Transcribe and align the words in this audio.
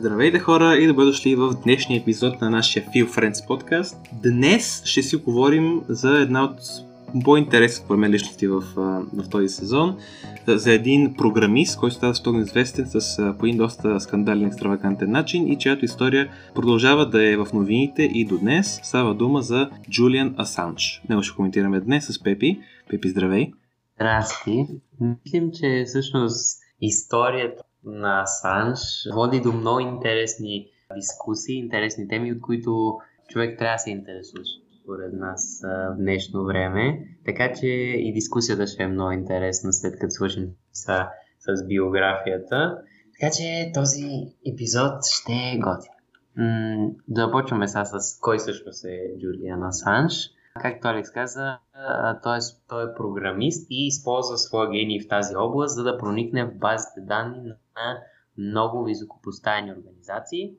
Здравейте 0.00 0.38
хора 0.38 0.76
и 0.76 0.86
добре 0.86 1.04
дошли 1.04 1.34
в 1.34 1.54
днешния 1.64 2.00
епизод 2.00 2.40
на 2.40 2.50
нашия 2.50 2.86
Feel 2.86 3.08
Friends 3.08 3.46
подкаст. 3.46 3.96
Днес 4.22 4.82
ще 4.84 5.02
си 5.02 5.16
говорим 5.16 5.82
за 5.88 6.18
една 6.18 6.44
от 6.44 6.60
по-интересни 7.24 7.84
според 7.84 8.00
мен 8.00 8.10
личности 8.10 8.48
в, 8.48 8.60
в 9.12 9.28
този 9.30 9.48
сезон, 9.48 9.98
за 10.46 10.72
един 10.72 11.14
програмист, 11.14 11.78
който 11.78 11.96
става 11.96 12.14
стойно 12.14 12.40
известен 12.40 12.86
с 12.86 13.34
по 13.38 13.46
един 13.46 13.58
доста 13.58 14.00
скандален 14.00 14.46
екстравагантен 14.46 15.10
начин 15.10 15.48
и 15.48 15.58
чиято 15.58 15.84
история 15.84 16.30
продължава 16.54 17.08
да 17.08 17.30
е 17.30 17.36
в 17.36 17.48
новините 17.52 18.02
и 18.02 18.24
до 18.24 18.38
днес. 18.38 18.80
Става 18.82 19.14
дума 19.14 19.42
за 19.42 19.70
Джулиан 19.90 20.34
Асанж. 20.38 21.02
Него 21.08 21.22
ще 21.22 21.36
коментираме 21.36 21.80
днес 21.80 22.06
с 22.06 22.22
Пепи. 22.22 22.60
Пепи, 22.90 23.08
здравей! 23.08 23.52
Здрасти! 23.94 24.66
Мислим, 25.00 25.50
че 25.52 25.84
всъщност 25.86 26.60
историята 26.80 27.62
на 27.84 28.22
Асанж 28.22 28.78
води 29.14 29.40
до 29.40 29.52
много 29.52 29.80
интересни 29.80 30.66
дискусии, 30.94 31.58
интересни 31.58 32.08
теми, 32.08 32.32
от 32.32 32.40
които 32.40 32.98
човек 33.28 33.58
трябва 33.58 33.74
да 33.74 33.78
се 33.78 33.90
интересува 33.90 34.44
според 34.82 35.12
нас 35.12 35.60
в 35.62 35.96
днешно 35.98 36.44
време. 36.44 37.04
Така 37.24 37.52
че 37.52 37.66
и 37.66 38.12
дискусията 38.12 38.66
ще 38.66 38.82
е 38.82 38.88
много 38.88 39.10
интересна 39.12 39.72
след 39.72 39.98
като 39.98 40.10
свършим 40.10 40.48
с, 40.72 41.06
с 41.38 41.66
биографията. 41.66 42.78
Така 43.20 43.32
че 43.32 43.70
този 43.74 44.06
епизод 44.54 44.92
ще 45.04 45.32
е 45.32 45.58
готин. 45.58 45.92
М- 46.36 46.90
да 47.08 47.26
започваме 47.26 47.68
сега 47.68 47.84
с 47.84 48.18
кой 48.20 48.38
всъщност 48.38 48.84
е 48.84 49.18
Джулиан 49.18 49.62
Асанж. 49.62 50.30
Както 50.54 50.88
Алекс 50.88 51.10
каза, 51.10 51.58
той 52.22 52.36
е, 52.36 52.40
той 52.68 52.84
е 52.84 52.94
програмист 52.94 53.66
и 53.70 53.86
използва 53.86 54.38
своя 54.38 54.70
гений 54.70 55.00
в 55.00 55.08
тази 55.08 55.36
област, 55.36 55.74
за 55.74 55.82
да 55.82 55.98
проникне 55.98 56.44
в 56.44 56.54
базите 56.54 57.00
данни 57.00 57.42
на 57.48 57.98
много 58.38 58.84
високопоставени 58.84 59.72
организации, 59.72 60.52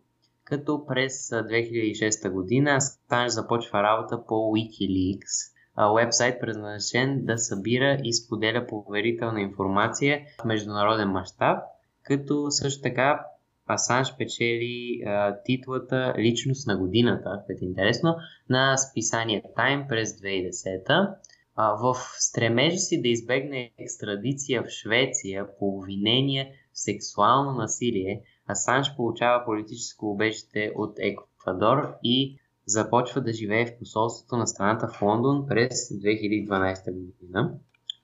като 0.44 0.86
през 0.86 1.30
2006 1.30 2.30
година 2.30 2.82
Станж 2.82 3.32
започва 3.32 3.84
работа 3.84 4.26
по 4.26 4.34
Wikileaks, 4.34 5.52
вебсайт 5.96 6.42
предназначен 6.42 7.26
да 7.26 7.38
събира 7.38 7.98
и 8.04 8.14
споделя 8.14 8.68
поверителна 8.68 9.42
информация 9.42 10.22
в 10.42 10.46
международен 10.46 11.10
мащаб, 11.10 11.60
като 12.04 12.52
също 12.52 12.82
така 12.82 13.26
Асанж 13.74 14.18
печели 14.18 15.02
а, 15.06 15.36
титлата 15.44 16.14
Личност 16.20 16.68
на 16.68 16.78
годината, 16.78 17.44
което 17.46 17.64
е 17.64 17.68
интересно, 17.68 18.16
на 18.50 18.78
списание 18.78 19.44
Time 19.58 19.88
през 19.88 20.14
2010 20.14 21.16
а, 21.56 21.74
в 21.74 21.96
стремежа 22.20 22.78
си 22.78 23.02
да 23.02 23.08
избегне 23.08 23.72
екстрадиция 23.80 24.64
в 24.64 24.70
Швеция 24.70 25.46
по 25.60 25.78
обвинение 25.78 26.54
в 26.74 26.80
сексуално 26.80 27.54
насилие, 27.54 28.22
Асанж 28.48 28.96
получава 28.96 29.46
политическо 29.46 30.12
убежище 30.12 30.72
от 30.76 30.98
Еквадор 31.00 31.94
и 32.04 32.40
започва 32.66 33.22
да 33.22 33.34
живее 33.34 33.66
в 33.66 33.78
посолството 33.80 34.38
на 34.38 34.48
страната 34.48 34.88
в 34.88 35.02
Лондон 35.02 35.46
през 35.48 35.90
2012 35.90 36.94
година. 36.94 37.54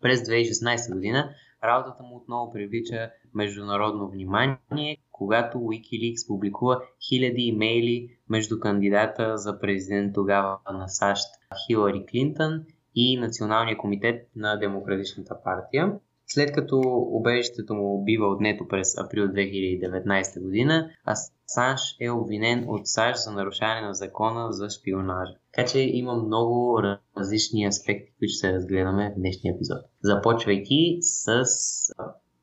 През 0.01 0.19
2016 0.19 0.93
година 0.93 1.29
работата 1.63 2.03
му 2.03 2.15
отново 2.15 2.53
привлича 2.53 3.11
международно 3.33 4.09
внимание, 4.09 4.97
когато 5.11 5.57
Wikileaks 5.57 6.27
публикува 6.27 6.81
хиляди 7.09 7.41
имейли 7.41 8.17
между 8.29 8.59
кандидата 8.59 9.37
за 9.37 9.59
президент 9.59 10.13
тогава 10.13 10.57
на 10.73 10.87
САЩ 10.87 11.27
Хилари 11.67 12.05
Клинтън 12.05 12.65
и 12.95 13.17
Националния 13.17 13.77
комитет 13.77 14.29
на 14.35 14.55
Демократичната 14.55 15.43
партия. 15.43 15.99
След 16.29 16.51
като 16.51 16.81
убежището 17.11 17.73
му 17.73 18.03
бива 18.03 18.27
отнето 18.27 18.67
през 18.67 18.97
април 18.97 19.27
2019 19.27 20.41
година, 20.41 20.89
Асанж 21.05 21.81
е 22.01 22.09
обвинен 22.09 22.65
от 22.67 22.87
САЩ 22.87 23.23
за 23.23 23.31
нарушаване 23.31 23.87
на 23.87 23.93
закона 23.93 24.51
за 24.51 24.69
шпионажа. 24.69 25.33
Така 25.53 25.67
че 25.67 25.79
има 25.79 26.13
много 26.13 26.81
различни 27.17 27.65
аспекти, 27.65 28.13
които 28.19 28.31
ще 28.31 28.53
разгледаме 28.53 29.09
в 29.09 29.19
днешния 29.19 29.53
епизод. 29.55 29.77
Започвайки 30.03 30.97
с 31.01 31.43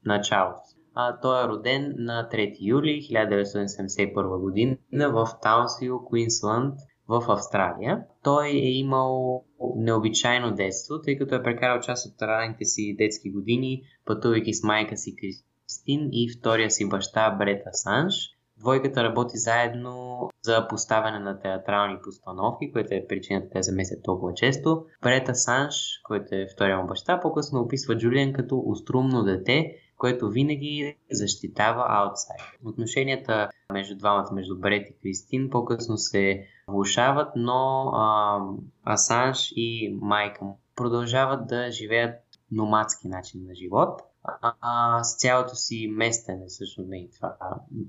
началото. 0.04 0.60
А, 0.94 1.20
той 1.20 1.44
е 1.44 1.48
роден 1.48 1.94
на 1.98 2.28
3 2.32 2.56
юли 2.60 3.08
1971 3.12 4.40
година 4.40 4.76
в 4.92 5.28
Таунсвил, 5.42 5.98
Куинсланд, 5.98 6.74
в 7.08 7.24
Австралия. 7.28 8.04
Той 8.22 8.48
е 8.48 8.70
имал 8.70 9.42
необичайно 9.76 10.54
детство, 10.54 11.00
тъй 11.02 11.18
като 11.18 11.34
е 11.34 11.42
прекарал 11.42 11.80
част 11.80 12.06
от 12.06 12.22
ранните 12.22 12.64
си 12.64 12.96
детски 12.98 13.30
години, 13.30 13.82
пътувайки 14.04 14.54
с 14.54 14.62
майка 14.62 14.96
си 14.96 15.16
Кристин 15.16 16.08
и 16.12 16.30
втория 16.38 16.70
си 16.70 16.88
баща 16.88 17.30
Брета 17.30 17.70
Санж. 17.72 18.14
Двойката 18.58 19.04
работи 19.04 19.38
заедно 19.38 20.28
за 20.42 20.68
поставяне 20.68 21.18
на 21.18 21.40
театрални 21.40 21.98
постановки, 22.04 22.72
което 22.72 22.94
е 22.94 23.06
причината 23.08 23.48
те 23.52 23.62
замесят 23.62 24.02
толкова 24.04 24.34
често. 24.34 24.84
Брета 25.02 25.34
Санж, 25.34 25.74
който 26.04 26.26
е 26.34 26.46
втория 26.54 26.78
му 26.78 26.86
баща, 26.86 27.20
по-късно 27.20 27.60
описва 27.60 27.96
Джулиан 27.96 28.32
като 28.32 28.62
острумно 28.66 29.24
дете, 29.24 29.76
което 29.98 30.30
винаги 30.30 30.96
защитава 31.10 31.86
аутсайд. 31.88 32.40
Отношенията 32.64 33.48
между 33.72 33.96
двамата, 33.96 34.28
между 34.32 34.58
Брет 34.58 34.90
и 34.90 34.98
Кристин, 35.02 35.50
по-късно 35.50 35.96
се 35.98 36.46
влушават, 36.68 37.28
но 37.36 37.90
а, 37.94 38.40
Асанж 38.84 39.52
и 39.56 39.98
майка 40.02 40.44
му 40.44 40.58
продължават 40.76 41.46
да 41.46 41.70
живеят 41.70 42.14
номадски 42.52 43.08
начин 43.08 43.46
на 43.46 43.54
живот. 43.54 44.00
А, 44.24 44.52
а, 44.60 45.04
с 45.04 45.16
цялото 45.16 45.54
си 45.54 45.88
местене, 45.92 46.46
всъщност 46.48 46.90
не 46.90 47.08
това, 47.16 47.36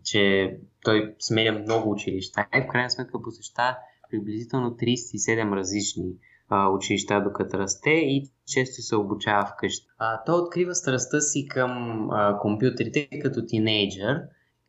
че 0.04 0.56
той 0.84 1.16
сменя 1.20 1.60
много 1.60 1.92
училища 1.92 2.48
и 2.56 2.62
в 2.62 2.68
крайна 2.68 2.90
сметка 2.90 3.22
посещава 3.22 3.78
приблизително 4.12 4.72
37 4.72 5.56
различни 5.56 6.14
а, 6.50 6.70
училища 6.70 7.24
докато 7.24 7.60
расте 7.60 7.90
и 7.90 8.32
често 8.48 8.82
се 8.82 8.96
обучава 8.96 9.46
вкъщи. 9.46 9.88
А, 9.98 10.24
той 10.24 10.42
открива 10.42 10.76
страстта 10.76 11.22
си 11.22 11.48
към 11.48 11.72
а, 12.12 12.40
компютрите 12.40 13.10
като 13.22 13.46
тинейджър, 13.46 14.22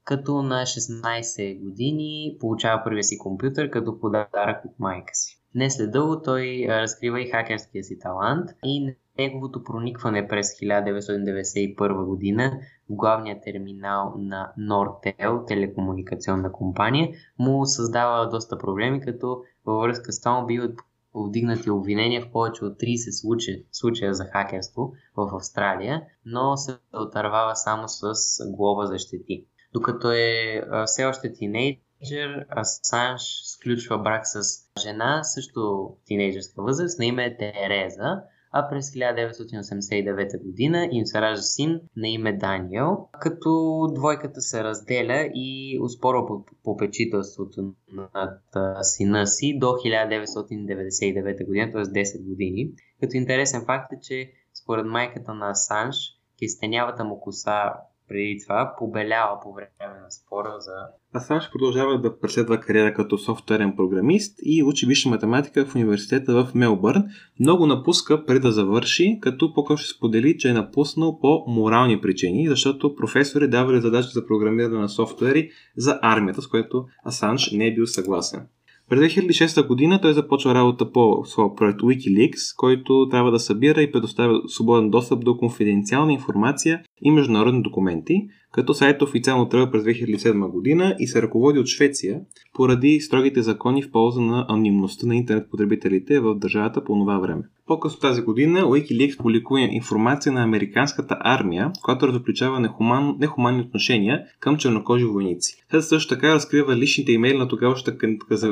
като 0.07 0.43
на 0.43 0.63
16 0.63 1.61
години 1.61 2.37
получава 2.41 2.85
първия 2.85 3.05
си 3.05 3.19
компютър 3.19 3.71
като 3.71 4.01
подарък 4.01 4.65
от 4.65 4.79
майка 4.79 5.15
си. 5.15 5.41
Не 5.55 5.71
след 5.71 5.91
дълго 5.91 6.23
той 6.23 6.67
разкрива 6.69 7.21
и 7.21 7.31
хакерския 7.31 7.85
си 7.85 7.99
талант 7.99 8.51
и 8.65 8.97
неговото 9.19 9.65
проникване 9.65 10.29
през 10.29 10.47
1991 10.47 12.05
година 12.05 12.61
в 12.91 12.95
главния 12.95 13.41
терминал 13.41 14.15
на 14.19 14.53
Nortel, 14.59 15.47
телекомуникационна 15.47 16.53
компания, 16.53 17.09
му 17.39 17.67
създава 17.67 18.29
доста 18.29 18.59
проблеми, 18.59 19.01
като 19.01 19.43
във 19.67 19.83
връзка 19.83 20.13
с 20.13 20.21
това 20.21 20.45
биват 20.45 20.79
повдигнати 21.13 21.71
обвинения 21.71 22.23
в 22.23 22.33
повече 22.33 22.65
от 22.65 22.81
30 22.81 23.21
случая, 23.21 23.59
случая 23.73 24.15
за 24.15 24.25
хакерство 24.25 24.93
в 25.17 25.37
Австралия, 25.37 26.03
но 26.25 26.57
се 26.57 26.77
отървава 26.93 27.57
само 27.57 27.85
с 27.89 28.13
глоба 28.57 28.87
за 28.87 28.99
щети. 28.99 29.47
Докато 29.73 30.13
е 30.13 30.63
все 30.87 31.05
още 31.05 31.33
тинейджър, 31.33 32.47
Асанж 32.57 33.23
сключва 33.45 33.99
брак 33.99 34.23
с 34.25 34.41
жена, 34.83 35.25
също 35.25 35.91
тинейджърска 36.07 36.63
възраст, 36.63 36.99
на 36.99 37.07
име 37.07 37.25
е 37.25 37.37
Тереза, 37.37 38.23
а 38.59 38.69
през 38.69 38.91
1989 38.91 40.43
година 40.43 40.89
им 40.93 41.07
се 41.07 41.21
ражда 41.21 41.43
син 41.43 41.81
на 41.97 42.09
име 42.09 42.33
Даниел, 42.33 43.09
като 43.21 43.81
двойката 43.95 44.41
се 44.41 44.65
разделя 44.65 45.31
и 45.35 45.79
успорва 45.83 46.27
по 46.27 46.45
попечителството 46.65 47.75
над 47.93 48.41
сина 48.83 49.27
си 49.27 49.59
до 49.59 49.67
1999 49.67 51.47
година, 51.47 51.73
т.е. 51.73 51.83
10 51.83 52.25
години. 52.25 52.71
Като 53.01 53.17
интересен 53.17 53.65
факт 53.67 53.93
е, 53.93 54.01
че 54.03 54.31
според 54.63 54.87
майката 54.87 55.35
на 55.35 55.51
Асанж, 55.51 55.97
кистенявата 56.39 57.05
му 57.05 57.21
коса 57.21 57.73
преди 58.09 58.39
това 58.47 58.75
побелява 58.79 59.41
по 59.43 59.53
време 59.53 60.01
на 60.05 60.11
спора 60.11 60.55
за... 60.59 60.73
Асанж 61.15 61.51
продължава 61.53 62.01
да 62.01 62.19
преследва 62.19 62.61
кариера 62.61 62.95
като 62.95 63.19
софтуерен 63.19 63.77
програмист 63.77 64.39
и 64.43 64.63
учи 64.63 64.87
висша 64.87 65.09
математика 65.09 65.67
в 65.67 65.75
университета 65.75 66.45
в 66.45 66.55
Мелбърн. 66.55 67.05
Много 67.41 67.67
напуска 67.67 68.25
преди 68.25 68.41
да 68.41 68.53
завърши, 68.53 69.19
като 69.21 69.55
по-късно 69.55 69.87
сподели, 69.87 70.39
че 70.39 70.49
е 70.49 70.53
напуснал 70.53 71.19
по 71.19 71.45
морални 71.47 72.01
причини, 72.01 72.49
защото 72.49 72.95
професори 72.97 73.49
давали 73.49 73.81
задачи 73.81 74.09
за 74.13 74.27
програмиране 74.27 74.79
на 74.79 74.89
софтуери 74.89 75.51
за 75.77 75.99
армията, 76.03 76.43
с 76.43 76.49
което 76.49 76.85
Асанж 77.05 77.51
не 77.53 77.67
е 77.67 77.75
бил 77.75 77.87
съгласен. 77.87 78.47
През 78.89 79.01
2006 79.01 79.67
година 79.67 80.01
той 80.01 80.15
започва 80.15 80.55
работа 80.55 80.93
по 80.93 81.23
своя 81.25 81.55
проект 81.55 81.81
Wikileaks, 81.81 82.57
който 82.57 83.09
трябва 83.11 83.31
да 83.31 83.39
събира 83.39 83.83
и 83.83 83.93
предоставя 83.93 84.41
свободен 84.49 84.91
достъп 84.91 85.25
до 85.25 85.37
конфиденциална 85.37 86.13
информация 86.13 86.83
и 87.03 87.11
международни 87.11 87.63
документи, 87.63 88.29
като 88.53 88.75
сайт 88.75 89.03
официално 89.03 89.49
тръгва 89.49 89.71
през 89.71 89.85
2007 89.85 90.51
година 90.51 90.97
и 90.99 91.07
се 91.07 91.23
ръководи 91.23 91.59
от 91.59 91.67
Швеция 91.67 92.21
поради 92.55 93.01
строгите 93.01 93.43
закони 93.43 93.83
в 93.83 93.91
полза 93.91 94.21
на 94.21 94.47
анонимността 94.49 95.07
на 95.07 95.17
интернет 95.17 95.51
потребителите 95.51 96.21
в 96.21 96.35
държавата 96.35 96.85
по 96.85 96.95
това 96.95 97.19
време. 97.19 97.43
По-късно 97.67 98.01
тази 98.01 98.23
година 98.23 98.61
Wikileaks 98.61 99.17
публикува 99.17 99.61
информация 99.61 100.33
на 100.33 100.43
американската 100.43 101.17
армия, 101.21 101.73
която 101.83 102.09
разобличава 102.09 102.61
нехуман, 102.61 103.17
нехуманни 103.19 103.61
отношения 103.61 104.25
към 104.41 104.57
чернокожи 104.57 105.05
войници. 105.05 105.65
След 105.71 105.85
също 105.85 106.15
така 106.15 106.35
разкрива 106.35 106.77
личните 106.77 107.13
имейли 107.13 107.39
на 107.39 107.49
тогавашната 107.49 107.97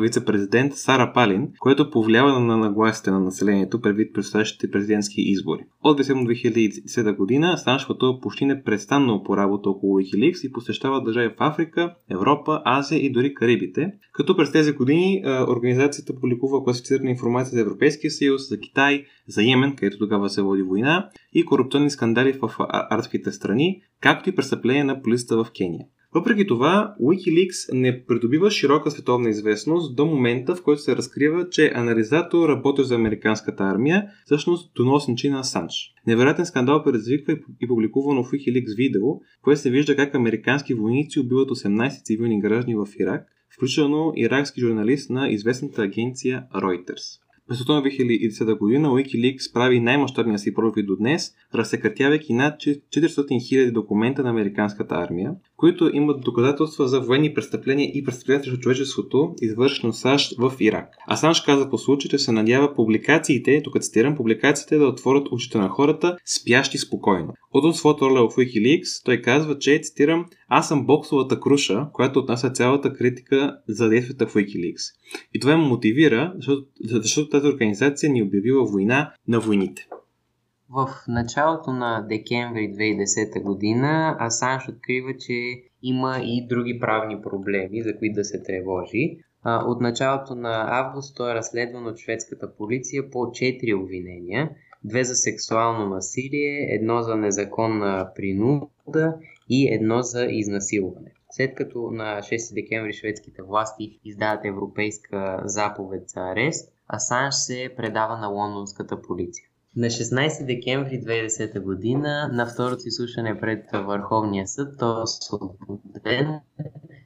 вице-президент 0.00 0.74
Сара 0.74 1.12
Палин, 1.12 1.48
което 1.58 1.90
повлиява 1.90 2.40
на 2.40 2.56
нагласите 2.56 3.10
на 3.10 3.20
населението 3.20 3.80
предвид 3.80 4.14
предстоящите 4.14 4.70
президентски 4.70 5.20
избори. 5.20 5.60
От 5.82 6.00
2010 6.00 7.16
година 7.16 7.58
Санш 7.58 7.86
пътува 7.86 8.20
почти 8.34 8.44
непрестанно 8.44 9.22
по 9.22 9.36
работа 9.36 9.70
около 9.70 10.00
Wikileaks 10.00 10.46
и 10.46 10.52
посещава 10.52 11.02
държави 11.02 11.28
в 11.28 11.36
Африка, 11.38 11.94
Европа, 12.10 12.62
Азия 12.64 12.98
и 12.98 13.12
дори 13.12 13.34
Карибите, 13.34 13.92
като 14.12 14.36
през 14.36 14.52
тези 14.52 14.72
години 14.72 15.22
организацията 15.48 16.14
публикува 16.14 16.64
класифицирана 16.64 17.10
информация 17.10 17.54
за 17.54 17.60
Европейския 17.60 18.10
съюз, 18.10 18.48
за 18.48 18.60
Китай, 18.60 19.04
за 19.28 19.42
Йемен, 19.42 19.76
където 19.76 19.98
тогава 19.98 20.30
се 20.30 20.42
води 20.42 20.62
война, 20.62 21.08
и 21.32 21.44
корупционни 21.44 21.90
скандали 21.90 22.32
в 22.42 22.54
арабските 22.68 23.32
страни, 23.32 23.82
както 24.00 24.28
и 24.28 24.34
престъпления 24.34 24.84
на 24.84 25.02
полицията 25.02 25.44
в 25.44 25.50
Кения. 25.56 25.86
Въпреки 26.14 26.46
това, 26.46 26.94
Wikileaks 27.00 27.72
не 27.72 28.04
придобива 28.04 28.50
широка 28.50 28.90
световна 28.90 29.30
известност 29.30 29.96
до 29.96 30.06
момента, 30.06 30.54
в 30.54 30.62
който 30.62 30.82
се 30.82 30.96
разкрива, 30.96 31.48
че 31.48 31.72
анализатор 31.74 32.48
работи 32.48 32.84
за 32.84 32.94
американската 32.94 33.64
армия, 33.64 34.06
всъщност 34.24 34.74
доносничи 34.74 35.30
на 35.30 35.44
Санч. 35.44 35.72
Невероятен 36.06 36.46
скандал 36.46 36.82
предизвиква 36.82 37.36
и 37.62 37.68
публикувано 37.68 38.24
в 38.24 38.30
Wikileaks 38.30 38.76
видео, 38.76 39.08
което 39.42 39.60
се 39.60 39.70
вижда 39.70 39.96
как 39.96 40.14
американски 40.14 40.74
войници 40.74 41.20
убиват 41.20 41.50
18 41.50 42.04
цивилни 42.04 42.40
граждани 42.40 42.74
в 42.74 42.86
Ирак, 43.00 43.26
включително 43.56 44.12
иракски 44.16 44.60
журналист 44.60 45.10
на 45.10 45.28
известната 45.28 45.82
агенция 45.82 46.44
Reuters. 46.54 47.24
През 47.48 47.60
октомври 47.60 47.90
2010 47.90 48.58
година 48.58 48.88
Wikileaks 48.88 49.52
прави 49.52 49.80
най-мащабния 49.80 50.38
си 50.38 50.54
профит 50.54 50.86
до 50.86 50.96
днес, 50.96 51.32
разсекратявайки 51.54 52.34
над 52.34 52.54
400 52.54 52.76
000 52.94 53.72
документа 53.72 54.22
на 54.22 54.30
американската 54.30 54.94
армия, 54.94 55.34
които 55.56 55.90
имат 55.92 56.20
доказателства 56.20 56.88
за 56.88 57.00
военни 57.00 57.34
престъпления 57.34 57.90
и 57.94 58.04
престъпления 58.04 58.44
срещу 58.44 58.60
човечеството, 58.60 59.34
извършено 59.42 59.92
САЩ 59.92 60.34
в 60.38 60.52
Ирак. 60.60 60.88
А 61.06 61.16
САЩ 61.16 61.44
каза 61.44 61.70
по 61.70 61.78
случай, 61.78 62.08
че 62.08 62.18
се 62.18 62.32
надява 62.32 62.74
публикациите, 62.74 63.62
тук 63.64 63.80
цитирам, 63.80 64.16
публикациите 64.16 64.78
да 64.78 64.86
отворят 64.86 65.28
очите 65.30 65.58
на 65.58 65.68
хората, 65.68 66.16
спящи 66.24 66.78
спокойно. 66.78 67.32
От 67.52 67.76
своята 67.76 68.04
роля 68.04 68.28
в 68.28 68.36
Wikileaks 68.36 69.04
той 69.04 69.16
казва, 69.16 69.58
че, 69.58 69.80
цитирам, 69.82 70.26
аз 70.48 70.68
съм 70.68 70.86
боксовата 70.86 71.40
круша, 71.40 71.86
която 71.92 72.18
отнася 72.18 72.50
цялата 72.50 72.92
критика 72.92 73.56
за 73.68 73.88
действията 73.88 74.26
в 74.26 74.34
Wikileaks. 74.34 74.94
И 75.34 75.40
това 75.40 75.56
ме 75.56 75.64
мотивира, 75.64 76.32
защото, 76.36 76.68
защото 76.80 77.28
тази 77.28 77.46
организация 77.46 78.12
ни 78.12 78.22
обявила 78.22 78.64
война 78.64 79.12
на 79.28 79.40
войните. 79.40 79.88
В 80.76 80.88
началото 81.08 81.72
на 81.72 82.00
декември 82.00 82.74
2010 82.74 83.42
година 83.42 84.16
Асанж 84.20 84.68
открива, 84.68 85.16
че 85.16 85.62
има 85.82 86.18
и 86.22 86.46
други 86.46 86.80
правни 86.80 87.22
проблеми, 87.22 87.82
за 87.82 87.98
които 87.98 88.14
да 88.14 88.24
се 88.24 88.42
тревожи. 88.42 89.18
От 89.44 89.80
началото 89.80 90.34
на 90.34 90.66
август 90.70 91.16
той 91.16 91.32
е 91.32 91.34
разследван 91.34 91.86
от 91.86 91.98
шведската 91.98 92.54
полиция 92.56 93.10
по 93.10 93.18
4 93.18 93.82
обвинения. 93.82 94.50
Две 94.84 95.04
за 95.04 95.14
сексуално 95.14 95.94
насилие, 95.94 96.66
едно 96.70 97.02
за 97.02 97.16
незаконна 97.16 98.10
принуда 98.16 99.14
и 99.48 99.68
едно 99.74 100.02
за 100.02 100.24
изнасилване. 100.24 101.12
След 101.30 101.54
като 101.54 101.90
на 101.90 102.18
6 102.18 102.54
декември 102.54 102.92
шведските 102.92 103.42
власти 103.42 104.00
издават 104.04 104.44
европейска 104.44 105.42
заповед 105.44 106.02
за 106.08 106.20
арест, 106.20 106.72
Асанж 106.88 107.34
се 107.34 107.70
предава 107.76 108.18
на 108.18 108.28
лондонската 108.28 109.02
полиция. 109.02 109.48
На 109.76 109.86
16 109.86 110.46
декември 110.46 111.00
2010 111.00 111.60
година 111.60 112.30
на 112.32 112.46
второто 112.46 112.82
изслушане 112.86 113.40
пред 113.40 113.64
Върховния 113.72 114.48
съд 114.48 114.78
той 114.78 115.00
е 115.00 115.02
освободен, 115.02 116.40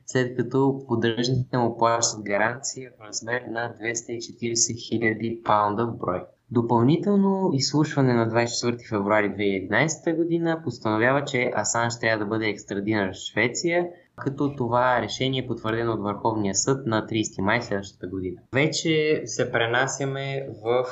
след 0.07 0.37
като 0.37 0.85
поддръжните 0.89 1.59
му 1.59 1.77
плащат 1.79 2.25
гаранция 2.25 2.91
в 2.99 3.05
размер 3.05 3.43
на 3.51 3.75
240 3.83 4.55
000 4.55 5.43
паунда 5.43 5.87
в 5.87 5.97
брой. 5.97 6.23
Допълнително 6.51 7.51
изслушване 7.55 8.15
на 8.15 8.31
24 8.31 8.89
февруари 8.89 9.31
2011 9.31 10.17
година 10.17 10.61
постановява, 10.65 11.25
че 11.25 11.51
Асанж 11.57 11.99
трябва 12.01 12.25
да 12.25 12.29
бъде 12.29 12.49
екстрадиран 12.49 13.13
в 13.13 13.15
Швеция, 13.15 13.87
като 14.17 14.57
това 14.57 15.03
решение 15.03 15.43
е 15.43 15.47
потвърдено 15.47 15.93
от 15.93 16.03
Върховния 16.03 16.55
съд 16.55 16.87
на 16.87 17.07
30 17.07 17.41
май 17.41 17.63
следващата 17.63 18.07
година. 18.07 18.41
Вече 18.53 19.23
се 19.25 19.53
пренасяме 19.53 20.49
в 20.63 20.85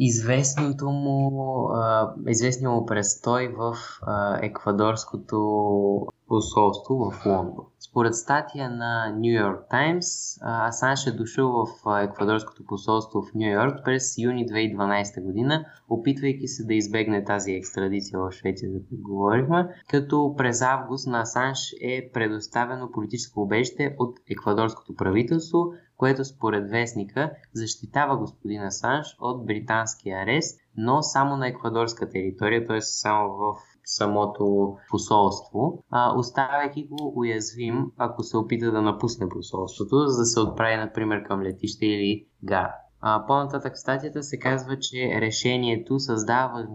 известното 0.00 0.90
му, 0.90 1.68
а, 1.72 2.14
известния 2.28 2.70
му 2.70 2.86
престой 2.86 3.48
в 3.48 3.76
а, 4.02 4.38
еквадорското 4.42 6.06
посолство 6.30 6.94
в 6.94 7.26
Лондон. 7.26 7.64
Според 7.90 8.14
статия 8.14 8.70
на 8.70 9.14
New 9.16 9.44
York 9.44 9.70
Times, 9.72 10.38
Асанш 10.68 11.06
е 11.06 11.12
дошъл 11.12 11.66
в 11.66 12.02
еквадорското 12.02 12.64
посолство 12.66 13.22
в 13.22 13.34
Нью 13.34 13.52
Йорк 13.52 13.74
през 13.84 14.18
юни 14.18 14.46
2012 14.46 15.22
година, 15.22 15.64
опитвайки 15.88 16.48
се 16.48 16.64
да 16.64 16.74
избегне 16.74 17.24
тази 17.24 17.52
екстрадиция 17.52 18.18
в 18.18 18.32
Швеция, 18.32 18.70
за 18.72 18.78
която 18.78 19.02
говорихме, 19.02 19.68
като 19.88 20.34
през 20.36 20.62
август 20.62 21.06
на 21.06 21.20
Асанш 21.20 21.58
е 21.82 22.10
предоставено 22.12 22.90
политическо 22.90 23.40
убежище 23.40 23.96
от 23.98 24.18
еквадорското 24.30 24.94
правителство, 24.94 25.58
което 25.96 26.24
според 26.24 26.70
вестника 26.70 27.30
защитава 27.54 28.16
господин 28.16 28.62
Асанж 28.62 29.16
от 29.20 29.46
британски 29.46 30.10
арест, 30.10 30.60
но 30.76 31.02
само 31.02 31.36
на 31.36 31.48
еквадорска 31.48 32.08
територия, 32.08 32.66
т.е. 32.66 32.80
само 32.80 33.28
в 33.28 33.69
самото 33.84 34.76
посолство, 34.90 35.84
а, 35.90 36.18
оставяйки 36.18 36.86
го 36.86 37.12
уязвим, 37.16 37.92
ако 37.96 38.22
се 38.22 38.36
опита 38.36 38.70
да 38.70 38.82
напусне 38.82 39.28
посолството, 39.28 40.06
за 40.06 40.18
да 40.18 40.24
се 40.24 40.40
отправи, 40.40 40.76
например, 40.76 41.22
към 41.22 41.42
летище 41.42 41.86
или 41.86 42.26
гара. 42.42 42.74
А, 43.00 43.26
по-нататък 43.26 43.74
в 43.74 43.80
статията 43.80 44.22
се 44.22 44.38
казва, 44.38 44.78
че 44.78 45.20
решението 45.20 45.98
създава 45.98 46.66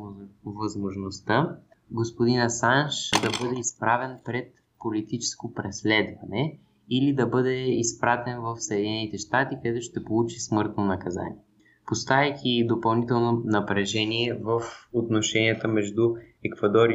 възможността 0.45 1.57
господин 1.91 2.39
Асанж 2.39 3.09
да 3.21 3.29
бъде 3.41 3.59
изправен 3.59 4.19
пред 4.25 4.53
политическо 4.79 5.53
преследване 5.53 6.59
или 6.89 7.13
да 7.13 7.27
бъде 7.27 7.53
изпратен 7.53 8.41
в 8.41 8.55
Съединените 8.59 9.17
щати, 9.17 9.55
където 9.63 9.81
ще 9.81 10.03
получи 10.03 10.39
смъртно 10.39 10.85
наказание 10.85 11.37
поставяйки 11.85 12.65
допълнително 12.67 13.41
напрежение 13.45 14.39
в 14.43 14.61
отношенията 14.93 15.67
между 15.67 16.15
Еквадор 16.43 16.89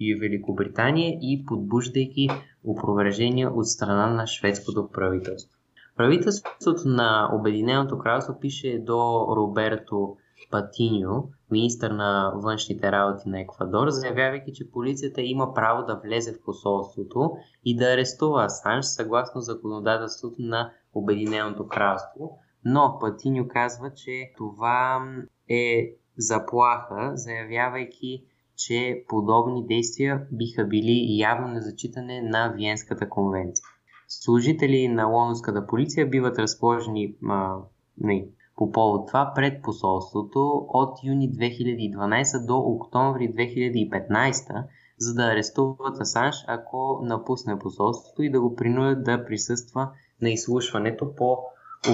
и 0.00 0.14
Великобритания 0.14 1.18
и 1.20 1.44
подбуждайки 1.46 2.28
опровержения 2.64 3.50
от 3.50 3.66
страна 3.66 4.06
на 4.06 4.26
шведското 4.26 4.90
правителство. 4.92 5.58
Правителството 5.96 6.88
на 6.88 7.30
Обединеното 7.32 7.98
кралство 7.98 8.40
пише 8.40 8.78
до 8.78 9.26
Роберто 9.36 10.16
Патиньо, 10.50 11.28
министър 11.50 11.90
на 11.90 12.32
външните 12.34 12.92
работи 12.92 13.28
на 13.28 13.40
Еквадор, 13.40 13.88
заявявайки, 13.88 14.52
че 14.52 14.70
полицията 14.70 15.22
има 15.22 15.54
право 15.54 15.86
да 15.86 16.00
влезе 16.04 16.32
в 16.32 16.44
посолството 16.44 17.30
и 17.64 17.76
да 17.76 17.84
арестува 17.84 18.44
Асанж 18.44 18.86
съгласно 18.86 19.40
законодателството 19.40 20.42
на 20.42 20.72
Обединеното 20.94 21.68
кралство, 21.68 22.38
но 22.68 22.98
Патиньо 23.00 23.48
казва, 23.48 23.90
че 23.94 24.32
това 24.36 25.04
е 25.50 25.90
заплаха, 26.18 27.12
заявявайки, 27.14 28.24
че 28.56 29.04
подобни 29.08 29.66
действия 29.66 30.26
биха 30.32 30.64
били 30.64 31.18
явно 31.18 31.48
незачитане 31.48 32.22
на 32.22 32.52
Виенската 32.56 33.08
конвенция. 33.08 33.64
Служители 34.08 34.88
на 34.88 35.06
лондонската 35.06 35.66
полиция 35.66 36.06
биват 36.06 36.38
разположени 36.38 37.14
а, 37.28 37.56
не, 37.98 38.28
по 38.56 38.72
повод 38.72 39.06
това 39.06 39.32
пред 39.34 39.62
посолството 39.62 40.66
от 40.68 41.04
юни 41.04 41.30
2012 41.30 42.46
до 42.46 42.58
октомври 42.58 43.34
2015, 43.34 44.64
за 44.98 45.14
да 45.14 45.22
арестуват 45.22 46.00
Асанж, 46.00 46.36
ако 46.46 47.00
напусне 47.02 47.58
посолството 47.58 48.22
и 48.22 48.30
да 48.30 48.40
го 48.40 48.56
принудят 48.56 49.04
да 49.04 49.24
присъства 49.24 49.90
на 50.22 50.30
изслушването 50.30 51.14
по 51.14 51.38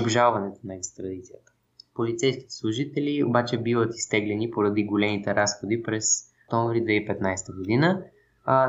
обжалването 0.00 0.60
на 0.64 0.74
екстрадицията. 0.74 1.52
Полицейските 1.94 2.50
служители 2.50 3.24
обаче 3.24 3.58
биват 3.58 3.94
изтеглени 3.94 4.50
поради 4.50 4.84
големите 4.84 5.34
разходи 5.34 5.82
през 5.82 6.04
октомври 6.46 6.84
2015 6.84 7.56
година, 7.56 8.04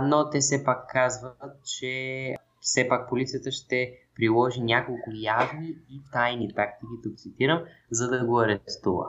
но 0.01 0.29
те 0.29 0.39
все 0.39 0.63
пак 0.63 0.89
казват, 0.89 1.35
че 1.65 2.35
все 2.59 2.87
пак 2.89 3.09
полицията 3.09 3.51
ще 3.51 3.93
приложи 4.15 4.61
няколко 4.61 5.09
явни 5.13 5.67
и 5.67 6.01
тайни 6.11 6.53
тактики, 6.55 6.91
тук 7.03 7.17
цитирам, 7.17 7.61
за 7.91 8.07
да 8.07 8.25
го 8.25 8.39
арестува. 8.39 9.05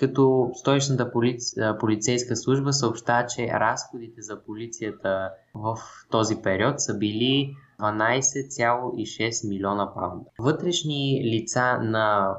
като 0.00 0.50
столичната 0.54 1.12
полици... 1.12 1.54
полицейска 1.80 2.36
служба 2.36 2.72
съобща, 2.72 3.26
че 3.36 3.48
разходите 3.48 4.22
за 4.22 4.44
полицията 4.44 5.30
в 5.54 5.76
този 6.10 6.36
период 6.42 6.80
са 6.80 6.98
били 6.98 7.56
12,6 7.80 9.48
милиона 9.48 9.94
паунда. 9.94 10.30
Вътрешни 10.38 11.20
лица 11.24 11.78
на, 11.82 12.36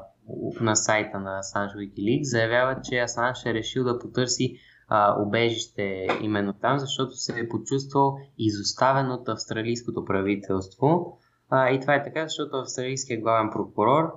на 0.60 0.76
сайта 0.76 1.20
на 1.20 1.40
Assange 1.42 1.76
Wikileaks 1.76 2.22
заявяват, 2.22 2.84
че 2.84 2.98
Асанж 2.98 3.46
е 3.46 3.54
решил 3.54 3.84
да 3.84 3.98
потърси 3.98 4.58
а, 4.88 5.22
убежище 5.22 6.06
именно 6.22 6.52
там, 6.52 6.78
защото 6.78 7.16
се 7.16 7.40
е 7.40 7.48
почувствал 7.48 8.16
изоставен 8.38 9.10
от 9.10 9.28
австралийското 9.28 10.04
правителство. 10.04 11.18
А, 11.50 11.70
и 11.70 11.80
това 11.80 11.94
е 11.94 12.04
така, 12.04 12.22
защото 12.22 12.56
австралийският 12.56 13.22
главен 13.22 13.50
прокурор 13.52 14.12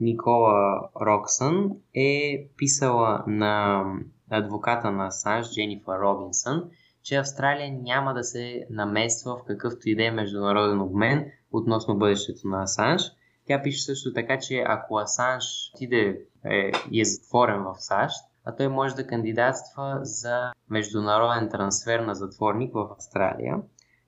Никола 0.00 0.80
Роксън 1.00 1.70
е 1.94 2.46
писала 2.56 3.24
на 3.26 3.84
адвоката 4.30 4.90
на 4.90 5.06
Асанж, 5.06 5.50
Дженифър 5.50 6.00
Робинсън, 6.00 6.64
че 7.08 7.16
Австралия 7.16 7.72
няма 7.82 8.14
да 8.14 8.24
се 8.24 8.66
намества 8.70 9.36
в 9.36 9.44
какъвто 9.46 9.88
и 9.88 9.96
да 9.96 10.04
е 10.04 10.10
международен 10.10 10.80
обмен 10.80 11.30
относно 11.52 11.98
бъдещето 11.98 12.48
на 12.48 12.62
Асанж. 12.62 13.02
Тя 13.46 13.62
пише 13.62 13.82
също 13.82 14.12
така, 14.12 14.38
че 14.38 14.64
ако 14.66 14.98
Асанж 14.98 15.44
отиде 15.74 16.20
е, 16.44 16.72
е 17.00 17.04
затворен 17.04 17.62
в 17.62 17.74
САЩ, 17.78 18.24
а 18.44 18.56
той 18.56 18.68
може 18.68 18.94
да 18.94 19.06
кандидатства 19.06 19.98
за 20.02 20.52
международен 20.70 21.48
трансфер 21.48 22.00
на 22.00 22.14
затворник 22.14 22.74
в 22.74 22.88
Австралия, 22.96 23.56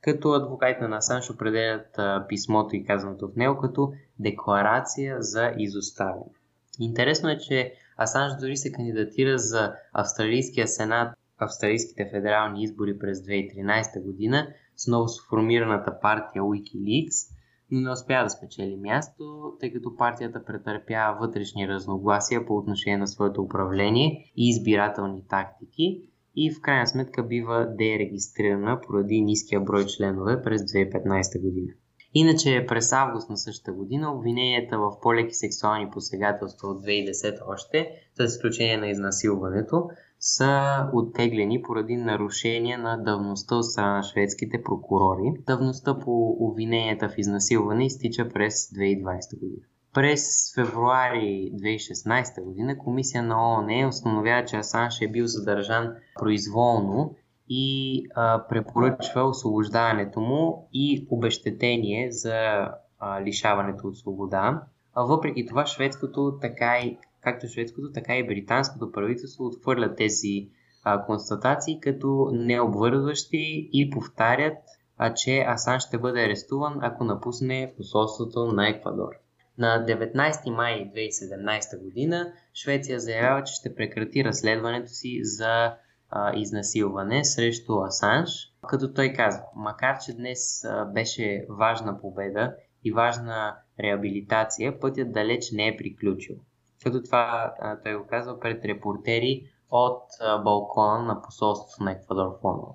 като 0.00 0.32
адвокатите 0.32 0.88
на 0.88 0.96
Асанж 0.96 1.30
определят 1.30 1.98
а, 1.98 2.26
писмото 2.28 2.76
и 2.76 2.84
казаното 2.84 3.28
в 3.28 3.36
него 3.36 3.60
като 3.60 3.92
декларация 4.18 5.16
за 5.22 5.52
изоставяне. 5.58 6.32
Интересно 6.80 7.30
е, 7.30 7.38
че 7.38 7.74
Асанж 7.96 8.32
дори 8.40 8.56
се 8.56 8.72
кандидатира 8.72 9.38
за 9.38 9.74
Австралийския 9.92 10.68
сенат 10.68 11.14
австралийските 11.40 12.08
федерални 12.10 12.62
избори 12.62 12.98
през 12.98 13.18
2013 13.18 14.02
година 14.02 14.48
с 14.76 14.86
ново 14.86 15.08
сформираната 15.08 16.00
партия 16.02 16.42
Wikileaks, 16.42 17.34
но 17.70 17.80
не 17.80 17.90
успя 17.90 18.22
да 18.22 18.30
спечели 18.30 18.76
място, 18.76 19.52
тъй 19.60 19.72
като 19.72 19.96
партията 19.96 20.44
претърпя 20.44 21.16
вътрешни 21.20 21.68
разногласия 21.68 22.46
по 22.46 22.56
отношение 22.56 22.98
на 22.98 23.08
своето 23.08 23.42
управление 23.42 24.32
и 24.36 24.48
избирателни 24.48 25.24
тактики 25.28 26.02
и 26.36 26.54
в 26.54 26.60
крайна 26.60 26.86
сметка 26.86 27.26
бива 27.26 27.66
дерегистрирана 27.78 28.80
поради 28.86 29.20
ниския 29.20 29.60
брой 29.60 29.86
членове 29.86 30.42
през 30.42 30.62
2015 30.62 31.42
година. 31.42 31.72
Иначе 32.14 32.64
през 32.68 32.92
август 32.92 33.30
на 33.30 33.36
същата 33.36 33.72
година 33.72 34.14
обвиненията 34.14 34.78
в 34.78 35.00
по-леки 35.02 35.34
сексуални 35.34 35.90
посегателства 35.90 36.68
от 36.68 36.82
2010 36.82 37.38
още, 37.46 37.90
с 38.14 38.24
изключение 38.24 38.76
на 38.76 38.88
изнасилването, 38.88 39.88
са 40.20 40.86
оттеглени 40.92 41.62
поради 41.62 41.96
нарушение 41.96 42.76
на 42.76 42.96
давността 42.96 43.54
от 43.56 43.64
страна 43.64 43.96
на 43.96 44.02
шведските 44.02 44.62
прокурори. 44.62 45.32
Давността 45.46 45.98
по 45.98 46.36
обвиненията 46.40 47.08
в 47.08 47.18
изнасилване 47.18 47.86
изтича 47.86 48.28
през 48.28 48.70
2020 48.70 49.40
година. 49.40 49.62
През 49.94 50.54
февруари 50.54 51.52
2016 51.54 52.44
година 52.44 52.78
комисия 52.78 53.22
на 53.22 53.52
ООН 53.52 53.88
установява, 53.88 54.44
че 54.44 54.56
Асанш 54.56 55.00
е 55.00 55.08
бил 55.08 55.26
задържан 55.26 55.94
произволно 56.18 57.14
и 57.48 58.06
а, 58.14 58.46
препоръчва 58.48 59.22
освобождаването 59.22 60.20
му 60.20 60.68
и 60.72 61.06
обещетение 61.10 62.12
за 62.12 62.68
а, 62.98 63.22
лишаването 63.22 63.88
от 63.88 63.98
свобода. 63.98 64.62
А 64.94 65.02
въпреки 65.02 65.46
това 65.46 65.66
шведското 65.66 66.38
така 66.40 66.78
и 66.78 66.98
както 67.20 67.48
шведското, 67.48 67.92
така 67.92 68.16
и 68.16 68.26
британското 68.26 68.92
правителство 68.92 69.44
отхвърлят 69.44 69.96
тези 69.96 70.48
а, 70.84 71.06
констатации 71.06 71.80
като 71.80 72.30
необвързващи 72.32 73.70
и 73.72 73.90
повтарят, 73.90 74.58
а, 74.98 75.14
че 75.14 75.44
Асан 75.48 75.80
ще 75.80 75.98
бъде 75.98 76.24
арестуван, 76.24 76.78
ако 76.80 77.04
напусне 77.04 77.72
посолството 77.76 78.46
на 78.46 78.68
Еквадор. 78.68 79.10
На 79.58 79.86
19 79.88 80.50
май 80.50 80.92
2017 80.96 81.82
година 81.82 82.32
Швеция 82.54 83.00
заявява, 83.00 83.44
че 83.44 83.54
ще 83.54 83.74
прекрати 83.74 84.24
разследването 84.24 84.88
си 84.88 85.20
за 85.22 85.74
а, 86.10 86.36
изнасилване 86.36 87.24
срещу 87.24 87.80
Асанж, 87.80 88.30
като 88.68 88.92
той 88.92 89.12
казва, 89.12 89.42
макар 89.56 89.98
че 89.98 90.12
днес 90.12 90.64
а, 90.64 90.84
беше 90.84 91.46
важна 91.48 92.00
победа 92.00 92.54
и 92.84 92.92
важна 92.92 93.56
реабилитация, 93.80 94.80
пътят 94.80 95.12
далеч 95.12 95.50
не 95.52 95.68
е 95.68 95.76
приключил. 95.76 96.36
Като 96.84 97.02
това 97.02 97.54
той 97.84 97.96
го 97.96 98.06
казва 98.06 98.40
пред 98.40 98.64
репортери 98.64 99.42
от 99.70 100.02
а, 100.20 100.38
балкона 100.38 101.02
на 101.02 101.22
посолството 101.22 101.84
на 101.84 101.92
Еквадор 101.92 102.26
в 102.26 102.44
Лондон. 102.44 102.74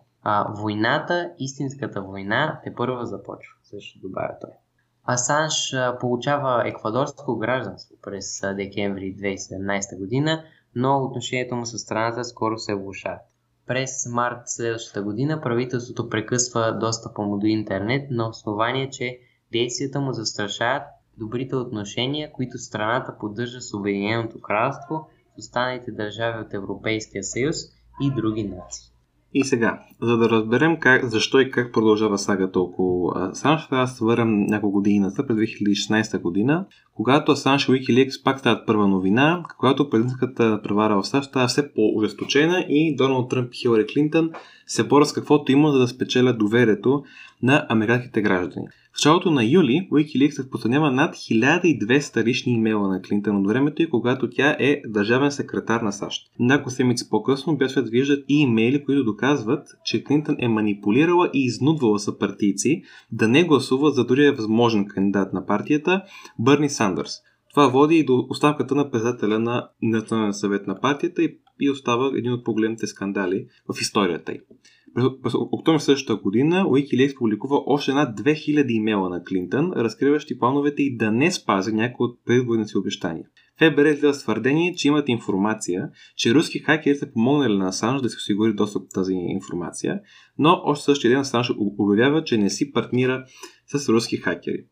Войната, 0.62 1.32
истинската 1.38 2.02
война, 2.02 2.60
те 2.64 2.76
първа 2.76 3.06
започва, 3.06 3.54
също 3.64 4.00
добавя 4.00 4.34
той. 4.42 4.52
Асанж 5.08 5.76
получава 6.00 6.68
еквадорско 6.68 7.38
гражданство 7.38 7.96
през 8.02 8.42
декември 8.56 9.16
2017 9.16 10.00
година, 10.00 10.44
но 10.76 11.04
отношението 11.04 11.56
му 11.56 11.66
с 11.66 11.78
страната 11.78 12.24
скоро 12.24 12.58
се 12.58 12.76
влушават. 12.76 13.22
През 13.68 14.06
март 14.06 14.42
следващата 14.46 15.04
година 15.04 15.42
правителството 15.42 16.10
прекъсва 16.10 16.78
достъпа 16.80 17.22
му 17.22 17.38
до 17.38 17.46
интернет 17.46 18.12
на 18.12 18.30
основание, 18.30 18.90
че 18.90 19.20
действията 19.52 20.02
му 20.02 20.14
застрашават 20.14 20.84
добрите 21.18 21.56
отношения, 21.56 22.32
които 22.32 22.58
страната 22.58 23.16
поддържа 23.20 23.62
с 23.62 23.74
Обединеното 23.74 24.42
кралство, 24.42 25.10
с 25.36 25.40
останалите 25.40 25.92
държави 25.92 26.40
от 26.40 26.54
Европейския 26.54 27.24
съюз 27.24 27.56
и 28.02 28.12
други 28.12 28.44
нации. 28.44 28.96
И 29.38 29.44
сега, 29.44 29.80
за 30.02 30.18
да 30.18 30.30
разберем 30.30 30.78
как, 30.80 31.06
защо 31.06 31.40
и 31.40 31.52
как 31.52 31.74
продължава 31.74 32.18
сагата 32.18 32.60
около 32.60 33.12
Асанж, 33.16 33.68
трябва 33.68 33.86
да 33.86 33.92
се 33.92 34.06
върнем 34.06 34.46
няколко 34.46 34.74
години 34.74 35.00
назад, 35.00 35.28
през 35.28 35.38
2016 35.38 36.22
година, 36.22 36.66
когато 36.96 37.32
Асанж 37.32 37.68
и 37.68 37.72
Wikileaks 37.72 38.24
пак 38.24 38.40
стават 38.40 38.68
първа 38.68 38.88
новина, 38.88 39.44
когато 39.60 39.90
президентската 39.90 40.62
превара 40.64 41.02
в 41.02 41.08
САЩ 41.08 41.30
става 41.30 41.48
все 41.48 41.74
по-ужесточена 41.74 42.66
и 42.70 42.96
Доналд 42.96 43.30
Тръмп 43.30 43.54
и 43.54 43.58
Хилари 43.58 43.86
Клинтон 43.94 44.32
се 44.68 44.84
борят 44.84 45.08
с 45.08 45.14
каквото 45.14 45.52
има, 45.52 45.72
за 45.72 45.80
да 45.80 45.88
спечелят 45.88 46.38
доверието 46.38 47.04
на 47.44 47.66
американските 47.70 48.22
граждани. 48.22 48.68
В 48.96 48.98
началото 48.98 49.32
на 49.32 49.44
юли 49.44 49.88
Wikileaks 49.92 50.40
разпространява 50.40 50.92
над 50.92 51.16
1200 51.16 52.24
лични 52.24 52.54
имейла 52.54 52.88
на 52.88 53.02
Клинтон 53.02 53.38
от 53.38 53.48
времето 53.48 53.82
и 53.82 53.90
когато 53.90 54.30
тя 54.30 54.56
е 54.60 54.82
държавен 54.88 55.32
секретар 55.32 55.82
на 55.82 55.92
САЩ. 55.92 56.32
Няколко 56.40 56.70
седмици 56.70 57.10
по-късно 57.10 57.58
свят 57.68 57.90
виждат 57.90 58.26
и 58.30 58.42
имейли, 58.42 58.84
които 58.84 59.04
доказват, 59.04 59.68
че 59.86 60.04
Клинтон 60.04 60.36
е 60.40 60.48
манипулирала 60.48 61.30
и 61.34 61.46
изнудвала 61.46 62.00
съпартийци 62.00 62.84
да 63.12 63.28
не 63.28 63.44
гласуват 63.44 63.96
за 63.96 64.06
дори 64.06 64.32
възможен 64.32 64.86
кандидат 64.86 65.34
на 65.34 65.46
партията 65.46 66.02
Бърни 66.40 66.70
Сандърс. 66.70 67.12
Това 67.50 67.68
води 67.68 67.96
и 67.96 68.06
до 68.06 68.26
оставката 68.30 68.76
на 68.76 68.92
председателя 68.92 69.40
на 69.40 69.70
Национален 69.82 70.34
съвет 70.34 70.68
на 70.68 70.80
партията 70.80 71.24
и, 71.24 71.38
и 71.62 71.70
остава 71.70 72.12
един 72.18 72.32
от 72.32 72.44
по-големите 72.44 72.88
скандали 72.88 73.46
в 73.74 73.82
историята 73.82 74.32
й. 74.32 74.40
През 75.24 75.34
октомври 75.36 75.82
същата 75.82 76.22
година 76.22 76.64
Wikileaks 76.64 77.18
публикува 77.18 77.60
още 77.66 77.92
една 77.92 78.14
2000 78.16 78.72
имейла 78.72 79.10
на 79.10 79.24
Клинтън, 79.24 79.72
разкриващи 79.76 80.40
плановете 80.40 80.84
и 80.84 80.98
да 80.98 81.12
не 81.12 81.32
спази 81.32 81.74
някои 81.74 82.06
от 82.06 82.20
предводните 82.26 82.70
си 82.70 82.78
обещания. 82.78 83.26
ФБР 83.60 83.86
излиза 83.86 84.14
с 84.14 84.24
твърдение, 84.24 84.76
че 84.76 84.88
имат 84.88 85.10
информация, 85.10 85.90
че 86.16 86.34
руски 86.34 86.60
хакери 86.60 86.96
са 86.96 87.12
помогнали 87.12 87.58
на 87.58 87.68
Асанж 87.68 88.02
да 88.02 88.10
се 88.10 88.18
осигури 88.18 88.54
достъп 88.54 88.82
до 88.82 88.88
тази 88.94 89.14
информация, 89.14 90.00
но 90.38 90.62
още 90.66 90.86
същия 90.86 91.12
ден 91.12 91.20
Асанж 91.20 91.52
обявява, 91.58 92.24
че 92.24 92.38
не 92.38 92.50
си 92.50 92.72
партнира 92.72 93.26
с 93.68 93.90
руски 93.90 94.18
хакери. 94.18 94.66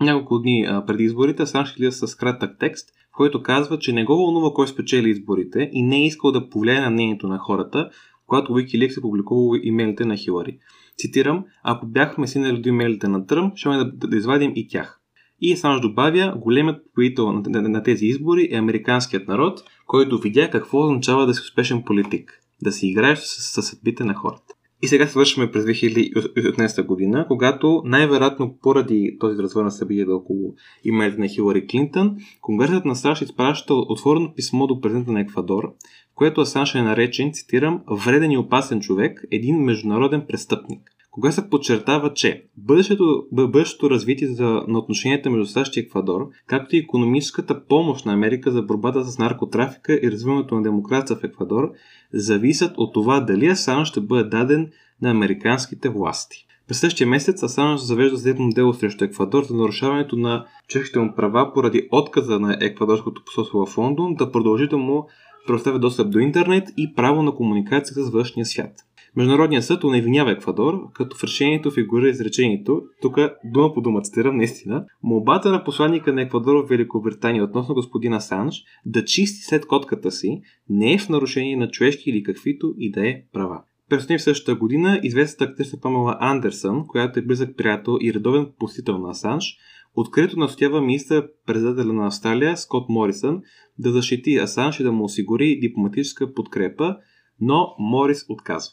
Няколко 0.00 0.38
дни 0.38 0.66
преди 0.86 1.04
изборите 1.04 1.42
Асанж 1.42 1.72
излиза 1.72 2.06
с 2.06 2.14
кратък 2.14 2.56
текст, 2.60 2.88
в 2.90 3.16
който 3.16 3.42
казва, 3.42 3.78
че 3.78 3.92
не 3.92 4.04
го 4.04 4.16
вълнува 4.16 4.50
кой 4.54 4.68
спечели 4.68 5.10
изборите 5.10 5.70
и 5.72 5.82
не 5.82 5.96
е 5.96 6.06
искал 6.06 6.32
да 6.32 6.48
повлияе 6.48 6.80
на 6.80 6.90
мнението 6.90 7.28
на 7.28 7.38
хората, 7.38 7.90
когато 8.26 8.52
Wikileaks 8.52 8.98
е 8.98 9.00
публикувал 9.00 9.60
имейлите 9.62 10.04
на 10.04 10.16
Хилари. 10.16 10.58
Цитирам, 10.98 11.44
ако 11.62 11.86
бяхме 11.86 12.26
стигнали 12.26 12.60
до 12.60 12.68
имейлите 12.68 13.08
на 13.08 13.26
Тръмп, 13.26 13.56
ще 13.56 13.68
да, 13.68 13.84
да, 13.92 14.08
да 14.08 14.16
извадим 14.16 14.52
и 14.54 14.68
тях. 14.68 15.00
И 15.40 15.56
само 15.56 15.80
добавя, 15.80 16.34
големият 16.36 16.82
победител 16.94 17.32
на, 17.32 17.42
на, 17.46 17.68
на 17.68 17.82
тези 17.82 18.06
избори 18.06 18.48
е 18.52 18.56
американският 18.56 19.28
народ, 19.28 19.60
който 19.86 20.18
видя 20.18 20.50
какво 20.50 20.86
означава 20.86 21.26
да 21.26 21.34
си 21.34 21.40
успешен 21.40 21.82
политик. 21.82 22.42
Да 22.62 22.72
си 22.72 22.86
играеш 22.86 23.18
с, 23.18 23.62
с 23.62 23.62
съдбите 23.62 24.04
на 24.04 24.14
хората. 24.14 24.54
И 24.82 24.88
сега 24.88 25.06
свършваме 25.06 25.52
през 25.52 25.64
2019 25.64 26.86
година, 26.86 27.26
когато 27.28 27.82
най-вероятно 27.84 28.58
поради 28.62 29.16
този 29.20 29.38
развой 29.38 29.64
на 29.64 29.70
събитията 29.70 30.14
около 30.14 30.54
имейлите 30.84 31.20
на 31.20 31.28
Хилари 31.28 31.66
Клинтън, 31.66 32.16
Конгресът 32.40 32.84
на 32.84 32.96
САЩ 32.96 33.22
изпраща 33.22 33.74
отворено 33.74 34.34
писмо 34.34 34.66
до 34.66 34.80
президента 34.80 35.12
на 35.12 35.20
Еквадор, 35.20 35.74
което 36.14 36.40
Асанж 36.40 36.74
е 36.74 36.82
наречен, 36.82 37.32
цитирам, 37.32 37.80
вреден 37.90 38.30
и 38.30 38.38
опасен 38.38 38.80
човек, 38.80 39.24
един 39.30 39.56
международен 39.56 40.24
престъпник. 40.28 40.95
Кога 41.16 41.32
се 41.32 41.50
подчертава, 41.50 42.14
че 42.14 42.44
бъдещето, 42.56 43.26
бъдещето 43.32 43.90
развитие 43.90 44.28
за, 44.28 44.44
на 44.68 44.78
отношенията 44.78 45.30
между 45.30 45.46
САЩ 45.46 45.76
и 45.76 45.80
Еквадор, 45.80 46.28
както 46.46 46.76
и 46.76 46.78
економическата 46.78 47.66
помощ 47.66 48.06
на 48.06 48.12
Америка 48.12 48.50
за 48.50 48.62
борбата 48.62 49.04
с 49.04 49.18
наркотрафика 49.18 50.00
и 50.02 50.10
развиването 50.10 50.54
на 50.54 50.62
демокрация 50.62 51.16
в 51.16 51.24
Еквадор, 51.24 51.70
зависят 52.12 52.72
от 52.76 52.94
това 52.94 53.20
дали 53.20 53.46
Асан 53.46 53.84
ще 53.84 54.00
бъде 54.00 54.24
даден 54.24 54.70
на 55.02 55.10
американските 55.10 55.88
власти. 55.88 56.46
През 56.68 56.80
същия 56.80 57.06
месец 57.06 57.42
Асанж 57.42 57.80
завежда 57.80 58.18
съдебно 58.18 58.50
дело 58.50 58.74
срещу 58.74 59.04
Еквадор 59.04 59.44
за 59.44 59.54
нарушаването 59.54 60.16
на 60.16 60.46
човешките 60.68 60.98
му 60.98 61.14
права 61.16 61.52
поради 61.54 61.88
отказа 61.92 62.40
на 62.40 62.56
еквадорското 62.60 63.22
посолство 63.24 63.66
в 63.66 63.78
Лондон 63.78 64.14
да 64.14 64.32
продължи 64.32 64.68
да 64.68 64.78
му 64.78 65.08
предоставя 65.46 65.78
достъп 65.78 66.10
до 66.10 66.18
интернет 66.18 66.68
и 66.76 66.94
право 66.94 67.22
на 67.22 67.34
комуникация 67.34 67.94
с 67.94 68.10
външния 68.10 68.46
свят. 68.46 68.72
Международният 69.16 69.64
съд 69.64 69.84
уневинява 69.84 70.32
Еквадор, 70.32 70.92
като 70.92 71.16
в 71.16 71.24
решението 71.24 71.70
фигурира 71.70 72.08
изречението, 72.08 72.82
тук 73.02 73.18
дума 73.44 73.74
по 73.74 73.80
дума 73.80 74.02
цитирам 74.02 74.36
наистина, 74.36 74.84
молбата 75.02 75.50
на 75.50 75.64
посланника 75.64 76.12
на 76.12 76.22
Еквадор 76.22 76.64
в 76.64 76.68
Великобритания 76.68 77.44
относно 77.44 77.74
господин 77.74 78.12
Асанж 78.12 78.62
да 78.86 79.04
чисти 79.04 79.42
след 79.42 79.66
котката 79.66 80.10
си 80.10 80.40
не 80.68 80.92
е 80.92 80.98
в 80.98 81.08
нарушение 81.08 81.56
на 81.56 81.68
човешки 81.68 82.10
или 82.10 82.22
каквито 82.22 82.74
и 82.78 82.90
да 82.90 83.08
е 83.08 83.22
права. 83.32 83.62
През 83.88 84.06
в 84.06 84.22
същата 84.22 84.58
година 84.58 85.00
известната 85.02 85.52
актриса 85.52 85.80
Памела 85.80 86.16
Андерсън, 86.20 86.86
която 86.86 87.18
е 87.18 87.22
близък 87.22 87.56
приятел 87.56 87.98
и 88.00 88.14
редовен 88.14 88.46
посетител 88.58 88.98
на 88.98 89.10
Асанж, 89.10 89.58
открито 89.94 90.38
настоява 90.38 90.80
министър 90.80 91.28
председателя 91.46 91.92
на 91.92 92.06
Австралия 92.06 92.56
Скот 92.56 92.88
Морисън 92.88 93.42
да 93.78 93.92
защити 93.92 94.36
Асанж 94.36 94.80
и 94.80 94.82
да 94.82 94.92
му 94.92 95.04
осигури 95.04 95.58
дипломатическа 95.60 96.34
подкрепа, 96.34 96.96
но 97.40 97.74
Морис 97.78 98.24
отказва. 98.28 98.72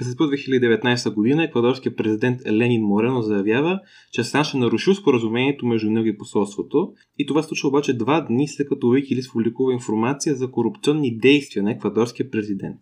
През 0.00 0.14
2019 0.14 1.14
година 1.14 1.44
еквадорският 1.44 1.96
президент 1.96 2.40
Ленин 2.46 2.82
Морено 2.82 3.22
заявява, 3.22 3.80
че 4.12 4.20
Асанж 4.20 4.54
е 4.54 4.58
нарушил 4.58 4.94
споразумението 4.94 5.66
между 5.66 5.90
него 5.90 6.06
и 6.06 6.18
посолството 6.18 6.92
и 7.18 7.26
това 7.26 7.42
случва 7.42 7.68
обаче 7.68 7.96
два 7.96 8.20
дни 8.20 8.48
след 8.48 8.68
като 8.68 8.86
Wikileaks 8.86 9.32
публикува 9.32 9.72
информация 9.72 10.34
за 10.34 10.50
корупционни 10.50 11.18
действия 11.18 11.62
на 11.62 11.70
еквадорския 11.70 12.30
президент. 12.30 12.80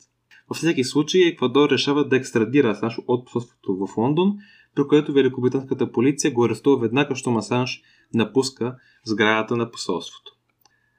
Във 0.48 0.56
всеки 0.56 0.84
случай 0.84 1.20
Еквадор 1.20 1.70
решава 1.70 2.08
да 2.08 2.16
екстрадира 2.16 2.70
Асанж 2.70 2.98
от 3.06 3.24
посолството 3.24 3.76
в 3.76 3.96
Лондон, 3.96 4.36
при 4.74 4.88
което 4.88 5.12
великобританската 5.12 5.92
полиция 5.92 6.30
го 6.30 6.44
арестува 6.44 6.80
веднага, 6.80 7.14
щом 7.14 7.36
Асанж 7.36 7.82
напуска 8.14 8.76
сградата 9.04 9.56
на 9.56 9.70
посолството. 9.70 10.37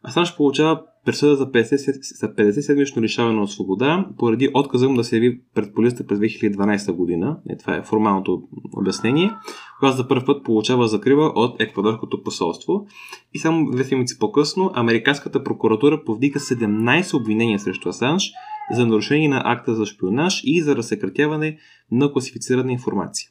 Асанж 0.04 0.36
получава 0.36 0.82
присъда 1.06 1.36
за 1.36 1.52
50, 1.52 2.36
50 2.36 2.60
седмично 2.60 3.02
лишаване 3.02 3.42
от 3.42 3.52
свобода, 3.52 4.10
поради 4.18 4.50
отказа 4.54 4.90
му 4.90 4.96
да 4.96 5.04
се 5.04 5.16
яви 5.16 5.42
пред 5.56 5.74
полицията 5.74 6.08
през 6.08 6.20
2012 6.20 6.92
година. 6.92 7.38
Е, 7.50 7.58
това 7.58 7.76
е 7.76 7.84
формалното 7.84 8.42
обяснение. 8.78 9.32
Когато 9.80 9.98
за 9.98 10.08
първ 10.08 10.26
път 10.26 10.44
получава 10.44 10.88
закрива 10.88 11.32
от 11.36 11.62
еквадорското 11.62 12.24
посолство. 12.24 12.86
И 13.34 13.40
само 13.40 13.72
две 13.72 13.84
седмици 13.84 14.20
по-късно, 14.20 14.72
американската 14.74 15.44
прокуратура 15.44 16.04
повдига 16.06 16.40
17 16.40 17.20
обвинения 17.20 17.60
срещу 17.60 17.90
Асанж 17.90 18.32
за 18.72 18.86
нарушение 18.86 19.30
на 19.30 19.42
акта 19.46 19.76
за 19.76 19.86
шпионаж 19.86 20.42
и 20.46 20.62
за 20.62 20.76
разсекретяване 20.76 21.58
на 21.92 22.12
класифицирана 22.12 22.72
информация. 22.72 23.30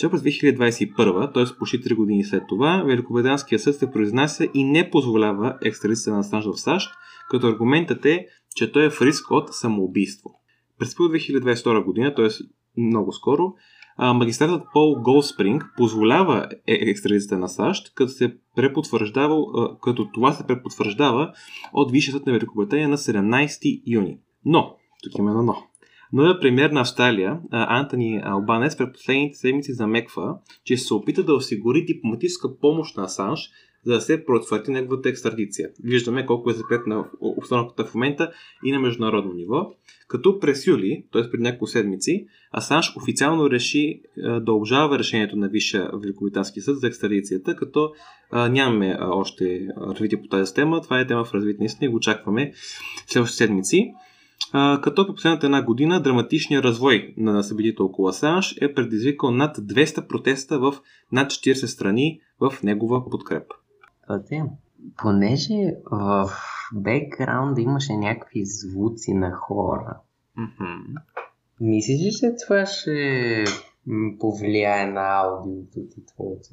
Че 0.00 0.10
през 0.10 0.20
2021, 0.20 1.34
т.е. 1.34 1.58
почти 1.58 1.80
3 1.80 1.94
години 1.94 2.24
след 2.24 2.42
това, 2.48 2.82
Великобританския 2.86 3.58
съд 3.58 3.76
се 3.76 3.90
произнася 3.90 4.48
и 4.54 4.64
не 4.64 4.90
позволява 4.90 5.58
екстрадицията 5.64 6.10
на 6.10 6.18
Асанж 6.18 6.44
в 6.44 6.60
САЩ, 6.60 6.90
като 7.30 7.46
аргументът 7.46 8.06
е, 8.06 8.26
че 8.56 8.72
той 8.72 8.84
е 8.84 8.90
в 8.90 9.02
риск 9.02 9.30
от 9.30 9.54
самоубийство. 9.54 10.30
През 10.78 10.94
2022 10.94 11.84
година, 11.84 12.14
т.е. 12.14 12.28
много 12.80 13.12
скоро, 13.12 13.54
магистратът 13.98 14.62
Пол 14.72 14.94
Голспринг 15.02 15.64
позволява 15.76 16.48
е, 16.66 16.74
екстрадицията 16.74 17.38
на 17.38 17.48
САЩ, 17.48 17.94
като, 17.94 18.12
се 18.12 18.36
като 19.82 20.10
това 20.14 20.32
се 20.32 20.46
препотвърждава 20.46 21.32
от 21.72 21.92
Висшия 21.92 22.12
съд 22.12 22.26
на 22.26 22.32
Великобритания 22.32 22.88
на 22.88 22.98
17 22.98 23.82
юни. 23.86 24.18
Но, 24.44 24.76
тук 25.02 25.18
има 25.18 25.30
едно 25.30 25.42
но. 25.42 25.69
Новият 26.12 26.40
премьер 26.40 26.70
на 26.70 26.80
Австралия, 26.80 27.38
Антони 27.50 28.20
Албанес, 28.24 28.76
през 28.76 28.92
последните 28.92 29.36
седмици 29.36 29.72
замеква, 29.72 30.34
че 30.64 30.76
се 30.76 30.94
опита 30.94 31.22
да 31.22 31.34
осигури 31.34 31.84
дипломатическа 31.84 32.58
помощ 32.58 32.96
на 32.96 33.04
Асанж, 33.04 33.50
за 33.84 33.92
да 33.94 34.00
се 34.00 34.24
предотврати 34.24 34.70
неговата 34.70 35.08
екстрадиция. 35.08 35.68
Виждаме 35.84 36.26
колко 36.26 36.50
е 36.50 36.54
запретна 36.54 37.04
обстановката 37.20 37.84
в 37.84 37.94
момента 37.94 38.32
и 38.64 38.72
на 38.72 38.80
международно 38.80 39.32
ниво. 39.32 39.70
Като 40.08 40.38
през 40.40 40.66
юли, 40.66 41.04
т.е. 41.12 41.30
преди 41.30 41.42
няколко 41.42 41.66
седмици, 41.66 42.26
Асанж 42.52 42.96
официално 42.96 43.50
реши 43.50 44.00
да 44.40 44.52
обжалва 44.52 44.98
решението 44.98 45.36
на 45.36 45.48
Висша 45.48 45.90
Великобритански 45.94 46.60
съд 46.60 46.80
за 46.80 46.86
екстрадицията, 46.86 47.56
като 47.56 47.92
нямаме 48.32 48.98
още 49.00 49.68
развитие 49.80 50.22
по 50.22 50.28
тази 50.28 50.54
тема. 50.54 50.80
Това 50.80 51.00
е 51.00 51.06
тема 51.06 51.24
в 51.24 51.34
развитие 51.34 51.60
наистина 51.60 51.86
и 51.86 51.90
го 51.90 51.96
очакваме 51.96 52.52
следващите 53.06 53.44
седмици. 53.44 53.92
А, 54.52 54.80
като 54.80 55.06
по 55.06 55.14
последната 55.14 55.46
една 55.46 55.62
година 55.64 56.02
драматичният 56.02 56.64
развой 56.64 57.14
на 57.16 57.42
събитието 57.42 57.84
около 57.84 58.08
Асанж 58.08 58.56
е 58.60 58.74
предизвикал 58.74 59.30
над 59.30 59.58
200 59.58 60.06
протеста 60.06 60.58
в 60.58 60.74
над 61.12 61.30
40 61.30 61.66
страни 61.66 62.20
в 62.40 62.62
негова 62.62 63.10
подкрепа. 63.10 63.54
Пъти, 64.08 64.42
понеже 64.96 65.54
в 65.90 66.30
бекграунда 66.74 67.60
имаше 67.60 67.92
някакви 67.92 68.44
звуци 68.44 69.14
на 69.14 69.32
хора, 69.32 69.96
mm-hmm. 70.38 70.80
мислиш 71.60 71.98
ли, 71.98 72.10
че 72.20 72.44
това 72.46 72.66
ще 72.66 73.44
повлияе 74.18 74.86
на 74.86 75.22
аудиото 75.22 75.80
ти 75.94 76.06
твоето? 76.06 76.48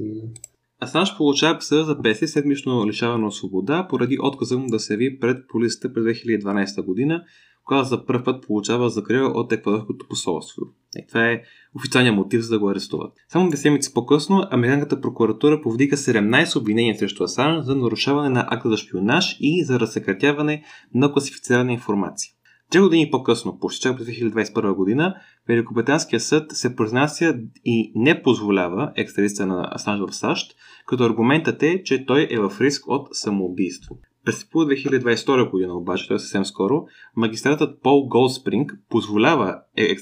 Асанж 0.82 1.18
получава 1.18 1.58
присъда 1.58 1.84
за 1.84 1.98
50 1.98 2.26
седмично 2.26 2.88
лишаване 2.88 3.26
от 3.26 3.36
свобода 3.36 3.88
поради 3.90 4.18
отказа 4.22 4.58
му 4.58 4.68
да 4.68 4.80
се 4.80 4.94
яви 4.94 5.20
пред 5.20 5.48
полицията 5.48 5.94
през 5.94 6.04
2012 6.04 6.86
година, 6.86 7.24
когато 7.68 7.88
за 7.88 8.06
първ 8.06 8.24
път 8.24 8.44
получава 8.48 8.90
закрива 8.90 9.26
от 9.26 9.52
еквадорското 9.52 10.08
посолство. 10.08 10.62
И 10.98 11.08
това 11.08 11.26
е 11.26 11.42
официалният 11.76 12.16
мотив 12.16 12.42
за 12.42 12.50
да 12.50 12.60
го 12.60 12.70
арестуват. 12.70 13.14
Само 13.30 13.48
две 13.48 13.58
седмици 13.58 13.94
по-късно, 13.94 14.44
Американската 14.52 15.02
прокуратура 15.02 15.62
повдига 15.62 15.98
17 15.98 16.60
обвинения 16.60 16.98
срещу 16.98 17.24
Асанж 17.24 17.66
за 17.66 17.76
нарушаване 17.76 18.30
на 18.30 18.48
акта 18.50 18.70
за 18.70 18.78
шпионаж 18.78 19.38
и 19.40 19.64
за 19.64 19.80
разсекретяване 19.80 20.64
на 20.94 21.12
класифицирана 21.12 21.72
информация. 21.72 22.32
Три 22.72 22.80
години 22.80 23.12
по-късно, 23.12 23.60
почти 23.60 23.82
чак 23.82 23.98
през 23.98 24.08
2021 24.08 24.76
година, 24.76 25.16
Великобританския 25.48 26.20
съд 26.20 26.52
се 26.52 26.76
произнася 26.76 27.40
и 27.66 27.92
не 27.96 28.22
позволява 28.22 28.92
екстрадиция 28.96 29.46
на 29.46 29.70
Асанж 29.72 30.02
в 30.10 30.16
САЩ, 30.16 30.56
като 30.86 31.04
аргументът 31.04 31.64
е, 31.64 31.84
че 31.84 32.06
той 32.06 32.28
е 32.32 32.40
в 32.40 32.62
риск 32.62 32.88
от 32.88 33.08
самоубийство. 33.12 33.98
През 34.28 34.44
2022 34.44 35.50
година 35.50 35.78
обаче, 35.78 36.08
т.е. 36.08 36.16
е 36.16 36.20
съвсем 36.20 36.46
скоро, 36.46 36.86
магистратът 37.16 37.82
Пол 37.82 38.08
Голспринг 38.08 38.74
позволява 38.90 39.60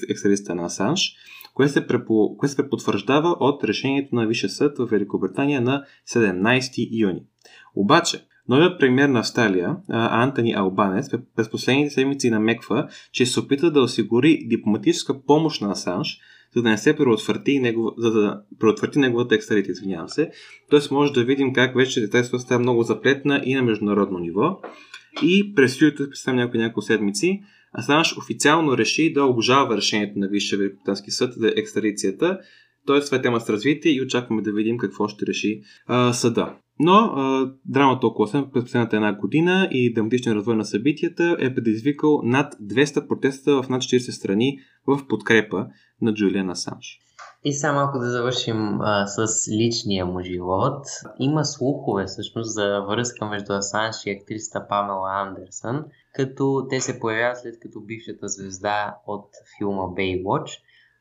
екстрадицията 0.08 0.54
на 0.54 0.64
Асанж, 0.64 1.16
което 1.54 1.72
се, 1.72 1.86
препо... 1.86 2.36
което 2.36 2.50
се 2.50 2.56
препотвърждава 2.56 3.36
от 3.40 3.64
решението 3.64 4.14
на 4.14 4.26
Висшия 4.26 4.50
съд 4.50 4.78
в 4.78 4.86
Великобритания 4.86 5.60
на 5.60 5.84
17 6.08 6.88
юни. 6.92 7.22
Обаче, 7.74 8.26
Новият 8.48 8.80
премьер 8.80 9.08
на 9.08 9.18
Австралия, 9.18 9.76
Антони 9.88 10.54
Албанец, 10.54 11.10
през 11.36 11.50
последните 11.50 11.94
седмици 11.94 12.30
намеква, 12.30 12.88
че 13.12 13.26
се 13.26 13.40
опита 13.40 13.70
да 13.70 13.80
осигури 13.80 14.46
дипломатическа 14.46 15.22
помощ 15.22 15.60
на 15.62 15.70
Асанж, 15.70 16.20
за 16.56 16.62
да 16.62 16.68
не 16.68 16.78
се 16.78 16.96
предотврати, 16.96 17.58
негов... 17.58 17.94
за 17.98 18.10
да 18.10 18.42
предотврати 18.58 18.98
неговата 18.98 19.34
екстрадиция, 19.34 19.72
извинявам 19.72 20.08
се. 20.08 20.30
Тоест 20.70 20.90
може 20.90 21.12
да 21.12 21.24
видим 21.24 21.52
как 21.52 21.76
вече 21.76 22.10
тази 22.10 22.30
става 22.38 22.60
много 22.60 22.82
заплетна 22.82 23.42
и 23.44 23.54
на 23.54 23.62
международно 23.62 24.18
ниво. 24.18 24.60
И 25.22 25.54
през 25.54 25.80
юлито, 25.80 26.10
през 26.10 26.26
няколко, 26.26 26.56
няколко 26.56 26.82
седмици, 26.82 27.42
Асанж 27.78 28.18
официално 28.18 28.78
реши 28.78 29.12
да 29.12 29.24
обжалва 29.24 29.76
решението 29.76 30.18
на 30.18 30.28
Висшия 30.28 30.58
Великобритански 30.58 31.10
съд 31.10 31.32
за 31.34 31.52
екстрадицията. 31.56 32.38
Тоест, 32.86 33.06
това 33.06 33.18
е 33.18 33.22
тема 33.22 33.40
с 33.40 33.50
развитие 33.50 33.92
и 33.92 34.02
очакваме 34.02 34.42
да 34.42 34.52
видим 34.52 34.78
какво 34.78 35.08
ще 35.08 35.26
реши 35.26 35.60
а, 35.86 36.12
съда. 36.12 36.54
Но 36.78 36.92
а, 36.92 37.52
драмата 37.64 38.06
около 38.06 38.28
СЕМ 38.28 38.50
през 38.52 38.64
последната 38.64 38.96
една 38.96 39.12
година 39.12 39.68
и 39.70 39.94
драматичен 39.94 40.32
развой 40.32 40.56
на 40.56 40.64
събитията 40.64 41.36
е 41.40 41.54
предизвикал 41.54 42.20
над 42.24 42.54
200 42.54 43.08
протеста 43.08 43.62
в 43.62 43.68
над 43.68 43.82
40 43.82 44.10
страни 44.10 44.58
в 44.86 45.08
подкрепа 45.08 45.66
на 46.02 46.14
Джулиан 46.14 46.50
Асанж. 46.50 47.00
И 47.44 47.52
само 47.52 47.80
ако 47.80 47.98
да 47.98 48.10
завършим 48.10 48.80
а, 48.80 49.06
с 49.06 49.48
личния 49.50 50.06
му 50.06 50.20
живот, 50.20 50.86
има 51.20 51.44
слухове 51.44 52.04
всъщност 52.04 52.54
за 52.54 52.80
връзка 52.88 53.26
между 53.26 53.52
Асанж 53.52 53.96
и 54.06 54.10
актрисата 54.10 54.68
Памела 54.68 55.10
Андерсън, 55.12 55.84
като 56.14 56.66
те 56.70 56.80
се 56.80 57.00
появяват 57.00 57.38
след 57.38 57.54
като 57.60 57.80
бившата 57.80 58.28
звезда 58.28 58.96
от 59.06 59.28
филма 59.58 59.82
Baywatch 59.82 60.58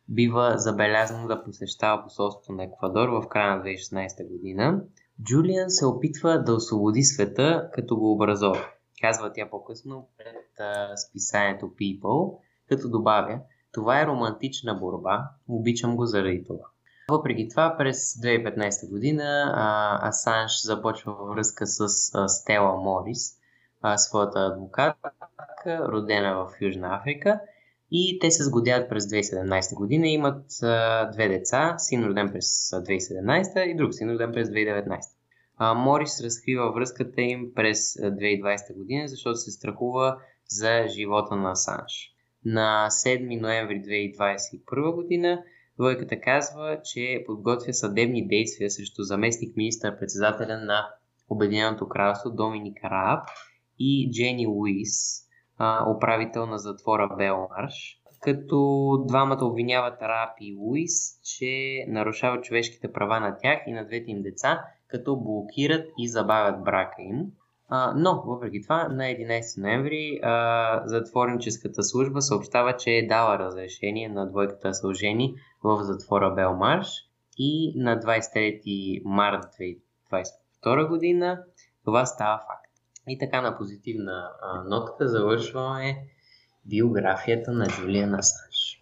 бива 0.09 0.53
забелязано 0.57 1.27
да 1.27 1.43
посещава 1.43 2.03
посолството 2.03 2.51
на 2.51 2.63
Еквадор 2.63 3.09
в 3.09 3.27
края 3.29 3.55
на 3.55 3.63
2016 3.63 4.31
година 4.31 4.81
Джулиан 5.23 5.69
се 5.69 5.86
опитва 5.86 6.43
да 6.43 6.54
освободи 6.54 7.04
света, 7.04 7.69
като 7.73 7.97
го 7.97 8.12
образова. 8.12 8.65
Казва 9.01 9.34
тя 9.34 9.49
по-късно 9.49 10.08
пред 10.17 10.60
а, 10.60 10.97
списанието 10.97 11.65
People, 11.65 12.38
като 12.69 12.89
добавя, 12.89 13.39
Това 13.71 14.01
е 14.01 14.06
романтична 14.06 14.75
борба, 14.75 15.30
обичам 15.47 15.95
го 15.95 16.06
заради 16.06 16.43
това. 16.43 16.65
Въпреки 17.10 17.49
това, 17.49 17.75
през 17.78 18.13
2015 18.13 18.89
година 18.89 19.54
а, 19.56 20.08
Асанж 20.08 20.62
започва 20.62 21.13
връзка 21.13 21.67
с 21.67 21.80
а, 22.13 22.28
Стела 22.28 22.78
Морис, 22.78 23.38
а, 23.82 23.97
своята 23.97 24.39
адвокатка, 24.39 25.88
родена 25.88 26.36
в 26.36 26.62
Южна 26.62 26.95
Африка. 26.95 27.39
И 27.97 28.19
те 28.21 28.31
се 28.31 28.43
сгодяват 28.43 28.89
през 28.89 29.05
2017 29.05 29.75
година 29.75 30.08
и 30.08 30.13
имат 30.13 30.45
а, 30.63 31.10
две 31.12 31.27
деца, 31.27 31.75
син 31.77 32.05
роден 32.05 32.29
през 32.31 32.69
2017 32.69 33.63
и 33.63 33.75
друг 33.75 33.93
син 33.93 34.12
роден 34.12 34.31
през 34.31 34.49
2019. 34.49 34.99
А, 35.58 35.73
Морис 35.73 36.21
разкрива 36.23 36.71
връзката 36.71 37.21
им 37.21 37.51
през 37.55 37.93
2020 37.93 38.77
година, 38.77 39.08
защото 39.08 39.36
се 39.36 39.51
страхува 39.51 40.17
за 40.49 40.88
живота 40.88 41.36
на 41.36 41.51
Асанж. 41.51 42.12
На 42.45 42.88
7 42.89 43.41
ноември 43.41 43.81
2021 43.81 44.95
година 44.95 45.43
Двойката 45.79 46.21
казва, 46.21 46.79
че 46.84 47.23
подготвя 47.25 47.73
съдебни 47.73 48.27
действия 48.27 48.71
срещу 48.71 49.03
заместник 49.03 49.58
министър-председателя 49.58 50.58
на 50.58 50.89
Обединеното 51.29 51.88
кралство 51.88 52.29
Доминик 52.29 52.84
Рааб 52.84 53.27
и 53.79 54.12
Джени 54.12 54.47
Уис, 55.59 55.95
управител 55.95 56.45
на 56.45 56.57
затвора 56.57 57.09
Белмарш, 57.17 58.01
като 58.21 59.03
двамата 59.07 59.45
обвиняват 59.45 60.01
Рааб 60.01 60.29
и 60.41 60.55
Уис, 60.59 61.21
че 61.23 61.85
нарушават 61.87 62.43
човешките 62.43 62.93
права 62.93 63.19
на 63.19 63.37
тях 63.37 63.59
и 63.67 63.71
на 63.71 63.85
двете 63.85 64.11
им 64.11 64.21
деца, 64.21 64.65
като 64.87 65.15
блокират 65.15 65.87
и 65.97 66.09
забавят 66.09 66.63
брака 66.63 67.01
им. 67.01 67.25
А, 67.69 67.93
но, 67.95 68.23
въпреки 68.25 68.61
това, 68.61 68.87
на 68.87 69.03
11 69.03 69.61
ноември 69.61 70.19
а, 70.23 70.81
затворническата 70.85 71.83
служба 71.83 72.21
съобщава, 72.21 72.77
че 72.77 72.91
е 72.91 73.07
дала 73.07 73.39
разрешение 73.39 74.09
на 74.09 74.29
двойката 74.29 74.73
сължени 74.73 75.35
в 75.63 75.83
затвора 75.83 76.31
Белмарш 76.31 76.87
и 77.37 77.73
на 77.75 77.99
23 77.99 79.01
март 79.05 79.43
2022 80.63 80.87
година 80.87 81.43
това 81.85 82.05
става 82.05 82.37
факт. 82.37 82.64
И 83.07 83.17
така 83.19 83.41
на 83.41 83.57
позитивна 83.57 84.29
нотка 84.69 85.07
завършваме 85.07 85.97
биографията 86.65 87.51
на 87.51 87.67
Джулиан 87.67 88.13
Асанж. 88.13 88.81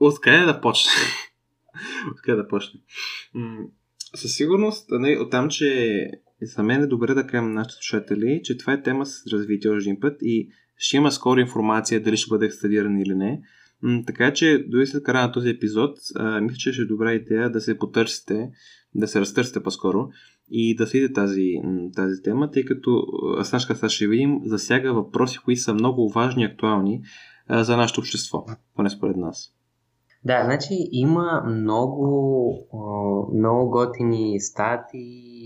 Откъде 0.00 0.44
да 0.44 0.60
почне? 0.60 0.92
Откъде 2.12 2.36
да 2.36 2.48
почне? 2.48 2.80
със 4.14 4.34
сигурност, 4.34 4.90
не, 4.90 4.98
нали, 4.98 5.18
оттам, 5.18 5.48
че 5.48 6.10
за 6.42 6.62
мен 6.62 6.82
е 6.82 6.86
добре 6.86 7.14
да 7.14 7.26
кажем 7.26 7.44
на 7.44 7.54
нашите 7.54 7.74
слушатели, 7.74 8.40
че 8.44 8.58
това 8.58 8.72
е 8.72 8.82
тема 8.82 9.06
с 9.06 9.26
развитие 9.32 9.70
още 9.70 9.90
един 9.90 10.00
път 10.00 10.18
и 10.22 10.48
ще 10.76 10.96
има 10.96 11.12
скоро 11.12 11.40
информация 11.40 12.02
дали 12.02 12.16
ще 12.16 12.28
бъде 12.28 12.46
екстрадиран 12.46 12.98
или 12.98 13.14
не. 13.14 13.42
Така 14.06 14.32
че, 14.32 14.64
дори 14.68 14.86
след 14.86 15.02
края 15.02 15.26
на 15.26 15.32
този 15.32 15.48
епизод, 15.48 15.98
мисля, 16.42 16.56
че 16.56 16.72
ще 16.72 16.82
е 16.82 16.84
добра 16.84 17.12
идея 17.12 17.50
да 17.50 17.60
се 17.60 17.78
потърсите, 17.78 18.50
да 18.94 19.08
се 19.08 19.20
разтърсите 19.20 19.62
по-скоро 19.62 20.08
и 20.50 20.76
да 20.76 20.86
следите 20.86 21.12
тази, 21.12 21.52
тази 21.96 22.22
тема, 22.22 22.50
тъй 22.50 22.64
като 22.64 23.04
Аснашка 23.40 23.74
сега 23.74 23.88
ще 23.88 24.06
видим, 24.06 24.40
засяга 24.44 24.94
въпроси, 24.94 25.38
които 25.44 25.60
са 25.60 25.74
много 25.74 26.08
важни 26.08 26.42
и 26.42 26.46
актуални 26.46 27.02
за 27.50 27.76
нашето 27.76 28.00
общество, 28.00 28.44
поне 28.76 28.90
според 28.90 29.16
нас. 29.16 29.54
Да, 30.24 30.42
значи 30.44 30.74
има 30.92 31.42
много, 31.46 32.52
много 33.34 33.70
готини 33.70 34.40
стати, 34.40 34.98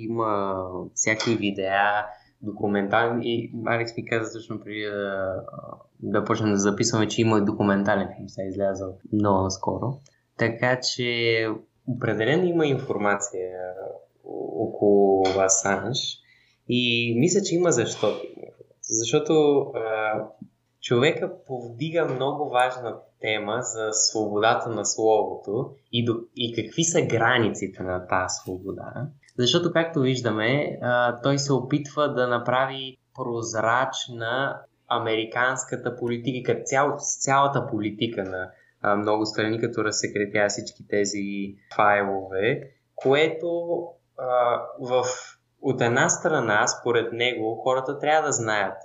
има 0.09 0.55
всякакви 0.95 1.37
видеа, 1.37 2.07
документални 2.43 3.23
и 3.25 3.53
Алекс 3.67 3.97
ми 3.97 4.05
каза 4.05 4.39
точно 4.39 4.61
преди 4.61 4.85
да, 4.85 5.35
да 6.03 6.25
почнем 6.25 6.51
да 6.51 6.57
записваме, 6.57 7.09
че 7.09 7.21
има 7.21 7.39
и 7.39 7.45
документален 7.45 8.09
филм, 8.17 8.29
сега 8.29 8.49
излязъл 8.49 8.95
много 9.13 9.43
наскоро. 9.43 9.99
Така 10.39 10.81
че 10.81 11.49
определено 11.87 12.45
има 12.45 12.67
информация 12.67 13.51
около 14.25 15.25
Асанж 15.39 15.99
и 16.69 17.15
мисля, 17.19 17.43
че 17.43 17.55
има 17.55 17.73
защо. 17.73 18.15
Защото 18.83 19.61
а, 19.61 20.13
човека 20.81 21.33
повдига 21.47 22.05
много 22.05 22.51
важна 22.51 22.97
тема 23.21 23.59
за 23.63 23.89
свободата 23.93 24.69
на 24.69 24.85
словото 24.85 25.71
и, 25.93 26.05
до, 26.05 26.15
и 26.37 26.55
какви 26.55 26.85
са 26.85 27.03
границите 27.03 27.83
на 27.83 28.07
тази 28.07 28.35
свобода. 28.43 29.09
Защото, 29.39 29.73
както 29.73 30.01
виждаме, 30.01 30.79
а, 30.83 31.21
той 31.23 31.39
се 31.39 31.53
опитва 31.53 32.15
да 32.15 32.29
направи 32.29 32.97
прозрачна 33.15 34.61
американската 34.89 35.97
политика, 35.97 36.63
цял, 36.65 36.97
цялата 36.99 37.67
политика 37.67 38.25
на 38.25 38.51
а, 38.83 38.97
много 38.97 39.27
страни, 39.27 39.61
като 39.61 39.85
разсекретя 39.85 40.49
всички 40.49 40.89
тези 40.89 41.55
файлове, 41.77 42.61
което 42.95 43.83
в, 44.81 45.05
от 45.63 45.81
една 45.81 46.09
страна, 46.09 46.67
според 46.67 47.13
него, 47.13 47.61
хората 47.63 47.99
трябва 47.99 48.27
да 48.27 48.33
знаят 48.33 48.77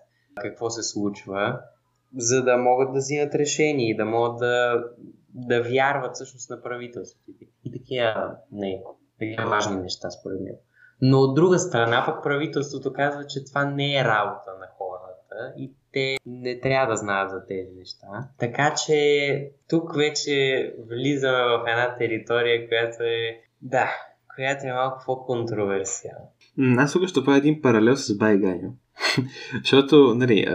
какво 0.41 0.69
се 0.69 0.84
случва, 0.84 1.60
за 2.17 2.43
да 2.43 2.58
могат 2.58 2.93
да 2.93 2.97
взимат 2.97 3.36
решения 3.36 3.89
и 3.89 3.95
да 3.95 4.06
могат 4.06 4.38
да, 4.39 4.84
да 5.30 5.63
вярват 5.63 6.13
всъщност 6.13 6.50
на 6.50 6.62
правителството. 6.62 7.32
И 7.65 7.71
такива, 7.71 8.36
не, 8.52 8.84
такива 9.19 9.50
важни 9.50 9.76
неща 9.76 10.10
според 10.10 10.39
него. 10.39 10.60
Но 11.02 11.17
от 11.17 11.36
друга 11.36 11.60
страна 11.60 12.04
пък 12.06 12.23
правителството 12.23 12.93
казва, 12.93 13.28
че 13.28 13.45
това 13.45 13.65
не 13.65 14.00
е 14.00 14.04
работа 14.04 14.52
на 14.60 14.67
хората 14.78 15.54
и 15.58 15.73
те 15.93 16.17
не 16.26 16.60
трябва 16.60 16.93
да 16.93 16.97
знаят 16.97 17.30
за 17.30 17.45
тези 17.47 17.69
неща. 17.78 18.08
Така 18.39 18.76
че 18.86 19.52
тук 19.69 19.95
вече 19.95 20.73
влизаме 20.89 21.43
в 21.43 21.63
една 21.67 21.95
територия, 21.97 22.67
която 22.67 23.04
е, 23.04 23.39
да, 23.62 23.89
която 24.38 24.67
е 24.67 24.73
малко 24.73 25.04
по-контроверсиална. 25.06 26.82
Аз 26.84 26.93
тук 26.93 27.08
ще 27.08 27.23
правя 27.23 27.38
един 27.38 27.62
паралел 27.62 27.95
с 27.95 28.17
Байганю. 28.17 28.73
Защото, 29.63 30.15
нали, 30.15 30.45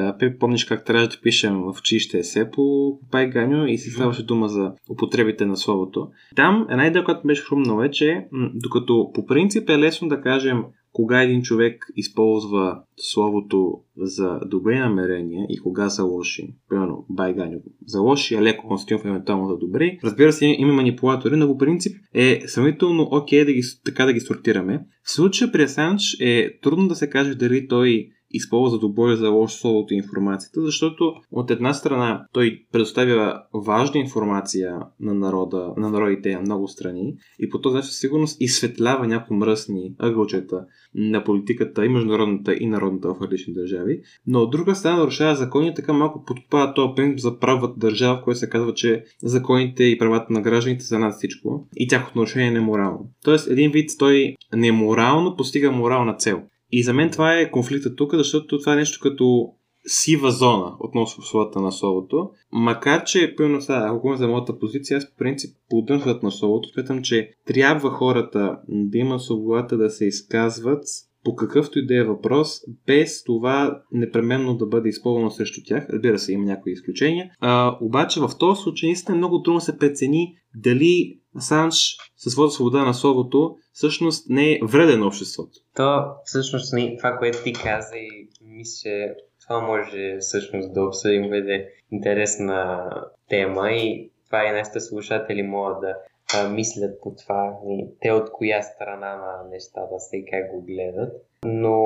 помниш 0.41 0.65
как 0.65 0.85
трябва 0.85 1.09
да 1.09 1.21
пишем 1.23 1.63
в 1.63 1.79
училище 1.79 2.19
есе 2.19 2.51
по 2.51 2.93
Пайганю 3.11 3.67
и 3.67 3.79
си 3.79 3.91
ставаше 3.91 4.27
дума 4.27 4.49
за 4.49 4.73
употребите 4.91 5.47
на 5.47 5.57
словото. 5.57 6.09
Там 6.37 6.67
една 6.71 6.87
идея, 6.87 7.05
която 7.05 7.27
беше 7.27 7.45
хрумнала 7.45 7.87
е, 7.87 7.91
че 7.91 8.27
докато 8.55 9.11
по 9.15 9.27
принцип 9.27 9.71
е 9.71 9.79
лесно 9.79 10.09
да 10.09 10.21
кажем 10.21 10.65
кога 10.93 11.23
един 11.23 11.43
човек 11.43 11.87
използва 11.97 12.83
словото 12.97 13.79
за 13.97 14.41
добри 14.47 14.79
намерения 14.79 15.47
и 15.49 15.59
кога 15.59 15.91
са 15.91 16.05
лоши, 16.05 16.55
примерно 16.69 17.07
байганю 17.11 17.59
за 17.87 18.01
лоши, 18.01 18.35
а 18.35 18.43
леко 18.43 18.69
конститутив 18.69 19.07
евентуално 19.07 19.49
за 19.49 19.57
добри. 19.57 19.99
Разбира 20.05 20.33
се, 20.33 20.47
има 20.47 20.73
манипулатори, 20.73 21.37
но 21.37 21.47
по 21.47 21.59
принцип 21.59 21.97
е 22.15 22.41
сравнително 22.47 23.09
окей 23.11 23.41
okay 23.41 23.45
да 23.45 23.53
ги, 23.53 23.63
така 23.85 24.07
да 24.07 24.13
ги 24.13 24.21
сортираме. 24.21 24.87
В 25.05 25.11
случая 25.11 25.53
при 25.53 25.63
Асанж 25.63 26.17
е 26.21 26.59
трудно 26.63 26.89
да 26.89 26.95
се 26.95 27.11
каже 27.11 27.35
дали 27.35 27.69
той 27.69 28.09
използва 28.33 28.79
добро 28.79 29.11
и 29.11 29.17
за 29.17 29.29
лошо 29.29 29.57
словото 29.57 29.95
и 29.95 29.97
информацията, 29.97 30.63
защото 30.63 31.15
от 31.31 31.51
една 31.51 31.75
страна 31.75 32.27
той 32.33 32.65
предоставя 32.73 33.43
важна 33.55 34.01
информация 34.01 34.79
на 35.01 35.15
народа, 35.15 35.73
на 35.77 35.91
народите 35.91 36.35
на 36.35 36.41
много 36.41 36.69
страни 36.69 37.15
и 37.39 37.49
по 37.49 37.61
този 37.61 37.77
начин 37.77 37.91
сигурност 37.91 38.37
изсветлява 38.41 39.07
някои 39.07 39.37
мръсни 39.37 39.95
ъгълчета 39.99 40.65
на 40.95 41.25
политиката 41.25 41.85
и 41.85 41.89
международната 41.89 42.57
и 42.61 42.67
народната 42.67 43.15
в 43.15 43.23
различни 43.23 43.55
държави, 43.55 44.01
но 44.27 44.41
от 44.41 44.51
друга 44.51 44.75
страна 44.75 44.97
нарушава 44.97 45.37
закони, 45.37 45.75
така 45.75 45.93
малко 45.93 46.25
подкопава 46.25 46.75
този 46.75 46.93
принцип 46.97 47.19
за 47.19 47.39
правата 47.39 47.75
държава, 47.77 48.19
в 48.19 48.25
който 48.25 48.39
се 48.39 48.51
казва, 48.51 48.75
че 48.75 49.05
законите 49.23 49.85
и 49.85 49.99
правата 49.99 50.33
на 50.33 50.43
гражданите 50.43 50.85
са 50.85 50.99
над 50.99 51.15
всичко 51.15 51.67
и 51.77 51.89
тяхното 51.89 52.19
нарушение 52.19 52.49
е 52.49 52.51
неморално. 52.51 53.11
Тоест, 53.25 53.51
един 53.51 53.71
вид 53.71 53.91
той 53.99 54.35
неморално 54.57 55.37
постига 55.37 55.73
морална 55.73 56.15
цел. 56.15 56.43
И 56.73 56.83
за 56.83 56.93
мен 56.93 57.11
това 57.11 57.39
е 57.39 57.51
конфликта 57.51 57.95
тук, 57.95 58.15
защото 58.15 58.59
това 58.59 58.73
е 58.73 58.77
нещо 58.77 58.99
като 59.03 59.53
сива 59.87 60.31
зона 60.31 60.77
относно 60.81 61.25
словата 61.25 61.61
на 61.61 61.73
словото. 61.73 62.31
Макар, 62.53 63.05
че, 63.05 63.35
примерно 63.37 63.61
сега, 63.61 63.85
ако 63.87 64.01
говорим 64.01 64.19
за 64.19 64.29
моята 64.29 64.59
позиция, 64.59 64.99
аз 64.99 65.11
по 65.11 65.17
принцип 65.17 65.57
поддържам 65.71 66.19
на 66.23 66.31
словото, 66.31 66.69
смятам, 66.69 67.03
че 67.03 67.31
трябва 67.47 67.91
хората 67.91 68.59
да 68.69 68.99
имат 68.99 69.23
свободата 69.23 69.77
да 69.77 69.91
се 69.91 70.07
изказват 70.07 70.85
по 71.25 71.37
какъвто 71.37 71.79
и 71.79 71.87
да 71.87 71.97
е 71.97 72.05
въпрос, 72.05 72.61
без 72.87 73.25
това 73.25 73.83
непременно 73.93 74.57
да 74.57 74.67
бъде 74.67 74.89
използвано 74.89 75.31
срещу 75.31 75.61
тях. 75.67 75.87
Разбира 75.91 76.19
се, 76.19 76.33
има 76.33 76.45
някои 76.45 76.73
изключения. 76.73 77.31
А, 77.41 77.77
обаче 77.81 78.21
в 78.21 78.31
този 78.39 78.63
случай 78.63 78.89
наистина 78.89 79.17
много 79.17 79.43
трудно 79.43 79.61
се 79.61 79.79
прецени 79.79 80.35
дали 80.55 81.19
Асанж 81.37 81.97
със 82.17 82.33
своята 82.33 82.53
свобода 82.53 82.85
на 82.85 82.95
словото 82.95 83.57
всъщност 83.73 84.31
не 84.31 84.53
е 84.53 84.59
вреден 84.69 85.01
на 85.01 85.07
обществото. 85.07 85.59
То 85.77 86.05
всъщност 86.25 86.75
това, 86.99 87.17
което 87.19 87.43
ти 87.43 87.53
каза 87.53 87.97
и 87.97 88.29
мисля, 88.41 88.75
че 88.83 89.15
това 89.43 89.61
може 89.61 90.19
всъщност 90.21 90.75
да 90.75 90.83
обсъдим 90.83 91.31
бъде 91.31 91.69
интересна 91.93 92.91
тема 93.29 93.71
и 93.71 94.11
това 94.27 94.45
и 94.45 94.53
нашите 94.53 94.81
слушатели 94.81 95.43
могат 95.43 95.81
да 95.81 95.95
а, 96.35 96.49
мислят 96.49 97.01
по 97.01 97.15
това, 97.15 97.59
и 97.69 97.87
те 98.01 98.13
от 98.13 98.33
коя 98.33 98.63
страна 98.63 99.17
на 99.17 99.49
нещата 99.51 100.01
са 100.01 100.17
и 100.17 100.25
как 100.25 100.51
го 100.51 100.63
гледат. 100.63 101.13
Но 101.45 101.77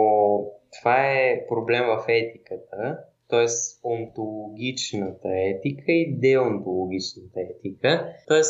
това 0.78 1.06
е 1.06 1.46
проблем 1.48 1.84
в 1.86 2.04
етиката 2.08 2.98
т.е. 3.28 3.46
онтологичната 3.84 5.28
етика 5.28 5.92
и 5.92 6.16
деонтологичната 6.18 7.40
етика. 7.40 8.14
Т.е. 8.28 8.42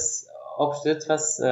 общо 0.59 0.99
това 0.99 1.19
с, 1.19 1.42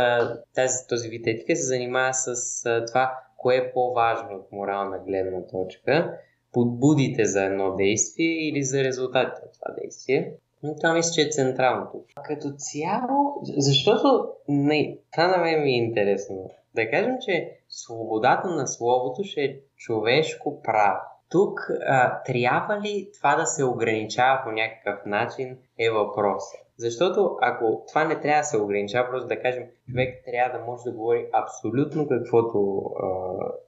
тази, 0.54 0.86
този 0.88 1.08
вид 1.08 1.26
етика 1.26 1.56
се 1.56 1.66
занимава 1.66 2.14
с 2.14 2.62
това, 2.86 3.18
кое 3.36 3.56
е 3.56 3.72
по-важно 3.72 4.36
от 4.36 4.52
морална 4.52 4.98
гледна 4.98 5.46
точка, 5.46 6.18
подбудите 6.52 7.24
за 7.24 7.44
едно 7.44 7.74
действие 7.74 8.48
или 8.48 8.62
за 8.62 8.84
резултатите 8.84 9.42
от 9.46 9.52
това 9.52 9.74
действие. 9.82 10.34
Но 10.62 10.76
това 10.76 10.94
мисля, 10.94 11.12
че 11.12 11.22
е 11.22 11.30
централното. 11.30 12.04
Като 12.24 12.52
цяло, 12.56 13.40
защото 13.56 14.28
не, 14.48 14.98
това 15.12 15.28
на 15.28 15.36
мен 15.36 15.62
ми 15.62 15.70
е 15.70 15.84
интересно. 15.84 16.50
Да 16.74 16.90
кажем, 16.90 17.14
че 17.20 17.50
свободата 17.68 18.48
на 18.48 18.66
словото 18.66 19.24
ще 19.24 19.40
е 19.40 19.56
човешко 19.76 20.62
право. 20.62 21.00
Тук 21.30 21.70
а, 21.86 22.22
трябва 22.22 22.80
ли 22.80 23.10
това 23.18 23.36
да 23.36 23.46
се 23.46 23.64
ограничава 23.64 24.40
по 24.44 24.52
някакъв 24.52 25.06
начин 25.06 25.58
е 25.78 25.90
въпросът. 25.90 26.63
Защото 26.78 27.36
ако 27.40 27.84
това 27.88 28.04
не 28.04 28.20
трябва 28.20 28.40
да 28.40 28.44
се 28.44 28.58
ограничава, 28.58 29.10
просто 29.10 29.28
да 29.28 29.40
кажем, 29.40 29.64
човек 29.90 30.24
трябва 30.24 30.58
да 30.58 30.64
може 30.64 30.82
да 30.84 30.92
говори 30.92 31.26
абсолютно 31.32 32.08
каквото 32.08 32.90
а, 33.02 33.08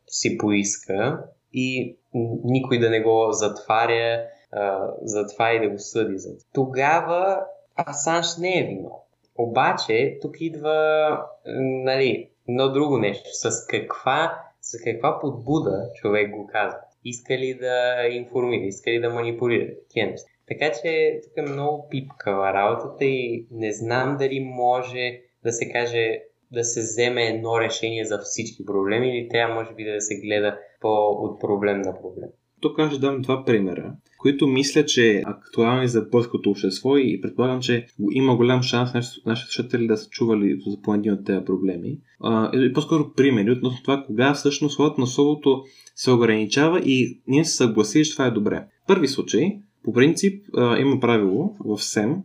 си 0.07 0.39
поиска 0.39 1.25
и 1.53 1.99
никой 2.45 2.79
да 2.79 2.91
не 2.91 3.01
го 3.01 3.29
затваря 3.31 4.23
а, 4.53 4.91
за 5.03 5.27
това 5.27 5.53
и 5.53 5.61
да 5.61 5.69
го 5.69 5.79
съди 5.79 6.19
за 6.19 6.39
това. 6.39 6.49
Тогава 6.55 7.41
Асанж 7.77 8.37
не 8.39 8.59
е 8.59 8.67
виновен. 8.67 9.01
Обаче, 9.39 10.19
тук 10.23 10.41
идва 10.41 11.09
нали, 11.85 12.31
едно 12.49 12.73
друго 12.73 12.99
нещо. 12.99 13.29
С 13.33 13.67
каква, 13.67 14.41
с 14.61 14.85
каква 14.85 15.19
подбуда 15.21 15.91
човек 15.95 16.31
го 16.31 16.47
казва? 16.47 16.79
Иска 17.05 17.39
ли 17.39 17.55
да 17.55 18.07
информира, 18.11 18.65
иска 18.65 18.91
ли 18.91 19.01
да 19.01 19.11
манипулира? 19.11 19.73
Такива 19.89 20.11
неща. 20.11 20.29
Така 20.49 20.73
че 20.83 21.21
тук 21.25 21.33
е 21.37 21.53
много 21.53 21.89
пипкава 21.91 22.53
работата 22.53 23.05
и 23.05 23.47
не 23.51 23.73
знам 23.73 24.17
дали 24.19 24.41
може 24.41 25.21
да 25.45 25.53
се 25.53 25.73
каже 25.73 26.19
да 26.53 26.65
се 26.65 26.81
вземе 26.81 27.27
едно 27.27 27.61
решение 27.61 28.05
за 28.05 28.19
всички 28.19 28.67
проблеми 28.67 29.19
или 29.19 29.29
трябва 29.29 29.55
може 29.55 29.75
би 29.75 29.85
да 29.85 30.01
се 30.01 30.21
гледа 30.21 30.59
по 30.81 30.89
от 31.11 31.41
проблем 31.41 31.81
на 31.81 32.01
проблем. 32.01 32.29
Тук 32.61 32.79
аз 32.79 32.93
ще 32.93 33.01
дам 33.01 33.23
два 33.23 33.45
примера, 33.45 33.95
които 34.19 34.47
мисля, 34.47 34.85
че 34.85 35.11
е 35.11 35.23
актуални 35.27 35.89
за 35.89 36.03
българското 36.03 36.51
общество 36.51 36.97
и 36.97 37.21
предполагам, 37.21 37.61
че 37.61 37.87
има 38.13 38.37
голям 38.37 38.63
шанс 38.63 38.91
нашите 39.27 39.53
слушатели 39.53 39.87
да 39.87 39.97
са 39.97 40.11
чували 40.11 40.59
за 40.67 40.83
по 40.83 40.95
един 40.95 41.13
от 41.13 41.27
тези 41.27 41.45
проблеми. 41.45 41.99
и 42.53 42.73
по-скоро 42.73 43.13
примери 43.17 43.51
относно 43.51 43.83
това, 43.83 44.05
кога 44.07 44.35
всъщност 44.35 44.75
словото 44.75 45.01
на 45.01 45.07
словото 45.07 45.63
се 45.95 46.11
ограничава 46.11 46.81
и 46.81 47.21
ние 47.27 47.45
се 47.45 47.57
съгласили, 47.57 48.05
че 48.05 48.13
това 48.13 48.27
е 48.27 48.31
добре. 48.31 48.67
Първи 48.87 49.09
случай 49.09 49.59
по 49.87 49.93
принцип 49.93 50.45
а, 50.57 50.79
има 50.79 51.01
правило 51.01 51.55
в 51.65 51.83
СЕМ, 51.83 52.17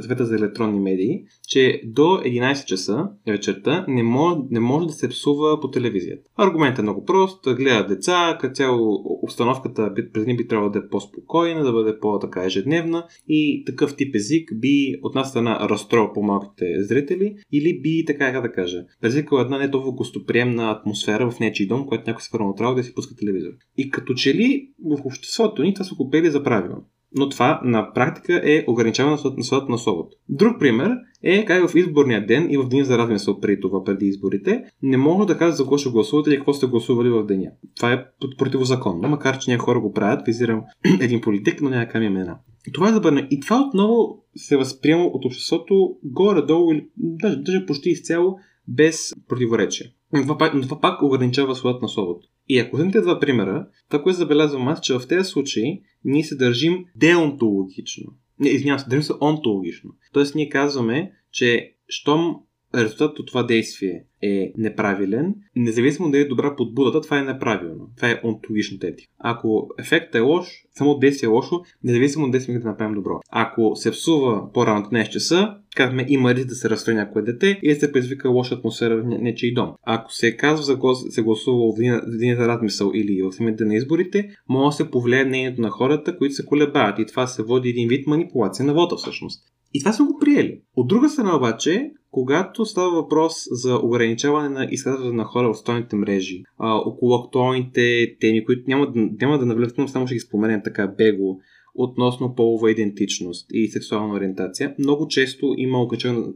Света 0.00 0.26
за 0.26 0.36
електронни 0.36 0.80
медии, 0.80 1.24
че 1.48 1.82
до 1.84 2.02
11 2.02 2.64
часа 2.64 3.08
вечерта 3.26 3.84
не 3.88 4.02
може, 4.02 4.40
не 4.50 4.60
може 4.60 4.86
да 4.86 4.92
се 4.92 5.08
псува 5.08 5.60
по 5.60 5.70
телевизията. 5.70 6.30
Аргументът 6.36 6.78
е 6.78 6.82
много 6.82 7.04
прост. 7.04 7.44
Гледат 7.56 7.88
деца, 7.88 8.38
като 8.40 8.54
цяло 8.54 9.02
обстановката 9.22 9.94
през 10.12 10.24
би 10.24 10.48
трябвало 10.48 10.70
да 10.70 10.78
е 10.78 10.88
по-спокойна, 10.90 11.64
да 11.64 11.72
бъде 11.72 11.98
по-така 11.98 12.44
ежедневна 12.44 13.06
и 13.28 13.64
такъв 13.66 13.96
тип 13.96 14.14
език 14.14 14.50
би 14.54 14.94
от 15.02 15.14
нас 15.14 15.30
страна 15.30 15.68
разстроил 15.68 16.12
по-малките 16.14 16.82
зрители 16.82 17.36
или 17.52 17.80
би, 17.80 18.04
така 18.06 18.32
как 18.32 18.42
да 18.42 18.52
кажа, 18.52 18.84
предизвикал 19.00 19.36
една 19.36 19.58
не 19.58 19.70
толкова 19.70 19.92
гостоприемна 19.92 20.70
атмосфера 20.70 21.30
в 21.30 21.40
нечи 21.40 21.66
дом, 21.66 21.86
което 21.86 22.04
някой 22.06 22.22
се 22.22 22.30
фърма 22.30 22.74
да 22.74 22.84
си 22.84 22.94
пуска 22.94 23.16
телевизор. 23.16 23.50
И 23.76 23.90
като 23.90 24.14
че 24.14 24.34
ли 24.34 24.68
в 24.84 24.98
обществото 25.04 25.62
ни 25.62 25.74
това 25.74 25.84
са 25.84 25.94
го 25.94 26.10
за 26.24 26.42
правилно 26.42 26.84
но 27.14 27.28
това 27.28 27.60
на 27.64 27.92
практика 27.92 28.40
е 28.44 28.64
ограничаване 28.68 29.16
на 29.36 29.44
свободата 29.44 29.72
на 29.72 29.78
словото. 29.78 30.16
Друг 30.28 30.58
пример 30.60 30.90
е 31.22 31.44
как 31.44 31.68
в 31.68 31.74
изборния 31.74 32.26
ден 32.26 32.50
и 32.50 32.56
в 32.56 32.68
деня 32.68 32.84
за 32.84 32.98
размисъл 32.98 33.40
преди 33.40 33.60
това, 33.60 33.84
преди 33.84 34.06
изборите, 34.06 34.64
не 34.82 34.96
мога 34.96 35.26
да 35.26 35.38
кажа 35.38 35.52
за 35.52 35.64
кого 35.64 35.78
ще 35.78 35.90
гласувате 35.90 36.30
или 36.30 36.36
какво 36.36 36.54
сте 36.54 36.66
гласували 36.66 37.08
в 37.08 37.26
деня. 37.26 37.50
Това 37.76 37.92
е 37.92 38.04
противозаконно, 38.38 39.08
макар 39.08 39.38
че 39.38 39.50
някои 39.50 39.64
хора 39.64 39.80
го 39.80 39.92
правят, 39.92 40.26
визирам 40.26 40.62
един 41.00 41.20
политик, 41.20 41.60
но 41.60 41.70
няма 41.70 41.86
ками 41.86 42.06
имена. 42.06 42.38
Това 42.72 42.88
е 42.88 42.92
забранено. 42.92 43.26
И 43.30 43.40
това 43.40 43.60
отново 43.68 44.24
се 44.36 44.56
възприема 44.56 45.04
от 45.04 45.24
обществото 45.24 45.96
горе-долу 46.04 46.72
или 46.72 46.86
даже, 46.96 47.36
даже 47.36 47.66
почти 47.66 47.90
изцяло 47.90 48.38
без 48.68 49.12
противоречие. 49.28 49.92
Но 50.12 50.22
това 50.62 50.80
пак, 50.80 51.02
ограничава 51.02 51.54
свободата 51.54 51.84
на 51.84 51.88
словото. 51.88 52.28
И 52.48 52.58
ако 52.58 52.76
вземете 52.76 53.00
два 53.00 53.20
примера, 53.20 53.66
това, 53.88 54.02
което 54.02 54.18
забелязвам 54.18 54.68
аз, 54.68 54.80
че 54.80 54.94
в 54.94 55.08
тези 55.08 55.24
случаи 55.24 55.82
ние 56.04 56.24
се 56.24 56.36
държим 56.36 56.84
деонтологично. 56.96 58.12
Не, 58.40 58.48
извинявам 58.48 58.78
се, 58.78 58.88
държим 58.88 59.02
се 59.02 59.12
онтологично. 59.20 59.90
Тоест 60.12 60.34
ние 60.34 60.48
казваме, 60.48 61.12
че 61.32 61.74
щом 61.88 62.36
резултатът 62.74 63.18
от 63.18 63.26
това 63.26 63.42
действие 63.42 64.04
е 64.22 64.52
неправилен, 64.58 65.34
независимо 65.56 66.10
дали 66.10 66.22
е 66.22 66.28
добра 66.28 66.56
подбудата, 66.56 67.00
това 67.00 67.18
е 67.18 67.24
неправилно. 67.24 67.88
Това 67.96 68.10
е 68.10 68.20
онтологичната 68.24 68.86
етика. 68.86 69.12
Ако 69.18 69.68
ефектът 69.78 70.14
е 70.14 70.20
лош, 70.20 70.46
само 70.74 70.98
действие 70.98 71.26
е 71.26 71.30
лошо, 71.30 71.62
независимо 71.84 72.30
дали 72.30 72.42
сме 72.42 72.58
да 72.58 72.68
направим 72.68 72.94
добро. 72.94 73.20
Ако 73.30 73.76
се 73.76 73.90
псува 73.90 74.52
по-рано 74.52 74.86
13 74.86 75.08
часа, 75.08 75.56
казваме 75.74 76.06
има 76.08 76.34
риск 76.34 76.48
да 76.48 76.54
се 76.54 76.70
разстрои 76.70 76.94
някое 76.94 77.22
дете 77.22 77.58
и 77.62 77.74
да 77.74 77.80
се 77.80 77.92
предизвика 77.92 78.28
лоша 78.28 78.54
атмосфера 78.54 78.96
в 78.96 79.04
нечий 79.04 79.54
дом. 79.54 79.72
Ако 79.82 80.12
се 80.12 80.36
казва 80.36 80.64
за 80.64 80.76
глас, 80.76 80.98
се 81.08 81.22
гласува 81.22 81.72
в 81.72 81.80
един 82.14 82.38
размисъл 82.38 82.90
или 82.94 83.22
в 83.22 83.32
самите 83.32 83.64
на 83.64 83.74
изборите, 83.74 84.30
може 84.48 84.76
да 84.76 84.84
се 84.84 84.90
повлияе 84.90 85.24
мнението 85.24 85.60
на 85.60 85.70
хората, 85.70 86.16
които 86.16 86.34
се 86.34 86.46
колебаят 86.46 86.98
и 86.98 87.06
това 87.06 87.26
се 87.26 87.42
води 87.42 87.68
един 87.68 87.88
вид 87.88 88.06
манипулация 88.06 88.66
на 88.66 88.74
вода 88.74 88.96
всъщност. 88.96 89.54
И 89.74 89.80
това 89.80 89.92
сме 89.92 90.06
го 90.06 90.18
приели. 90.20 90.60
От 90.76 90.88
друга 90.88 91.08
страна 91.08 91.36
обаче, 91.36 91.90
когато 92.10 92.64
става 92.64 92.90
въпрос 92.90 93.34
за 93.50 93.76
ограничаване 93.76 94.48
на 94.48 94.68
изказването 94.70 95.14
на 95.14 95.24
хора 95.24 95.52
в 95.52 95.56
стойните 95.56 95.96
мрежи, 95.96 96.42
а, 96.58 96.74
около 96.74 97.14
актуалните 97.14 98.16
теми, 98.20 98.44
които 98.44 98.62
няма, 98.66 98.92
няма 98.94 99.38
да 99.38 99.46
навлезем, 99.46 99.88
само 99.88 100.06
ще 100.06 100.14
ги 100.14 100.20
споменем 100.20 100.60
така 100.64 100.86
бего, 100.86 101.38
относно 101.74 102.34
полова 102.34 102.70
идентичност 102.70 103.46
и 103.52 103.68
сексуална 103.68 104.14
ориентация, 104.14 104.74
много 104.78 105.08
често 105.08 105.54
има 105.56 105.82
ограничаване 105.82 106.26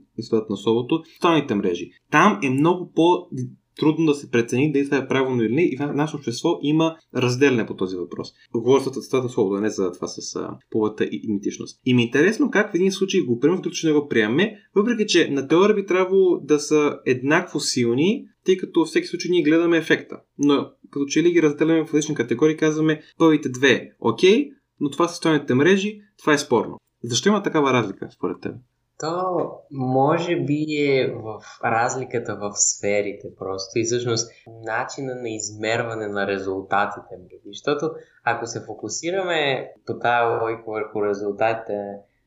на 0.50 0.56
словото 0.56 1.02
в 1.14 1.16
стойните 1.16 1.54
мрежи. 1.54 1.90
Там 2.10 2.38
е 2.42 2.50
много 2.50 2.92
по 2.94 3.26
трудно 3.78 4.06
да 4.06 4.14
се 4.14 4.30
прецени 4.30 4.72
дали 4.72 4.84
това 4.84 4.96
е 4.96 5.08
правилно 5.08 5.42
или 5.42 5.54
не 5.54 5.62
и 5.62 5.76
в 5.76 5.92
нашето 5.94 6.16
общество 6.16 6.58
има 6.62 6.96
разделяне 7.16 7.66
по 7.66 7.76
този 7.76 7.96
въпрос. 7.96 8.32
Говоря 8.52 8.80
за 8.80 9.02
стата 9.02 9.28
свобода, 9.28 9.60
не 9.60 9.70
за 9.70 9.92
това 9.92 10.08
с 10.08 10.36
а, 10.36 10.58
полата 10.70 11.04
и 11.04 11.20
идентичност. 11.24 11.80
И 11.84 11.94
ми 11.94 12.02
е 12.02 12.04
интересно 12.04 12.50
как 12.50 12.72
в 12.72 12.74
един 12.74 12.92
случай 12.92 13.20
го 13.20 13.38
приемем, 13.38 13.58
в 13.58 13.62
друг 13.62 13.72
не 13.84 13.92
го 13.92 14.08
приемаме, 14.08 14.56
въпреки 14.74 15.06
че 15.06 15.28
на 15.30 15.48
теория 15.48 15.74
би 15.74 15.86
трябвало 15.86 16.40
да 16.40 16.60
са 16.60 16.98
еднакво 17.06 17.60
силни, 17.60 18.24
тъй 18.44 18.56
като 18.56 18.80
във 18.80 18.88
всеки 18.88 19.06
случай 19.06 19.30
ние 19.30 19.42
гледаме 19.42 19.76
ефекта. 19.76 20.16
Но 20.38 20.70
като 20.90 21.06
че 21.06 21.22
ли 21.22 21.32
ги 21.32 21.42
разделяме 21.42 21.84
в 21.86 21.94
различни 21.94 22.14
категории, 22.14 22.56
казваме 22.56 23.00
първите 23.18 23.48
две 23.48 23.90
окей, 24.00 24.50
но 24.80 24.90
това 24.90 25.08
са 25.08 25.14
стоените 25.14 25.54
мрежи, 25.54 26.00
това 26.18 26.32
е 26.32 26.38
спорно. 26.38 26.78
Защо 27.04 27.28
има 27.28 27.42
такава 27.42 27.72
разлика 27.72 28.08
според 28.10 28.40
теб? 28.40 28.54
То 29.00 29.50
може 29.70 30.36
би 30.36 30.64
е 30.78 31.12
в 31.12 31.42
разликата 31.64 32.36
в 32.36 32.52
сферите 32.54 33.28
просто 33.38 33.78
и 33.78 33.84
всъщност 33.84 34.30
начина 34.46 35.14
на 35.14 35.28
измерване 35.28 36.08
на 36.08 36.26
резултатите. 36.26 37.16
Защото 37.46 37.90
ако 38.24 38.46
се 38.46 38.64
фокусираме 38.64 39.72
по 39.86 39.98
тази 39.98 40.42
логика 40.42 40.62
върху 40.66 41.04
резултатите 41.04 41.74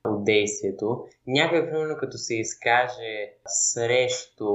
от 0.06 0.24
действието, 0.24 1.06
някой, 1.28 1.70
примерно, 1.70 1.96
като 2.00 2.18
се 2.18 2.36
изкаже 2.36 3.30
срещу 3.46 4.50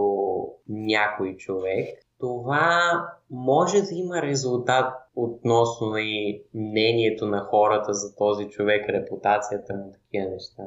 някой 0.68 1.36
човек, 1.36 2.05
това 2.18 3.06
може 3.30 3.82
да 3.82 3.94
има 3.94 4.22
резултат 4.22 4.94
относно 5.16 5.96
и 5.96 6.42
мнението 6.54 7.26
на 7.26 7.40
хората 7.40 7.94
за 7.94 8.16
този 8.16 8.48
човек, 8.48 8.88
репутацията 8.88 9.74
му, 9.74 9.92
такива 9.92 10.30
неща. 10.30 10.62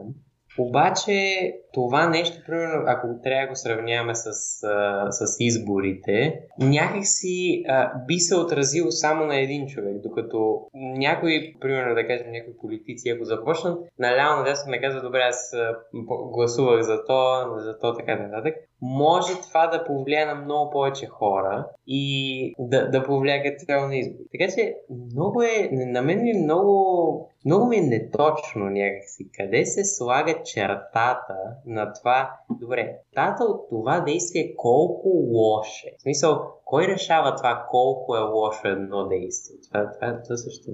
Обаче 0.58 1.52
това 1.74 2.10
нещо, 2.10 2.44
примерно, 2.48 2.84
ако 2.88 3.08
трябва 3.24 3.42
да 3.42 3.50
го 3.50 3.56
сравняваме 3.56 4.16
с, 4.16 4.28
а, 4.64 5.12
с 5.12 5.36
изборите, 5.40 6.40
някакси 6.60 7.64
а, 7.68 7.92
би 8.08 8.20
се 8.20 8.36
отразило 8.36 8.92
само 8.92 9.26
на 9.26 9.40
един 9.40 9.68
човек, 9.68 9.96
докато 10.04 10.62
някои, 10.74 11.56
примерно 11.60 11.96
да 11.96 12.08
кажем 12.08 12.32
някои 12.32 12.58
политици, 12.58 13.10
ако 13.10 13.24
започнат 13.24 13.80
наляво 14.00 14.38
надесно 14.38 14.72
не 14.72 14.82
казват, 14.82 15.04
добре, 15.04 15.20
аз 15.20 15.56
гласувах 16.32 16.82
за 16.82 17.06
то, 17.06 17.46
за 17.58 17.78
то, 17.80 17.94
така 17.94 18.16
нататък, 18.16 18.56
може 18.82 19.42
това 19.42 19.68
да 19.68 19.84
повлияе 19.84 20.26
на 20.26 20.36
много 20.36 20.72
повече 20.72 21.06
хора 21.06 21.68
и 21.88 22.54
да, 22.60 22.90
да 22.90 23.04
повлияе 23.04 23.44
като 23.44 23.66
цяло 23.66 23.88
на 23.88 23.96
избори. 23.96 24.24
Така 24.32 24.52
че 24.56 24.76
много 25.16 25.42
е, 25.42 25.70
на 25.72 26.02
мен 26.02 26.22
ми 26.22 26.30
е 26.30 26.44
много, 26.44 27.30
много 27.45 27.67
ми 27.67 27.78
е 27.78 27.82
неточно 27.82 28.65
някакси. 28.65 29.30
Къде 29.38 29.65
се 29.65 29.86
слага 29.86 30.43
чертата 30.45 31.36
на 31.65 31.93
това, 31.93 32.32
добре, 32.49 32.91
тата 33.15 33.43
от 33.43 33.69
това 33.69 33.99
действие 33.99 34.54
колко 34.58 35.10
лошо 35.10 35.88
е. 35.88 35.95
В 35.97 36.02
смисъл, 36.02 36.41
кой 36.65 36.88
решава 36.88 37.36
това 37.36 37.65
колко 37.71 38.15
е 38.15 38.19
лошо 38.19 38.67
едно 38.67 39.08
действие? 39.08 39.58
Това, 39.67 39.91
това, 39.91 40.21
това 40.23 40.38
също 40.38 40.71
е 40.71 40.73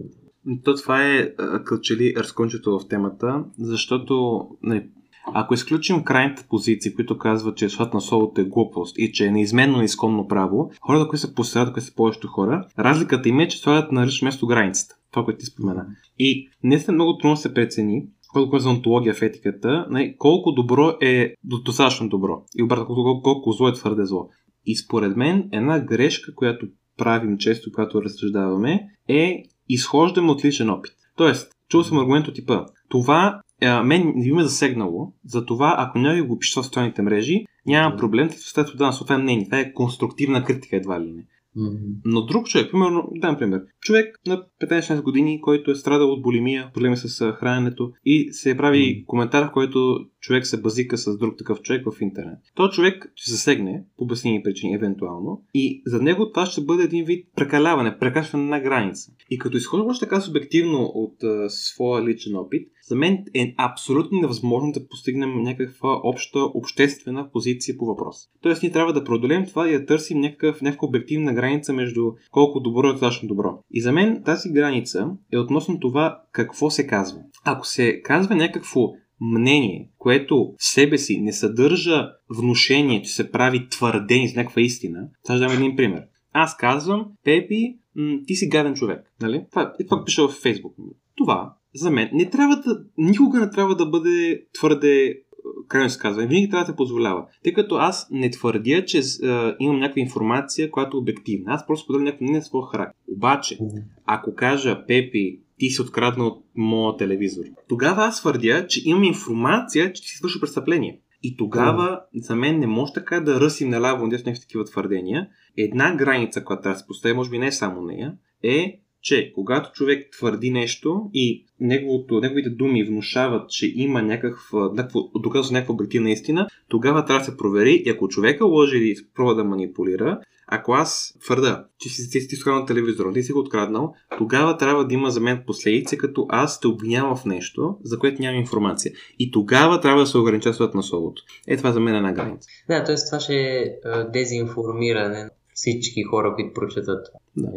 То 0.63 0.75
това 0.75 1.03
е 1.03 1.35
като 1.65 1.81
разкончето 2.17 2.79
в 2.79 2.87
темата, 2.87 3.43
защото 3.59 4.47
не, 4.61 4.87
ако 5.33 5.53
изключим 5.53 6.03
крайните 6.03 6.45
позиции, 6.49 6.95
които 6.95 7.17
казват, 7.17 7.57
че 7.57 7.69
сват 7.69 7.93
на 7.93 8.01
солото 8.01 8.41
е 8.41 8.43
глупост 8.43 8.97
и 8.97 9.11
че 9.11 9.25
е 9.25 9.31
неизменно 9.31 9.83
изконно 9.83 10.27
право, 10.27 10.71
хората, 10.81 11.07
които 11.07 11.21
са 11.21 11.33
посредат, 11.33 11.73
които 11.73 11.85
са 11.85 11.95
повечето 11.95 12.27
хора, 12.27 12.67
разликата 12.79 13.29
им 13.29 13.39
е, 13.39 13.47
че 13.47 13.57
слагат 13.57 13.91
на 13.91 14.05
лично 14.05 14.25
място 14.25 14.47
границата. 14.47 14.95
Това, 15.15 15.25
което 15.25 15.39
ти 15.39 15.45
спомена. 15.45 15.87
И 16.19 16.49
не 16.63 16.75
е 16.87 16.91
много 16.91 17.17
трудно 17.17 17.37
се 17.37 17.53
прецени, 17.53 18.07
колко 18.33 18.55
е 18.55 18.59
за 18.59 18.69
онтология 18.69 19.13
в 19.13 19.21
етиката, 19.21 19.87
колко 20.17 20.51
добро 20.51 20.93
е 21.01 21.33
достатъчно 21.43 22.09
добро. 22.09 22.43
И 22.57 22.63
обратно, 22.63 22.85
колко, 22.85 23.21
колко 23.21 23.51
зло 23.51 23.67
е 23.67 23.73
твърде 23.73 24.05
зло. 24.05 24.29
И 24.65 24.75
според 24.75 25.17
мен 25.17 25.49
една 25.51 25.79
грешка, 25.79 26.35
която 26.35 26.67
правим 26.97 27.37
често, 27.37 27.71
когато 27.73 28.01
разсъждаваме, 28.03 28.87
е 29.09 29.43
изхождаме 29.69 30.31
от 30.31 30.45
личен 30.45 30.69
опит. 30.69 30.93
Тоест, 31.17 31.51
чул 31.69 31.83
съм 31.83 31.97
аргумент 31.97 32.27
от 32.27 32.35
типа. 32.35 32.65
Това 32.89 33.41
а, 33.61 33.83
мен 33.83 34.13
не 34.15 34.33
ме 34.33 34.43
засегнало, 34.43 35.13
затова 35.25 35.75
ако 35.77 35.99
някой 35.99 36.27
го 36.27 36.39
пише 36.39 36.61
в 36.61 36.65
социалните 36.65 37.01
мрежи, 37.01 37.45
няма 37.65 37.97
проблем, 37.97 38.29
след 38.31 38.67
това 38.67 38.91
да, 38.91 38.97
това 38.97 39.15
е 39.15 39.17
мнение. 39.17 39.45
Това 39.45 39.59
е 39.59 39.73
конструктивна 39.73 40.43
критика 40.43 40.75
едва 40.75 41.01
ли 41.01 41.11
не. 41.11 41.25
Mm-hmm. 41.57 42.01
Но 42.05 42.25
друг 42.25 42.47
човек, 42.47 42.71
примерно, 42.71 43.09
дам 43.15 43.37
пример, 43.37 43.61
човек 43.81 44.19
на 44.27 44.43
15-16 44.61 45.01
години, 45.01 45.41
който 45.41 45.71
е 45.71 45.75
страдал 45.75 46.11
от 46.11 46.21
болемия, 46.21 46.71
проблеми 46.73 46.97
с 46.97 47.31
храненето 47.31 47.91
и 48.05 48.29
се 48.31 48.57
прави 48.57 48.77
mm-hmm. 48.77 49.05
коментар, 49.05 49.47
в 49.47 49.51
който 49.51 49.99
човек 50.25 50.47
се 50.47 50.61
базика 50.61 50.97
с 50.97 51.17
друг 51.17 51.37
такъв 51.37 51.61
човек 51.61 51.85
в 51.85 52.01
интернет. 52.01 52.39
Той 52.55 52.69
човек 52.69 53.11
ще 53.15 53.31
се 53.31 53.37
сегне, 53.37 53.83
по 53.97 54.03
обяснени 54.03 54.43
причини, 54.43 54.73
евентуално, 54.73 55.43
и 55.53 55.81
за 55.85 56.01
него 56.01 56.31
това 56.31 56.45
ще 56.45 56.61
бъде 56.61 56.83
един 56.83 57.05
вид 57.05 57.27
прекаляване, 57.35 57.97
прекашване 57.99 58.45
на 58.45 58.59
граница. 58.59 59.11
И 59.29 59.37
като 59.37 59.57
изхождаш 59.57 59.99
така 59.99 60.21
субективно 60.21 60.83
от 60.83 61.23
а, 61.23 61.49
своя 61.49 62.05
личен 62.05 62.35
опит, 62.35 62.67
за 62.87 62.95
мен 62.95 63.25
е 63.33 63.55
абсолютно 63.57 64.19
невъзможно 64.19 64.71
да 64.71 64.87
постигнем 64.87 65.41
някаква 65.41 65.99
обща 66.03 66.39
обществена 66.39 67.29
позиция 67.31 67.77
по 67.77 67.85
въпрос. 67.85 68.17
Тоест 68.41 68.63
ние 68.63 68.71
трябва 68.71 68.93
да 68.93 69.03
преодолеем 69.03 69.45
това 69.45 69.69
и 69.69 69.71
да 69.71 69.85
търсим 69.85 70.19
някакъв, 70.19 70.61
някаква 70.61 70.87
обективна 70.87 71.33
граница 71.33 71.73
между 71.73 72.11
колко 72.31 72.59
добро 72.59 72.87
е 72.87 72.91
достатъчно 72.91 73.27
добро. 73.27 73.59
И 73.71 73.81
за 73.81 73.91
мен 73.91 74.23
тази 74.25 74.49
граница 74.49 75.09
е 75.33 75.37
относно 75.37 75.79
това 75.79 76.21
какво 76.31 76.69
се 76.69 76.87
казва. 76.87 77.19
Ако 77.45 77.67
се 77.67 78.01
казва 78.01 78.35
някакво 78.35 78.91
мнение, 79.21 79.89
което 79.97 80.53
в 80.59 80.65
себе 80.65 80.97
си 80.97 81.21
не 81.21 81.33
съдържа 81.33 82.09
внушение, 82.29 83.01
че 83.01 83.11
се 83.11 83.31
прави 83.31 83.69
твърдение 83.69 84.29
с 84.29 84.35
някаква 84.35 84.61
истина, 84.61 85.07
сега 85.23 85.37
ще 85.37 85.45
дам 85.45 85.57
един 85.57 85.75
пример. 85.75 86.03
Аз 86.33 86.57
казвам, 86.57 87.05
Пепи, 87.23 87.77
м- 87.95 88.19
ти 88.27 88.35
си 88.35 88.47
гаден 88.47 88.73
човек. 88.73 89.13
Нали? 89.21 89.45
Това, 89.51 89.73
и 89.79 89.85
това 89.85 90.05
пише 90.05 90.21
в 90.21 90.27
Фейсбук. 90.27 90.75
Това 91.15 91.53
за 91.75 91.91
мен 91.91 92.09
не 92.13 92.29
трябва 92.29 92.55
да, 92.55 92.79
никога 92.97 93.39
не 93.39 93.49
трябва 93.49 93.75
да 93.75 93.85
бъде 93.85 94.45
твърде 94.53 95.21
крайно 95.67 95.89
се 95.89 95.99
казва, 95.99 96.25
винаги 96.25 96.49
трябва 96.49 96.63
да 96.65 96.71
се 96.71 96.75
позволява. 96.75 97.25
Тъй 97.43 97.53
като 97.53 97.75
аз 97.75 98.07
не 98.11 98.29
твърдя, 98.29 98.85
че 98.85 99.01
а, 99.23 99.55
имам 99.59 99.79
някаква 99.79 100.01
информация, 100.01 100.71
която 100.71 100.97
е 100.97 100.99
обективна. 100.99 101.53
Аз 101.53 101.67
просто 101.67 101.87
поделям 101.87 102.03
някакво 102.03 102.23
мнение 102.23 102.39
на 102.39 102.45
своя 102.45 102.67
характер. 102.67 102.95
Обаче, 103.15 103.57
ако 104.05 104.35
кажа, 104.35 104.85
Пепи, 104.87 105.39
ти 105.59 105.69
си 105.69 105.81
откраднал 105.81 106.27
от 106.27 106.45
моя 106.55 106.97
телевизор, 106.97 107.43
тогава 107.69 108.03
аз 108.03 108.19
твърдя, 108.19 108.67
че 108.67 108.81
имам 108.85 109.03
информация, 109.03 109.93
че 109.93 110.01
ти 110.01 110.07
си 110.07 110.17
свършил 110.17 110.41
престъпление. 110.41 110.99
И 111.23 111.37
тогава 111.37 112.01
за 112.15 112.35
мен 112.35 112.59
не 112.59 112.67
може 112.67 112.93
така 112.93 113.19
да 113.19 113.39
ръсим 113.39 113.69
наляво 113.69 114.07
на 114.07 114.11
някакви 114.11 114.41
такива 114.41 114.65
твърдения. 114.65 115.27
Една 115.57 115.95
граница, 115.95 116.43
която 116.43 116.77
се 116.77 116.87
постави, 116.87 117.15
може 117.15 117.29
би 117.29 117.39
не 117.39 117.51
само 117.51 117.81
нея, 117.81 118.13
е 118.43 118.79
че 119.05 119.31
когато 119.35 119.71
човек 119.71 120.11
твърди 120.11 120.51
нещо 120.51 121.09
и 121.13 121.45
неговото, 121.59 122.19
неговите 122.19 122.49
думи 122.49 122.83
внушават, 122.83 123.49
че 123.49 123.71
има 123.75 124.01
някаква, 124.01 124.69
някакво, 124.73 124.99
доказва 125.19 125.53
някаква 125.53 125.73
обективна 125.73 126.11
истина, 126.11 126.47
тогава 126.67 127.05
трябва 127.05 127.19
да 127.19 127.25
се 127.25 127.37
провери 127.37 127.83
и 127.85 127.89
ако 127.89 128.07
човека 128.07 128.45
лъже 128.45 128.77
или 128.77 128.95
пробва 129.15 129.35
да 129.35 129.43
манипулира, 129.43 130.19
ако 130.47 130.71
аз 130.71 131.17
твърда, 131.21 131.65
че 131.79 131.89
си 131.89 132.01
си, 132.01 132.19
си 132.19 132.49
на 132.49 132.65
телевизора, 132.65 133.13
ти 133.13 133.23
си 133.23 133.31
го 133.31 133.39
откраднал, 133.39 133.93
тогава 134.17 134.57
трябва 134.57 134.87
да 134.87 134.93
има 134.93 135.09
за 135.09 135.19
мен 135.21 135.43
последици, 135.47 135.97
като 135.97 136.25
аз 136.29 136.59
те 136.59 136.67
обвинявам 136.67 137.15
в 137.15 137.25
нещо, 137.25 137.77
за 137.83 137.99
което 137.99 138.21
нямам 138.21 138.39
информация. 138.39 138.91
И 139.19 139.31
тогава 139.31 139.81
трябва 139.81 140.01
да 140.01 140.07
се 140.07 140.17
ограничават 140.17 140.73
на 140.73 140.83
словото. 140.83 141.23
Е, 141.47 141.57
това 141.57 141.71
за 141.71 141.79
мен 141.79 141.93
е 141.93 141.97
една 141.97 142.13
граница. 142.13 142.49
Да, 142.69 142.83
т.е. 142.83 142.95
това 143.09 143.19
ще 143.19 143.35
е 143.35 143.65
дезинформиране 144.13 145.23
на 145.23 145.29
всички 145.53 146.03
хора, 146.03 146.33
които 146.35 146.53
прочетат. 146.53 147.07
Да. 147.37 147.49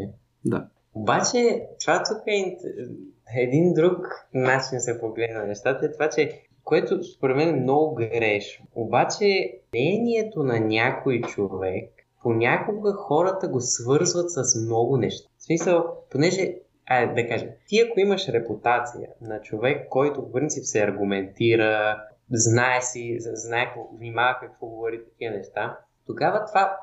Да. 0.45 0.67
Обаче, 0.99 1.69
това 1.81 2.03
тук 2.03 2.23
е 2.27 2.57
един 3.37 3.73
друг 3.75 4.07
начин 4.35 4.81
се 4.81 5.01
погледна 5.01 5.47
нещата, 5.47 5.87
е 5.87 5.93
това, 5.93 6.09
че 6.09 6.43
което 6.65 7.05
според 7.05 7.37
мен 7.37 7.49
е 7.49 7.61
много 7.61 7.95
грешно. 7.95 8.67
Обаче, 8.75 9.59
мнението 9.75 10.43
на 10.43 10.61
някой 10.61 11.21
човек, 11.21 11.91
понякога 12.23 12.93
хората 12.93 13.49
го 13.49 13.61
свързват 13.61 14.31
с 14.31 14.67
много 14.67 14.97
неща. 14.97 15.29
В 15.39 15.43
смисъл, 15.43 15.85
понеже, 16.11 16.55
а, 16.87 17.15
да 17.15 17.29
кажем, 17.29 17.49
ти 17.67 17.81
ако 17.81 18.01
имаш 18.01 18.29
репутация 18.29 19.09
на 19.21 19.41
човек, 19.41 19.89
който 19.89 20.23
в 20.23 20.33
принцип 20.33 20.65
се 20.65 20.83
аргументира, 20.83 22.03
знае 22.31 22.83
си, 22.83 23.17
знае, 23.19 23.75
внимава 23.99 24.39
какво 24.41 24.67
говори 24.67 25.05
такива 25.05 25.37
неща, 25.37 25.79
тогава 26.07 26.45
това, 26.45 26.77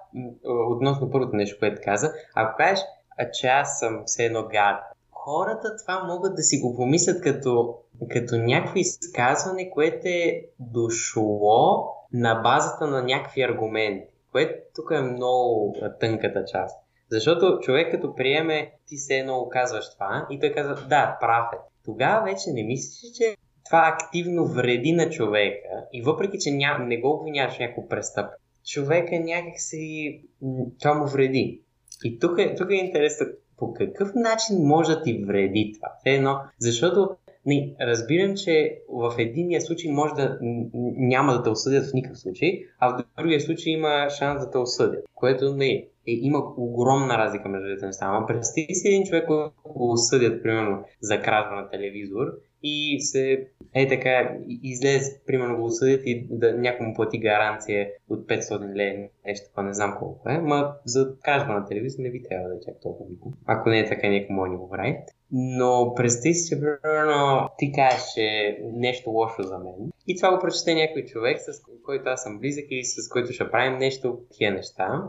относно 0.43 1.11
първото 1.11 1.35
нещо, 1.35 1.59
което 1.59 1.81
каза, 1.83 2.13
ако 2.35 2.57
кажеш, 2.57 2.79
а 3.17 3.31
че 3.31 3.47
аз 3.47 3.79
съм 3.79 4.03
все 4.05 4.25
едно 4.25 4.47
гад. 4.51 4.83
Хората 5.11 5.75
това 5.77 6.03
могат 6.03 6.35
да 6.35 6.41
си 6.41 6.59
го 6.59 6.75
помислят 6.75 7.21
като, 7.21 7.77
като 8.09 8.37
някакво 8.37 8.79
изказване, 8.79 9.69
което 9.69 10.01
е 10.03 10.41
дошло 10.59 11.87
на 12.13 12.35
базата 12.35 12.87
на 12.87 13.03
някакви 13.03 13.41
аргументи, 13.41 14.07
което 14.31 14.53
тук 14.75 14.91
е 14.91 15.01
много 15.01 15.75
тънката 15.99 16.45
част. 16.45 16.79
Защото 17.11 17.59
човек 17.59 17.91
като 17.91 18.15
приеме, 18.15 18.71
ти 18.87 18.97
се 18.97 19.15
едно 19.15 19.47
казваш 19.51 19.93
това 19.93 20.27
и 20.31 20.39
той 20.39 20.51
казва, 20.51 20.75
да, 20.75 21.17
прав 21.21 21.45
е. 21.53 21.57
Тогава 21.85 22.23
вече 22.23 22.51
не 22.53 22.63
мислиш, 22.63 23.11
че 23.11 23.37
това 23.65 23.97
активно 23.97 24.45
вреди 24.45 24.91
на 24.91 25.09
човека 25.09 25.69
и 25.93 26.01
въпреки, 26.01 26.39
че 26.39 26.51
ня... 26.51 26.77
не 26.79 26.97
го 26.97 27.09
обвиняваш 27.09 27.59
някакво 27.59 27.87
престъп, 27.87 28.25
човека 28.65 29.19
някакси 29.19 30.21
това 30.79 30.93
му 30.93 31.07
вреди. 31.07 31.61
И 32.03 32.19
тук 32.19 32.39
е, 32.39 32.55
тук 32.55 32.71
е 32.71 32.75
интересно 32.75 33.27
по 33.57 33.73
какъв 33.73 34.11
начин 34.15 34.57
може 34.57 34.95
да 34.95 35.01
ти 35.01 35.23
вреди 35.27 35.71
това. 35.75 35.87
Едно, 36.05 36.39
защото 36.59 37.09
не, 37.45 37.75
разбирам, 37.81 38.35
че 38.35 38.79
в 38.89 39.15
единия 39.17 39.61
случай 39.61 39.91
може 39.91 40.13
да 40.13 40.37
няма 40.97 41.33
да 41.33 41.43
те 41.43 41.49
осъдят 41.49 41.85
в 41.85 41.93
никакъв 41.93 42.19
случай, 42.19 42.59
а 42.79 42.97
в 42.97 43.03
другия 43.17 43.41
случай 43.41 43.73
има 43.73 44.07
шанс 44.09 44.45
да 44.45 44.51
те 44.51 44.57
осъдят, 44.57 45.05
което 45.15 45.55
не 45.55 45.67
е. 45.67 45.87
Е, 46.07 46.11
има 46.11 46.39
огромна 46.57 47.17
разлика 47.17 47.49
между 47.49 47.67
двете 47.67 47.85
неща. 47.85 48.05
Ама 48.05 48.27
представи 48.27 48.75
си 48.75 48.87
един 48.87 49.03
човек, 49.03 49.25
който 49.27 49.53
го 49.63 49.91
осъдят, 49.91 50.43
примерно, 50.43 50.83
за 51.01 51.21
кражба 51.21 51.55
на 51.55 51.69
телевизор 51.69 52.25
и 52.63 53.01
се 53.01 53.47
е 53.73 53.87
така, 53.87 54.37
излезе, 54.47 55.21
примерно 55.27 55.57
го 55.57 55.65
осъдят 55.65 56.01
и 56.05 56.27
да 56.29 56.53
някой 56.53 56.87
му 56.87 56.93
плати 56.93 57.19
гаранция 57.19 57.89
от 58.09 58.27
500 58.27 58.75
лева, 58.75 59.07
нещо 59.25 59.49
това 59.49 59.63
не 59.63 59.73
знам 59.73 59.95
колко 59.99 60.29
е, 60.29 60.37
ма 60.37 60.73
за 60.85 61.15
кражба 61.23 61.53
на 61.53 61.65
телевизор 61.65 62.03
не 62.03 62.11
би 62.11 62.23
трябва 62.23 62.49
да 62.49 62.55
е 62.55 62.59
чак 62.65 62.75
толкова 62.81 63.09
много. 63.09 63.33
Ако 63.45 63.69
не 63.69 63.79
е 63.79 63.89
така, 63.89 64.09
някой 64.09 64.35
може 64.35 64.51
да 64.51 64.57
го 64.57 64.69
прави. 64.69 64.97
Но 65.31 65.93
представи 65.95 66.33
си, 66.33 66.49
че 66.49 66.61
примерно 66.61 67.49
ти 67.57 67.71
кажеш, 67.71 68.05
нещо 68.73 69.09
лошо 69.09 69.43
за 69.43 69.57
мен 69.57 69.91
и 70.07 70.15
това 70.15 70.35
го 70.35 70.41
прочете 70.41 70.73
някой 70.73 71.05
човек, 71.05 71.37
с 71.39 71.61
който 71.85 72.09
аз 72.09 72.23
съм 72.23 72.39
близък 72.39 72.65
и 72.69 72.83
с 72.83 73.09
който 73.09 73.33
ще 73.33 73.51
правим 73.51 73.77
нещо, 73.77 74.19
тия 74.31 74.53
неща. 74.53 75.03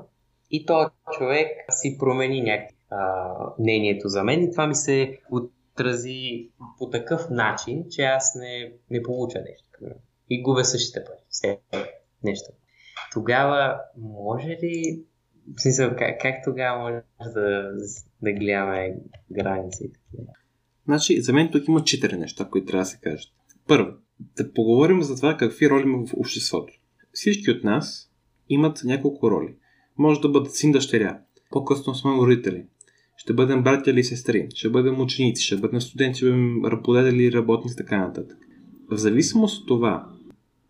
И 0.50 0.66
този 0.66 0.88
човек 1.18 1.48
си 1.70 1.96
промени 1.98 2.40
някакво 2.40 2.76
мнението 3.58 4.08
за 4.08 4.24
мен 4.24 4.42
и 4.42 4.50
това 4.50 4.66
ми 4.66 4.74
се 4.74 5.18
от 5.30 5.52
отрази 5.76 6.50
по 6.78 6.90
такъв 6.90 7.30
начин, 7.30 7.84
че 7.90 8.02
аз 8.02 8.34
не, 8.34 8.72
не 8.90 9.02
получа 9.02 9.38
нещо. 9.38 9.96
И 10.30 10.42
губя 10.42 10.64
същите 10.64 11.04
пари. 11.04 11.24
Все 11.28 11.58
нещо. 12.24 12.52
Тогава 13.12 13.80
може 13.98 14.48
ли 14.48 15.04
в 15.56 15.60
смисъл, 15.60 15.90
как, 15.98 16.20
как 16.20 16.34
тогава 16.44 16.78
може 16.80 17.30
да, 17.32 17.72
да 18.22 18.32
гледаме 18.32 18.96
границите? 19.30 20.00
Значи, 20.84 21.20
за 21.20 21.32
мен 21.32 21.50
тук 21.52 21.68
има 21.68 21.84
четири 21.84 22.16
неща, 22.16 22.48
които 22.50 22.66
трябва 22.66 22.82
да 22.82 22.86
се 22.86 23.00
кажат. 23.00 23.32
Първо, 23.68 23.92
да 24.36 24.52
поговорим 24.52 25.02
за 25.02 25.16
това 25.16 25.36
какви 25.36 25.70
роли 25.70 25.82
има 25.82 26.06
в 26.06 26.14
обществото. 26.16 26.72
Всички 27.12 27.50
от 27.50 27.64
нас 27.64 28.10
имат 28.48 28.80
няколко 28.84 29.30
роли. 29.30 29.56
Може 29.98 30.20
да 30.20 30.28
бъдат 30.28 30.54
син 30.54 30.72
дъщеря, 30.72 31.18
по-късно 31.50 31.94
сме 31.94 32.10
родители, 32.10 32.64
ще 33.16 33.32
бъдем 33.32 33.62
братя 33.62 33.90
или 33.90 34.04
сестри, 34.04 34.48
ще 34.54 34.68
бъдем 34.68 35.00
ученици, 35.00 35.44
ще 35.44 35.56
бъдем 35.56 35.80
студенти, 35.80 36.16
ще 36.16 36.26
бъдем 36.26 36.64
работодатели, 36.64 37.32
работници 37.32 37.76
така 37.76 37.98
нататък. 37.98 38.38
В 38.90 38.96
зависимост 38.96 39.60
от 39.60 39.68
това, 39.68 40.06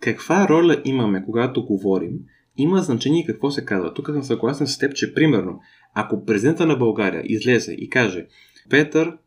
каква 0.01 0.49
роля 0.49 0.83
имаме, 0.85 1.25
когато 1.25 1.67
говорим, 1.67 2.13
има 2.57 2.79
значение 2.79 3.27
какво 3.27 3.51
се 3.51 3.65
казва. 3.65 3.95
Тук 3.95 4.07
съм 4.07 4.23
съгласен 4.23 4.67
с 4.67 4.79
теб, 4.79 4.95
че 4.95 5.15
примерно, 5.15 5.61
ако 5.95 6.25
президента 6.25 6.67
на 6.67 6.77
България 6.77 7.23
излезе 7.25 7.73
и 7.73 7.91
каже 7.91 8.27
Петър, 8.71 9.19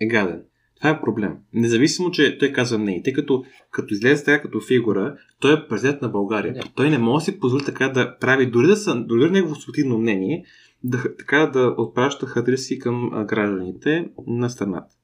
е 0.00 0.06
гаден. 0.06 0.42
Това 0.76 0.90
е 0.90 1.00
проблем. 1.00 1.36
Независимо, 1.52 2.10
че 2.10 2.38
той 2.38 2.52
казва 2.52 2.78
не. 2.78 3.02
Тъй 3.02 3.12
като, 3.12 3.44
като 3.70 3.94
излезе 3.94 4.24
така 4.24 4.42
като 4.42 4.60
фигура, 4.60 5.16
той 5.40 5.54
е 5.54 5.68
президент 5.68 6.02
на 6.02 6.08
България. 6.08 6.54
Yeah. 6.54 6.74
Той 6.74 6.90
не 6.90 6.98
може 6.98 7.24
да 7.24 7.32
си 7.32 7.40
позволи 7.40 7.64
така 7.64 7.88
да 7.88 8.18
прави, 8.18 8.50
дори 8.50 8.66
да 8.66 8.76
са, 8.76 8.94
дори 8.94 9.30
негово 9.30 9.54
субтивно 9.54 9.98
мнение, 9.98 10.44
да, 10.84 11.16
така 11.18 11.46
да 11.46 11.74
отпраща 11.78 12.26
адреси 12.36 12.78
към 12.78 13.10
гражданите 13.28 14.08
на 14.26 14.50
страната. 14.50 14.94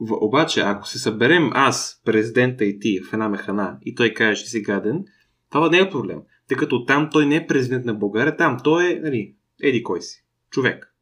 В, 0.00 0.12
обаче, 0.20 0.60
ако 0.60 0.88
се 0.88 0.98
съберем 0.98 1.50
аз, 1.52 2.02
президента 2.04 2.64
и 2.64 2.78
ти 2.78 3.00
в 3.10 3.12
една 3.12 3.28
механа 3.28 3.78
и 3.82 3.94
той 3.94 4.14
каже, 4.14 4.44
че 4.44 4.50
си 4.50 4.62
гаден, 4.62 5.04
това 5.50 5.68
не 5.68 5.78
е 5.78 5.90
проблем. 5.90 6.18
Тъй 6.48 6.56
като 6.56 6.84
там 6.84 7.08
той 7.12 7.26
не 7.26 7.36
е 7.36 7.46
президент 7.46 7.84
на 7.84 7.94
България, 7.94 8.36
там 8.36 8.56
той 8.64 8.92
е, 8.92 9.00
нали, 9.02 9.34
еди 9.62 9.82
кой 9.82 10.02
си. 10.02 10.24
Човек. 10.50 10.94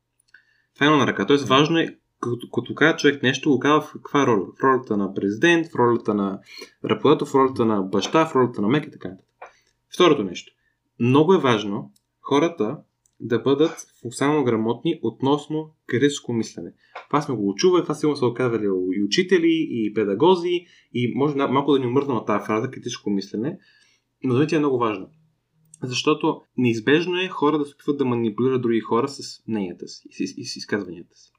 Това 0.74 0.86
е 0.86 0.90
на 0.90 1.06
ръка. 1.06 1.26
Тоест 1.26 1.48
важно 1.48 1.78
е, 1.78 1.96
като, 2.20 2.50
като 2.50 2.96
човек 2.98 3.22
нещо, 3.22 3.50
го 3.50 3.58
казва 3.58 3.80
в 3.80 3.92
каква 3.92 4.26
роля? 4.26 4.46
В 4.58 4.62
ролята 4.62 4.96
на 4.96 5.14
президент, 5.14 5.66
в 5.66 5.74
ролята 5.74 6.14
на 6.14 6.40
работател, 6.84 7.26
в 7.26 7.34
ролята 7.34 7.64
на 7.64 7.82
баща, 7.82 8.26
в 8.26 8.34
ролята 8.34 8.62
на 8.62 8.68
мек 8.68 8.86
и 8.86 8.90
така 8.90 9.08
нататък. 9.08 9.26
Второто 9.94 10.24
нещо. 10.24 10.52
Много 11.00 11.34
е 11.34 11.38
важно 11.38 11.92
хората 12.20 12.78
да 13.20 13.38
бъдат 13.38 13.86
функционално 14.02 14.44
грамотни 14.44 15.00
относно 15.02 15.74
критическо 15.86 16.32
мислене. 16.32 16.72
Това 17.08 17.22
сме 17.22 17.34
го 17.34 17.54
чували, 17.54 17.82
това 17.82 17.94
сигурно 17.94 18.16
са 18.16 18.26
го 18.26 18.34
казвали 18.34 18.64
и 18.94 19.04
учители, 19.04 19.66
и 19.70 19.94
педагози, 19.94 20.66
и 20.94 21.12
може 21.16 21.36
малко 21.36 21.72
да 21.72 21.78
ни 21.78 21.86
умърна 21.86 22.14
на 22.14 22.24
тази 22.24 22.46
фраза 22.46 22.70
критическо 22.70 23.10
мислене, 23.10 23.58
но 24.24 24.34
да 24.34 24.56
е 24.56 24.58
много 24.58 24.78
важно. 24.78 25.08
Защото 25.82 26.40
неизбежно 26.56 27.20
е 27.20 27.28
хора 27.28 27.58
да 27.58 27.64
се 27.64 27.74
опитват 27.74 27.98
да 27.98 28.04
манипулират 28.04 28.62
други 28.62 28.80
хора 28.80 29.08
с 29.08 29.48
мненията 29.48 29.88
си 29.88 30.08
и 30.36 30.46
с 30.46 30.56
изказванията 30.56 31.16
си. 31.16 31.32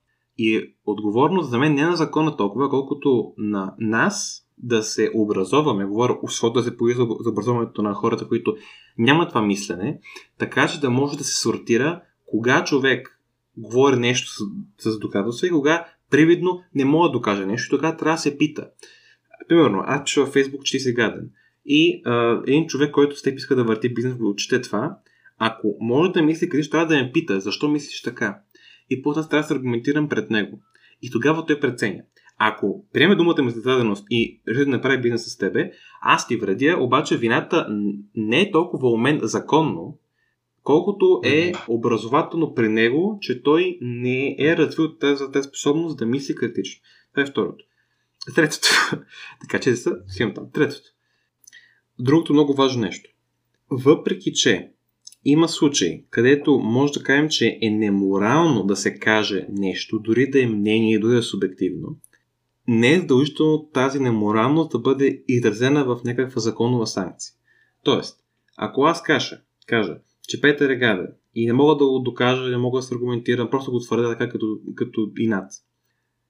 И 0.43 0.55
е 0.55 0.67
отговорност 0.85 1.49
за 1.49 1.57
мен 1.57 1.73
не 1.73 1.83
на 1.83 1.95
закона 1.95 2.37
толкова, 2.37 2.69
колкото 2.69 3.33
на 3.37 3.73
нас 3.79 4.45
да 4.57 4.83
се 4.83 5.11
образоваме, 5.15 5.85
говоря, 5.85 6.17
защото 6.23 6.53
да 6.53 6.63
се 6.63 6.77
появи 6.77 6.97
за 6.97 7.29
образоването 7.29 7.81
на 7.81 7.93
хората, 7.93 8.27
които 8.27 8.55
нямат 8.97 9.29
това 9.29 9.41
мислене, 9.41 9.99
така 10.37 10.67
че 10.67 10.79
да 10.79 10.89
може 10.89 11.17
да 11.17 11.23
се 11.23 11.41
сортира 11.41 12.01
кога 12.25 12.63
човек 12.63 13.19
говори 13.57 13.95
нещо 13.95 14.31
с, 14.31 14.43
с 14.91 14.99
доказателство 14.99 15.47
и 15.47 15.51
кога 15.51 15.85
привидно 16.09 16.61
не 16.75 16.85
мога 16.85 17.09
да 17.09 17.11
докаже 17.13 17.45
нещо, 17.45 17.75
тогава 17.75 17.97
трябва 17.97 18.15
да 18.15 18.21
се 18.21 18.37
пита. 18.37 18.67
Примерно, 19.47 19.83
аз 19.85 20.03
пиша 20.03 20.21
във 20.21 20.33
Facebook, 20.33 20.63
че 20.63 20.77
ти 20.77 20.79
си 20.79 20.93
гаден. 20.93 21.29
И 21.65 22.01
а, 22.05 22.41
един 22.47 22.67
човек, 22.67 22.91
който 22.91 23.15
с 23.15 23.21
теб 23.21 23.37
иска 23.37 23.55
да 23.55 23.63
върти 23.63 23.93
бизнес, 23.93 24.15
го 24.15 24.35
чете 24.35 24.61
това, 24.61 24.97
ако 25.37 25.77
може 25.79 26.11
да 26.11 26.21
мисли 26.21 26.49
къде, 26.49 26.69
трябва 26.69 26.87
да 26.87 26.95
ме 26.95 27.11
пита, 27.11 27.39
защо 27.39 27.69
мислиш 27.69 28.01
така. 28.01 28.39
И 28.91 29.01
после 29.01 29.21
трябва 29.21 29.41
да 29.41 29.47
се 29.47 29.53
аргументирам 29.53 30.09
пред 30.09 30.29
него. 30.29 30.59
И 31.01 31.11
тогава 31.11 31.45
той 31.45 31.59
преценя. 31.59 32.01
Ако 32.37 32.85
приеме 32.93 33.15
думата 33.15 33.41
ми 33.41 33.51
за 33.51 33.61
даденост 33.61 34.05
и 34.09 34.41
реши 34.47 34.65
да 34.65 34.71
направи 34.71 35.01
бизнес 35.01 35.33
с 35.33 35.37
тебе, 35.37 35.71
аз 36.01 36.27
ти 36.27 36.37
вредя, 36.37 36.77
обаче 36.79 37.17
вината 37.17 37.67
не 38.15 38.41
е 38.41 38.51
толкова 38.51 38.89
у 38.89 38.97
мен 38.97 39.19
законно, 39.23 39.97
колкото 40.63 41.21
е 41.23 41.51
образователно 41.67 42.53
при 42.53 42.67
него, 42.67 43.17
че 43.21 43.43
той 43.43 43.77
не 43.81 44.35
е 44.39 44.57
развил 44.57 44.97
тази, 44.97 45.23
тази 45.33 45.47
способност 45.47 45.97
да 45.97 46.05
мисли 46.05 46.35
критично. 46.35 46.81
Това 47.11 47.23
е 47.23 47.31
второто. 47.31 47.65
Третото. 48.35 48.67
така 49.41 49.59
че 49.59 49.75
са 49.75 49.97
схема 50.07 50.33
там. 50.33 50.51
Третото. 50.53 50.89
Другото 51.99 52.33
много 52.33 52.53
важно 52.53 52.81
нещо. 52.81 53.09
Въпреки, 53.69 54.33
че 54.33 54.71
има 55.26 55.49
случаи, 55.49 56.05
където 56.09 56.59
може 56.59 56.93
да 56.93 57.03
кажем, 57.03 57.30
че 57.30 57.59
е 57.61 57.69
неморално 57.69 58.63
да 58.63 58.76
се 58.76 58.99
каже 58.99 59.47
нещо, 59.51 59.99
дори 59.99 60.30
да 60.30 60.41
е 60.41 60.47
мнение, 60.47 60.99
дори 60.99 61.11
да 61.11 61.19
е 61.19 61.22
субективно, 61.22 61.97
не 62.67 62.93
е 62.93 62.99
задължително 62.99 63.69
тази 63.74 63.99
неморалност 63.99 64.72
да 64.72 64.80
бъде 64.80 65.24
изразена 65.28 65.86
в 65.86 66.01
някаква 66.05 66.41
законова 66.41 66.88
санкция. 66.88 67.34
Тоест, 67.84 68.19
ако 68.57 68.84
аз 68.84 69.03
кажа, 69.03 69.41
кажа 69.67 69.97
че 70.28 70.41
Петър 70.41 70.69
е 70.69 70.76
гаден 70.76 71.07
и 71.36 71.45
не 71.45 71.53
мога 71.53 71.76
да 71.76 71.86
го 71.86 71.99
докажа, 71.99 72.49
не 72.49 72.57
мога 72.57 72.80
да 72.80 72.84
се 72.84 72.95
аргументирам, 72.95 73.49
просто 73.49 73.72
го 73.72 73.80
твърдя 73.80 74.09
така 74.09 74.30
като, 74.30 74.59
като 74.76 75.11
инат. 75.17 75.51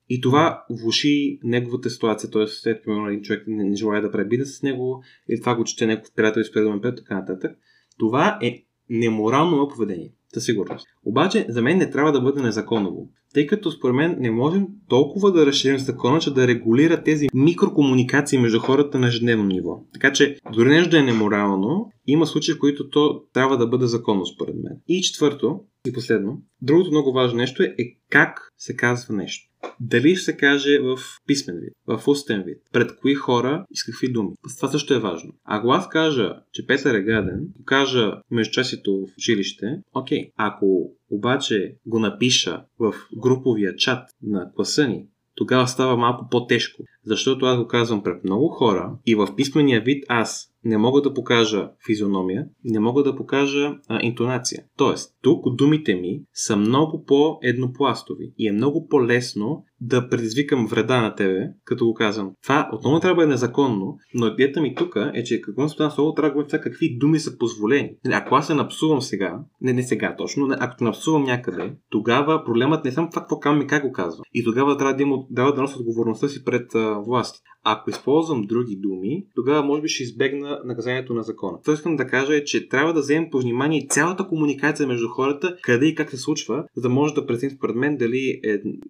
И 0.10 0.22
това 0.22 0.66
влуши 0.70 1.40
неговата 1.44 1.90
ситуация, 1.90 2.30
т.е. 2.30 2.48
след 2.48 2.84
примерно 2.84 3.08
един 3.08 3.22
човек 3.22 3.44
не, 3.48 3.64
не 3.64 3.76
желая 3.76 4.02
да 4.02 4.12
прави 4.12 4.46
с 4.46 4.64
него, 4.64 5.04
или 5.30 5.40
това 5.40 5.56
го 5.56 5.64
чете 5.64 5.86
някакъв 5.86 6.14
приятел 6.16 6.42
и 6.42 6.44
спре 6.44 6.62
да 6.62 6.96
така 6.96 7.16
нататък. 7.16 7.58
Това 8.00 8.40
е 8.42 8.66
неморално 8.90 9.68
поведение. 9.68 10.12
Със 10.34 10.46
сигурност. 10.46 10.88
Обаче, 11.06 11.46
за 11.50 11.62
мен 11.62 11.78
не 11.78 11.90
трябва 11.90 12.12
да 12.12 12.22
бъде 12.22 12.42
незаконово. 12.42 13.10
Тъй 13.34 13.48
като 13.48 13.72
според 13.72 13.96
мен 13.96 14.16
не 14.20 14.32
можем 14.32 14.68
толкова 14.90 15.32
да 15.32 15.46
разширим 15.46 15.80
закона, 15.80 16.20
че 16.20 16.34
да 16.34 16.48
регулира 16.48 17.04
тези 17.04 17.28
микрокомуникации 17.34 18.40
между 18.40 18.60
хората 18.60 19.00
на 19.00 19.08
ежедневно 19.08 19.44
ниво. 19.44 19.84
Така 19.94 20.14
че, 20.14 20.38
дори 20.54 20.70
нещо 20.70 20.90
да 20.90 21.00
е 21.00 21.04
неморално, 21.04 21.92
има 22.08 22.28
случаи, 22.28 22.56
в 22.56 22.60
които 22.60 22.90
то 22.90 23.22
трябва 23.34 23.58
да 23.58 23.68
бъде 23.68 23.86
законно, 23.86 24.26
според 24.26 24.56
мен. 24.56 24.78
И 24.88 25.02
четвърто, 25.02 25.60
и 25.88 25.94
последно, 25.94 26.42
другото 26.62 26.92
много 26.92 27.14
важно 27.14 27.38
нещо 27.38 27.64
е, 27.64 27.76
е 27.80 27.96
как 28.10 28.52
се 28.58 28.76
казва 28.76 29.16
нещо. 29.16 29.51
Дали 29.80 30.16
ще 30.16 30.26
се 30.26 30.38
каже 30.38 30.80
в 30.80 31.00
писмен 31.28 31.58
вид, 31.62 31.74
в 31.88 32.08
устен 32.08 32.44
вид, 32.44 32.58
пред 32.72 32.96
кои 32.96 33.16
хора 33.16 33.66
и 33.72 33.78
с 33.78 33.84
какви 33.84 34.12
думи. 34.12 34.30
Това 34.58 34.68
също 34.68 34.94
е 34.94 35.00
важно. 35.00 35.34
Ако 35.46 35.72
аз 35.72 35.90
кажа, 35.90 36.36
че 36.52 36.68
Петър 36.68 36.96
е 36.96 37.04
гаден, 37.04 37.48
кажа 37.66 38.22
междучасието 38.32 39.06
в 39.06 39.18
училище, 39.18 39.82
окей. 39.94 40.32
Ако 40.36 40.92
обаче 41.10 41.76
го 41.86 42.00
напиша 42.00 42.64
в 42.80 42.94
груповия 43.18 43.76
чат 43.76 44.10
на 44.22 44.52
класа 44.56 44.88
ни, 44.88 45.06
тогава 45.36 45.68
става 45.68 45.98
малко 45.98 46.28
по-тежко. 46.32 46.84
Защото 47.06 47.46
аз 47.46 47.58
го 47.58 47.68
казвам 47.68 48.04
пред 48.04 48.24
много 48.24 48.48
хора 48.48 48.98
и 49.06 49.16
в 49.16 49.36
писмения 49.36 49.82
вид 49.82 50.04
аз 50.10 50.52
не 50.66 50.78
мога 50.78 51.02
да 51.02 51.14
покажа 51.14 51.70
физиономия, 51.86 52.46
не 52.64 52.80
мога 52.80 53.04
да 53.04 53.16
покажа 53.16 53.76
а, 53.88 54.00
интонация. 54.04 54.64
Тоест, 54.78 55.16
тук 55.22 55.56
думите 55.56 55.96
ми 55.96 56.22
са 56.34 56.56
много 56.56 57.04
по-еднопластови 57.06 58.34
и 58.38 58.48
е 58.48 58.52
много 58.52 58.88
по-лесно 58.88 59.66
да 59.82 60.10
предизвикам 60.10 60.68
вреда 60.68 61.02
на 61.02 61.16
тебе, 61.16 61.48
като 61.66 61.86
го 61.86 61.94
казвам. 61.94 62.32
Това 62.44 62.70
отново 62.74 63.00
трябва 63.00 63.22
да 63.22 63.24
е 63.24 63.32
незаконно, 63.32 63.98
но 64.14 64.28
идеята 64.28 64.62
ми 64.62 64.76
тук 64.76 64.96
е, 65.14 65.24
че 65.24 65.42
какво 65.42 65.70
се 65.70 65.76
слово 65.76 66.14
трябва 66.14 66.30
да 66.30 66.34
говорим 66.34 66.62
какви 66.64 66.98
думи 66.98 67.20
са 67.20 67.38
позволени. 67.38 67.92
Ако 68.12 68.36
аз 68.36 68.48
се 68.48 68.54
напсувам 68.54 69.02
сега, 69.02 69.40
не, 69.62 69.74
не 69.74 69.84
сега 69.84 70.16
точно, 70.18 70.48
не, 70.48 70.56
ако 70.60 70.84
напсувам 70.84 71.24
някъде, 71.24 71.74
тогава 71.90 72.44
проблемът 72.46 72.84
не 72.84 72.90
е 72.90 72.94
само 72.94 73.10
това 73.10 73.22
какво 73.22 73.40
казвам 73.40 73.62
и 73.62 73.68
как 73.68 73.84
го 73.84 73.92
казвам. 73.92 74.24
И 74.34 74.44
тогава 74.44 74.78
трябва 74.78 74.96
да, 74.96 75.04
има, 75.04 75.18
трябва 75.36 75.54
да 75.54 75.62
нося 75.62 75.80
отговорността 75.80 76.28
си 76.28 76.44
пред 76.44 76.76
а, 76.76 76.91
власти. 77.00 77.40
Ако 77.64 77.90
използвам 77.90 78.42
други 78.42 78.76
думи, 78.76 79.26
тогава 79.36 79.64
може 79.64 79.82
би 79.82 79.88
ще 79.88 80.04
избегна 80.04 80.62
наказанието 80.66 81.14
на 81.14 81.24
закона. 81.24 81.58
Това 81.62 81.74
искам 81.74 81.96
да 81.96 82.08
кажа 82.08 82.36
е, 82.36 82.44
че 82.44 82.70
трябва 82.70 82.94
да 82.94 83.00
вземем 83.00 83.30
по 83.32 83.40
внимание 83.40 83.88
цялата 83.90 84.28
комуникация 84.28 84.88
между 84.88 85.10
хората, 85.10 85.58
къде 85.62 85.86
и 85.86 85.96
как 85.96 86.10
се 86.10 86.18
случва, 86.18 86.66
за 86.76 86.82
да 86.82 86.90
може 86.90 87.14
да 87.14 87.26
преценим 87.26 87.56
според 87.58 87.76
мен 87.76 87.98
дали 87.98 88.42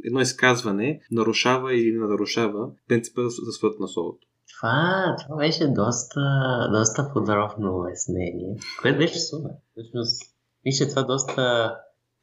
едно 0.06 0.22
изказване 0.22 1.00
нарушава 1.12 1.76
или 1.76 1.92
не 1.92 2.08
нарушава 2.08 2.70
принципа 2.88 3.22
за 3.22 3.52
свът 3.52 3.80
на 3.80 3.88
словото. 3.88 4.28
Това, 4.58 5.16
това 5.20 5.38
беше 5.38 5.68
доста, 5.68 6.22
доста 6.72 7.12
подробно 7.14 7.78
обяснение, 7.78 8.56
което 8.82 8.98
беше 8.98 9.20
супер. 9.20 9.52
Всъщност, 9.72 10.22
мисля, 10.66 10.88
това 10.88 11.04
доста, 11.04 11.76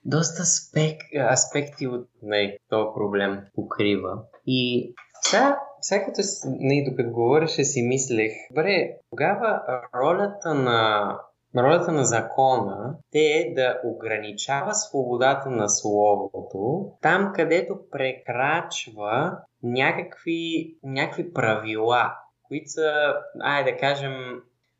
доста 0.04 0.44
спек, 0.44 1.00
аспекти 1.32 1.86
от 1.86 2.08
не, 2.22 2.58
този 2.70 2.86
проблем 2.94 3.38
покрива. 3.54 4.22
И 4.46 4.92
сега, 5.22 5.58
като, 6.04 6.20
не, 6.46 6.84
докато 6.90 7.10
говореше 7.10 7.64
си 7.64 7.82
мислех, 7.82 8.32
добре, 8.50 8.96
тогава 9.10 9.62
ролята 9.94 10.54
на 10.54 11.12
Ролята 11.56 11.92
на 11.92 12.04
закона 12.04 12.96
те 13.10 13.18
е 13.18 13.54
да 13.54 13.80
ограничава 13.84 14.74
свободата 14.74 15.50
на 15.50 15.68
словото 15.68 16.92
там, 17.02 17.32
където 17.34 17.78
прекрачва 17.90 19.38
някакви, 19.62 20.74
някакви 20.82 21.32
правила, 21.32 22.12
които 22.42 22.70
са, 22.70 23.14
айде 23.40 23.72
да 23.72 23.76
кажем, 23.76 24.12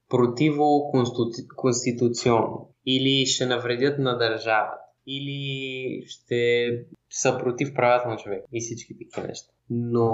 противоконституционно 0.08 2.68
или 2.86 3.26
ще 3.26 3.46
навредят 3.46 3.98
на 3.98 4.18
държавата 4.18 4.82
или 5.06 6.02
ще 6.06 6.68
са 7.10 7.38
против 7.38 7.74
правата 7.74 8.08
на 8.08 8.16
човек 8.16 8.44
и 8.52 8.60
всички 8.60 8.94
такива 8.98 9.28
неща. 9.28 9.52
Но 9.70 10.10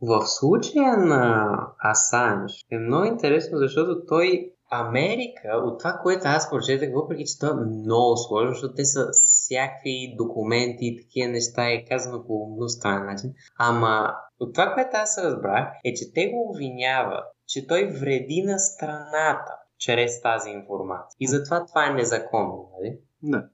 в 0.00 0.26
случая 0.26 0.96
на 0.96 1.56
Асанж 1.78 2.52
е 2.70 2.78
много 2.78 3.04
интересно, 3.04 3.58
защото 3.58 4.06
той 4.08 4.50
Америка, 4.70 5.48
от 5.64 5.78
това, 5.78 6.00
което 6.02 6.22
аз 6.24 6.50
прочетах, 6.50 6.90
въпреки 6.94 7.24
че 7.24 7.38
това 7.38 7.52
е 7.52 7.66
много 7.66 8.16
сложно, 8.16 8.52
защото 8.52 8.74
те 8.74 8.84
са 8.84 9.08
всякакви 9.12 10.14
документи 10.18 10.86
и 10.86 11.02
такива 11.02 11.32
неща 11.32 11.72
и 11.72 11.84
казано 11.84 12.24
по 12.26 12.46
много 12.46 12.68
странен 12.68 13.06
начин. 13.06 13.32
Ама 13.58 14.14
от 14.40 14.54
това, 14.54 14.74
което 14.74 14.90
аз 14.92 15.18
разбрах, 15.18 15.68
е, 15.84 15.94
че 15.94 16.12
те 16.14 16.28
го 16.28 16.50
обвиняват, 16.50 17.24
че 17.46 17.66
той 17.66 17.84
вреди 18.00 18.42
на 18.46 18.58
страната 18.58 19.52
чрез 19.78 20.22
тази 20.22 20.50
информация. 20.50 21.16
И 21.20 21.26
затова 21.26 21.66
това 21.66 21.86
е 21.86 21.94
незаконно, 21.94 22.70
нали? 22.78 22.98
Да. 23.22 23.48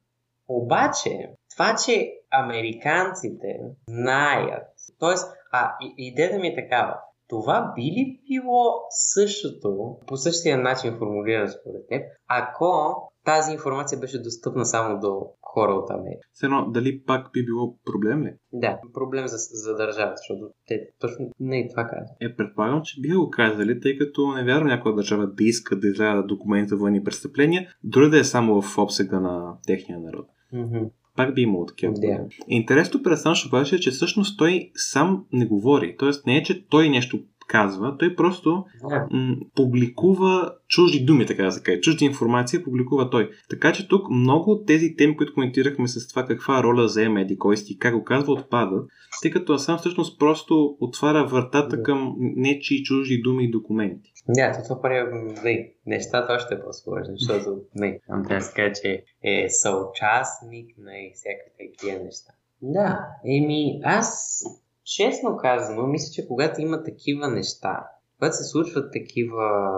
Обаче, 0.52 1.10
това, 1.54 1.76
че 1.84 2.12
американците 2.30 3.60
знаят, 3.88 4.66
т.е. 5.00 5.14
а 5.52 5.76
идеята 5.98 6.38
ми 6.38 6.48
е 6.48 6.54
такава, 6.54 6.94
това 7.28 7.72
би 7.76 7.82
ли 7.82 8.20
било 8.28 8.72
същото, 8.90 9.96
по 10.06 10.16
същия 10.16 10.58
начин 10.58 10.98
формулирано 10.98 11.48
според 11.48 11.88
теб, 11.88 12.02
ако 12.28 12.94
тази 13.24 13.52
информация 13.52 14.00
беше 14.00 14.22
достъпна 14.22 14.66
само 14.66 15.00
до 15.00 15.26
хора 15.42 15.72
от 15.72 15.90
Америка? 15.90 16.28
Все 16.32 16.46
едно, 16.46 16.70
дали 16.70 17.02
пак 17.04 17.32
би 17.32 17.44
било 17.44 17.76
проблем 17.84 18.24
ли? 18.24 18.34
Да, 18.52 18.80
проблем 18.94 19.26
за, 19.26 19.36
за 19.36 19.76
държавата, 19.76 20.16
защото 20.16 20.52
те 20.66 20.80
точно 21.00 21.30
не 21.40 21.60
и 21.60 21.68
това 21.68 21.82
казват. 21.84 22.16
Е, 22.20 22.36
предполагам, 22.36 22.82
че 22.84 23.00
биха 23.00 23.18
го 23.18 23.30
казали, 23.30 23.80
тъй 23.80 23.98
като 23.98 24.32
не 24.32 24.44
вярвам 24.44 24.68
някоя 24.68 24.94
държава 24.94 25.26
да 25.26 25.44
иска 25.44 25.76
да 25.76 25.88
изгледа 25.88 26.22
документи 26.22 26.68
за 26.68 26.76
военни 26.76 27.04
престъпления, 27.04 27.68
дори 27.84 28.10
да 28.10 28.18
е 28.18 28.24
само 28.24 28.62
в 28.62 28.78
обсега 28.78 29.20
на 29.20 29.54
техния 29.66 30.00
народ. 30.00 30.26
Mm-hmm. 30.54 30.90
Пак 31.16 31.34
би 31.34 31.42
имало 31.42 31.66
такива. 31.66 31.92
Да. 31.92 32.18
Интересното 32.48 33.02
при 33.02 33.12
Асанж 33.12 33.46
обаче 33.46 33.76
е, 33.76 33.78
че 33.78 33.90
всъщност 33.90 34.38
той 34.38 34.70
сам 34.74 35.24
не 35.32 35.46
говори. 35.46 35.96
Тоест 35.98 36.26
не 36.26 36.36
е, 36.36 36.42
че 36.42 36.66
той 36.66 36.88
нещо 36.88 37.20
казва, 37.50 37.96
той 37.98 38.16
просто 38.16 38.64
м- 39.10 39.36
публикува 39.56 40.52
чужди 40.68 41.00
думи, 41.04 41.26
така 41.26 41.42
да 41.42 41.52
се 41.52 41.62
каже, 41.62 41.80
чужди 41.80 42.04
информация 42.04 42.64
публикува 42.64 43.10
той. 43.10 43.30
Така 43.50 43.72
че 43.72 43.88
тук 43.88 44.10
много 44.10 44.50
от 44.50 44.66
тези 44.66 44.94
теми, 44.98 45.16
които 45.16 45.34
коментирахме 45.34 45.88
с 45.88 46.08
това 46.08 46.24
каква 46.24 46.62
роля 46.62 46.88
заема 46.88 47.20
Еди 47.20 47.38
кой 47.38 47.56
си 47.56 47.72
и 47.72 47.78
как 47.78 47.94
го 47.94 48.04
казва, 48.04 48.32
отпадат, 48.32 48.88
тъй 49.22 49.30
като 49.30 49.52
Асан 49.52 49.78
всъщност 49.78 50.18
просто 50.18 50.76
отваря 50.80 51.26
вратата 51.26 51.76
Да. 51.76 51.82
към 51.82 52.14
нечи 52.18 52.82
чужди 52.84 53.20
думи 53.24 53.44
и 53.44 53.50
документи. 53.50 54.12
Да, 54.28 54.52
то 54.52 54.62
това 54.68 54.82
прави 54.82 55.12
не, 55.44 55.72
нещата 55.86 56.32
още 56.32 56.54
е 56.54 56.60
по-сложни, 56.60 57.14
защото 57.18 57.60
не, 57.74 58.00
там 58.06 58.22
трябва 58.24 58.38
да 58.38 58.44
се 58.44 58.54
каже, 58.54 58.72
че 58.82 59.02
е 59.24 59.48
съучастник 59.48 60.78
на 60.78 60.92
всякакви 61.14 61.70
такива 61.78 62.04
неща. 62.04 62.32
Да, 62.62 63.06
еми 63.26 63.80
аз 63.84 64.42
честно 64.96 65.36
казано, 65.36 65.86
мисля, 65.86 66.12
че 66.12 66.28
когато 66.28 66.60
има 66.60 66.82
такива 66.82 67.28
неща, 67.28 67.86
когато 68.18 68.36
се 68.36 68.44
случват 68.44 68.92
такива 68.92 69.70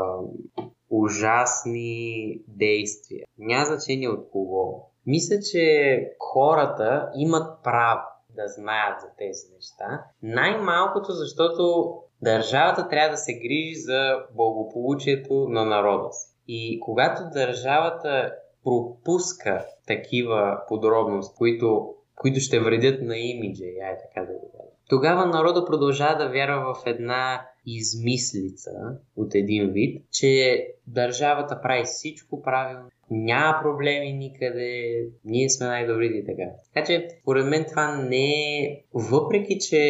ужасни 0.90 2.38
действия, 2.48 3.26
няма 3.38 3.64
значение 3.64 4.08
от 4.08 4.30
кого, 4.30 4.90
мисля, 5.06 5.36
че 5.52 5.96
хората 6.18 7.10
имат 7.16 7.62
право 7.64 8.00
да 8.36 8.48
знаят 8.48 9.00
за 9.00 9.06
тези 9.18 9.54
неща. 9.54 10.04
Най-малкото, 10.22 11.12
защото 11.12 11.94
държавата 12.22 12.88
трябва 12.88 13.10
да 13.10 13.16
се 13.16 13.32
грижи 13.32 13.74
за 13.74 14.16
благополучието 14.34 15.48
на 15.48 15.64
народа 15.64 16.12
си. 16.12 16.34
И 16.48 16.80
когато 16.80 17.22
държавата 17.34 18.34
пропуска 18.64 19.66
такива 19.86 20.62
подробности, 20.68 21.34
които, 21.38 21.94
които 22.16 22.40
ще 22.40 22.60
вредят 22.60 23.02
на 23.02 23.18
имиджа, 23.18 23.64
я 23.64 23.88
е 23.88 23.98
така 23.98 24.26
да 24.26 24.32
го 24.32 24.52
кажа, 24.52 24.71
тогава 24.92 25.26
народа 25.26 25.64
продължава 25.64 26.24
да 26.24 26.30
вярва 26.30 26.74
в 26.74 26.86
една 26.86 27.46
измислица 27.66 28.70
от 29.16 29.34
един 29.34 29.70
вид, 29.70 30.04
че 30.10 30.66
държавата 30.86 31.60
прави 31.62 31.84
всичко 31.84 32.42
правилно, 32.42 32.88
няма 33.10 33.58
проблеми 33.62 34.12
никъде, 34.12 35.04
ние 35.24 35.50
сме 35.50 35.66
най-добрите 35.66 36.14
и 36.14 36.26
така. 36.26 36.42
Така 36.74 36.86
че, 36.86 37.08
според 37.22 37.46
мен 37.46 37.64
това 37.68 37.96
не 37.96 38.58
е, 38.60 38.82
въпреки 38.94 39.58
че 39.58 39.80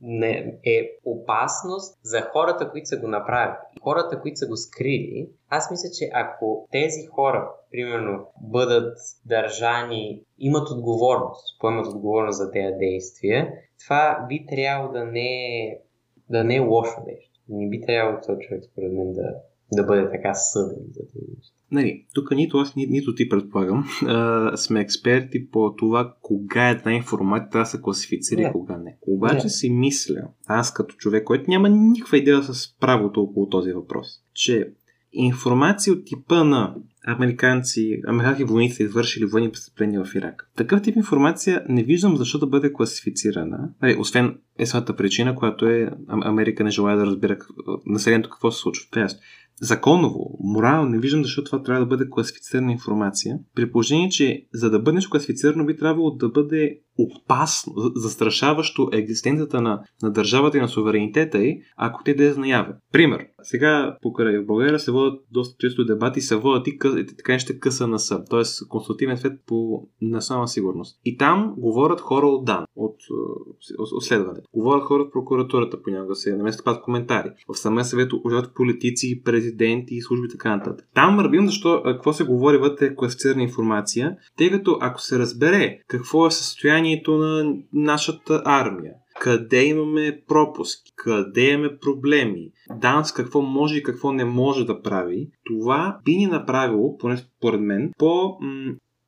не 0.00 0.58
е 0.64 0.90
опасност 1.04 1.98
за 2.02 2.20
хората, 2.20 2.70
които 2.70 2.88
са 2.88 2.96
го 2.96 3.08
направили, 3.08 3.56
хората, 3.82 4.20
които 4.20 4.38
са 4.38 4.46
го 4.46 4.56
скрили, 4.56 5.28
аз 5.48 5.70
мисля, 5.70 5.88
че 5.98 6.10
ако 6.12 6.68
тези 6.72 7.06
хора, 7.06 7.50
примерно, 7.70 8.26
бъдат 8.40 8.98
държани, 9.24 10.22
имат 10.38 10.70
отговорност, 10.70 11.60
поемат 11.60 11.86
отговорност 11.86 12.38
за 12.38 12.50
тези 12.50 12.78
действия, 12.78 13.52
това 13.84 14.26
би 14.28 14.46
трябвало 14.48 14.92
да 14.92 15.04
не 15.04 15.56
е, 15.64 15.78
да 16.30 16.44
не 16.44 16.56
е 16.56 16.60
лошо 16.60 17.00
нещо. 17.06 17.40
Не 17.48 17.68
би 17.68 17.80
трябвало 17.80 18.18
този 18.26 18.38
човек, 18.40 18.64
според 18.64 18.92
мен, 18.92 19.12
да, 19.12 19.34
да 19.72 19.84
бъде 19.84 20.10
така 20.10 20.34
съден 20.34 20.84
за 20.92 21.00
тези 21.00 21.26
неща. 21.36 21.56
Нали, 21.72 22.06
тук 22.14 22.30
нито 22.30 22.58
аз, 22.58 22.76
ни, 22.76 22.86
нито 22.86 23.14
ти 23.14 23.28
предполагам, 23.28 23.84
а, 24.06 24.56
сме 24.56 24.80
експерти 24.80 25.50
по 25.50 25.74
това 25.76 26.14
кога 26.22 26.70
една 26.70 26.92
информация 26.92 27.50
трябва 27.50 27.62
да 27.62 27.70
се 27.70 27.82
класифицира 27.82 28.40
и 28.40 28.52
кога 28.52 28.76
не. 28.76 28.96
Обаче 29.06 29.44
Не. 29.44 29.50
си 29.50 29.70
мисля, 29.70 30.28
аз 30.46 30.72
като 30.72 30.96
човек, 30.96 31.24
който 31.24 31.50
няма 31.50 31.68
никаква 31.68 32.18
идея 32.18 32.42
с 32.42 32.78
правото 32.80 33.22
около 33.22 33.48
този 33.48 33.72
въпрос, 33.72 34.06
че 34.34 34.72
информация 35.12 35.92
от 35.92 36.04
типа 36.04 36.44
на 36.44 36.74
американци, 37.06 38.00
американски 38.06 38.44
войници 38.44 38.82
извършили 38.82 39.24
военни 39.24 39.50
престъпления 39.50 40.04
в 40.04 40.14
Ирак. 40.14 40.50
Такъв 40.56 40.82
тип 40.82 40.96
информация 40.96 41.64
не 41.68 41.82
виждам 41.82 42.16
защо 42.16 42.38
да 42.38 42.46
бъде 42.46 42.72
класифицирана. 42.72 43.68
Нали, 43.82 43.96
освен 43.98 44.38
есната 44.58 44.96
причина, 44.96 45.34
която 45.34 45.66
е 45.66 45.90
Ам- 46.08 46.26
Америка 46.28 46.64
не 46.64 46.70
желая 46.70 46.96
да 46.96 47.06
разбира 47.06 47.38
как- 47.38 47.80
населението 47.86 48.30
какво 48.30 48.50
се 48.50 48.60
случва. 48.60 48.86
Е 48.96 49.00
ясно. 49.00 49.20
Законово, 49.60 50.38
морално, 50.40 50.90
не 50.90 50.98
виждам 50.98 51.22
защо 51.22 51.44
това 51.44 51.62
трябва 51.62 51.80
да 51.80 51.86
бъде 51.86 52.10
класифицирана 52.10 52.72
информация. 52.72 53.38
При 53.54 53.70
положение, 53.70 54.08
че 54.08 54.46
за 54.54 54.70
да 54.70 54.78
бъде 54.78 54.94
нещо 54.94 55.10
класифицирано, 55.10 55.66
би 55.66 55.76
трябвало 55.76 56.10
да 56.10 56.28
бъде 56.28 56.80
опасно, 56.98 57.72
за- 57.76 57.90
застрашаващо 57.94 58.88
екзистенцията 58.92 59.60
на, 59.60 59.80
на 60.02 60.12
държавата 60.12 60.58
и 60.58 60.60
на 60.60 60.68
суверенитета 60.68 61.38
й, 61.38 61.62
ако 61.76 62.02
те 62.04 62.14
да 62.14 62.34
наяве. 62.38 62.72
Пример. 62.92 63.26
Сега 63.42 63.96
покрай 64.02 64.38
в 64.38 64.46
България 64.46 64.78
се 64.78 64.92
водят 64.92 65.20
доста 65.30 65.56
често 65.58 65.84
дебати, 65.84 66.20
се 66.20 66.36
водят 66.36 66.66
и, 66.66 66.78
и 66.96 67.06
така 67.06 67.38
ще 67.38 67.58
къса 67.58 67.86
на 67.86 67.98
съд, 67.98 68.26
т.е. 68.30 68.42
консултативен 68.68 69.16
свет 69.16 69.32
по 69.46 69.88
национална 70.02 70.48
сигурност. 70.48 71.00
И 71.04 71.16
там 71.16 71.54
говорят 71.58 72.00
хора 72.00 72.26
от 72.26 72.44
дан, 72.44 72.64
от, 72.76 72.96
е, 73.00 73.14
от, 73.78 73.92
от 73.92 74.04
следването. 74.04 74.48
Говорят 74.54 74.84
хора 74.84 75.02
от 75.02 75.12
прокуратурата, 75.12 75.82
понякога 75.82 76.14
се 76.14 76.36
наместят 76.36 76.64
пак 76.64 76.82
коментари. 76.82 77.28
В 77.48 77.58
самия 77.58 77.84
съвет 77.84 78.12
участват 78.24 78.54
политици, 78.54 79.22
президенти 79.24 79.94
и 79.94 80.02
служби 80.02 80.28
така 80.28 80.56
нататък. 80.56 80.88
Там 80.94 81.20
разбирам 81.20 81.46
защо, 81.46 81.82
а, 81.84 81.92
какво 81.92 82.12
се 82.12 82.24
говори 82.24 82.58
вътре 82.58 82.86
е 82.86 82.94
класифицирана 82.94 83.42
информация, 83.42 84.16
тъй 84.38 84.50
като 84.50 84.78
ако 84.80 85.00
се 85.00 85.18
разбере 85.18 85.78
какво 85.88 86.26
е 86.26 86.30
състоянието 86.86 87.18
на 87.18 87.54
нашата 87.72 88.42
армия, 88.44 88.92
къде 89.20 89.64
имаме 89.64 90.20
пропуски, 90.28 90.92
къде 90.96 91.50
имаме 91.50 91.78
проблеми, 91.78 92.50
ДАНС 92.76 93.12
какво 93.12 93.42
може 93.42 93.78
и 93.78 93.82
какво 93.82 94.12
не 94.12 94.24
може 94.24 94.64
да 94.64 94.82
прави, 94.82 95.28
това 95.44 95.98
би 96.04 96.16
ни 96.16 96.26
направило, 96.26 96.96
поне 96.98 97.16
според 97.16 97.60
мен, 97.60 97.92
по, 97.98 98.38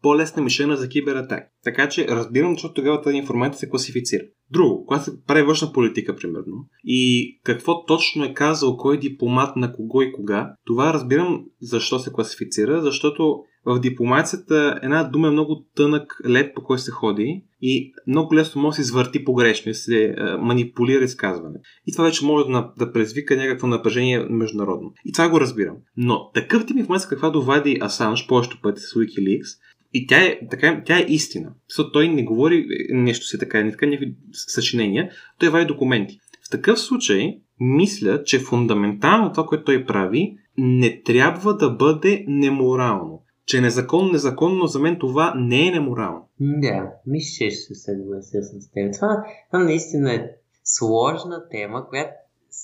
по-лесна 0.03 0.43
мишена 0.43 0.77
за 0.77 0.89
кибератаки. 0.89 1.47
Така 1.65 1.89
че 1.89 2.09
разбирам, 2.09 2.53
защото 2.53 2.75
тогава 2.75 3.03
тази 3.03 3.17
информация 3.17 3.59
се 3.59 3.69
класифицира. 3.69 4.23
Друго, 4.51 4.85
когато 4.87 5.05
се 5.05 5.25
прави 5.27 5.43
външна 5.43 5.73
политика, 5.73 6.17
примерно, 6.17 6.69
и 6.85 7.33
какво 7.45 7.85
точно 7.85 8.25
е 8.25 8.35
казал 8.35 8.77
кой 8.77 8.99
дипломат 8.99 9.57
на 9.57 9.73
кого 9.73 10.03
и 10.03 10.13
кога, 10.13 10.55
това 10.65 10.95
разбирам 10.95 11.45
защо 11.61 11.99
се 11.99 12.13
класифицира, 12.13 12.83
защото 12.83 13.39
в 13.67 13.81
дипломацията 13.81 14.81
една 14.83 15.05
дума 15.05 15.29
е 15.29 15.31
много 15.31 15.65
тънък 15.75 16.21
лед, 16.29 16.55
по 16.55 16.63
който 16.63 16.83
се 16.83 16.91
ходи 16.91 17.45
и 17.61 17.93
много 18.07 18.35
лесно 18.35 18.63
може 18.63 18.71
да 18.71 18.75
се 18.75 18.81
извърти 18.81 19.25
погрешно 19.25 19.71
и 19.71 19.75
се 19.75 20.05
е, 20.05 20.15
манипулира 20.39 21.05
изказване. 21.05 21.59
И 21.87 21.93
това 21.93 22.05
вече 22.05 22.25
може 22.25 22.47
да, 22.47 22.73
да 22.79 22.93
предизвика 22.93 23.37
някакво 23.37 23.67
напрежение 23.67 24.27
международно. 24.31 24.93
И 25.05 25.13
това 25.13 25.29
го 25.29 25.41
разбирам. 25.41 25.77
Но 25.97 26.31
такъв 26.35 26.67
тип 26.67 26.77
информация, 26.77 27.09
каквато 27.09 27.43
вади 27.43 27.79
Асанж 27.81 28.27
повечето 28.27 28.61
пъти 28.63 28.81
с 28.81 28.95
Wikileaks, 28.95 29.59
и 29.95 30.07
тя 30.07 30.22
е, 30.22 30.39
така, 30.51 30.82
тя 30.86 30.99
е 30.99 31.07
истина. 31.09 31.53
Защото 31.68 31.93
той 31.93 32.09
не 32.09 32.24
говори 32.24 32.66
нещо 32.91 33.26
си 33.26 33.39
така, 33.39 33.64
не 33.64 33.70
така 33.70 33.86
някакви 33.86 34.14
съчинения, 34.32 35.11
той 35.39 35.49
вади 35.49 35.66
документи. 35.66 36.20
В 36.47 36.51
такъв 36.51 36.80
случай, 36.80 37.39
мисля, 37.61 38.24
че 38.24 38.39
фундаментално 38.39 39.32
това, 39.32 39.47
което 39.47 39.64
той 39.64 39.86
прави, 39.86 40.36
не 40.59 41.03
трябва 41.03 41.57
да 41.57 41.70
бъде 41.70 42.24
неморално. 42.28 43.22
Че 43.47 43.59
е 43.59 43.61
незаконно, 43.61 44.12
незаконно, 44.12 44.66
за 44.66 44.78
мен 44.78 44.97
това 44.99 45.34
не 45.36 45.68
е 45.68 45.70
неморално. 45.70 46.28
Да, 46.41 46.93
мисля, 47.07 47.45
че 47.45 47.51
ще 47.51 47.61
се 47.61 47.74
съглася 47.74 48.43
с 48.43 48.70
теб. 48.70 48.95
Това, 48.95 49.24
това 49.51 49.64
наистина 49.64 50.14
е 50.14 50.30
сложна 50.64 51.49
тема, 51.51 51.89
която 51.89 52.11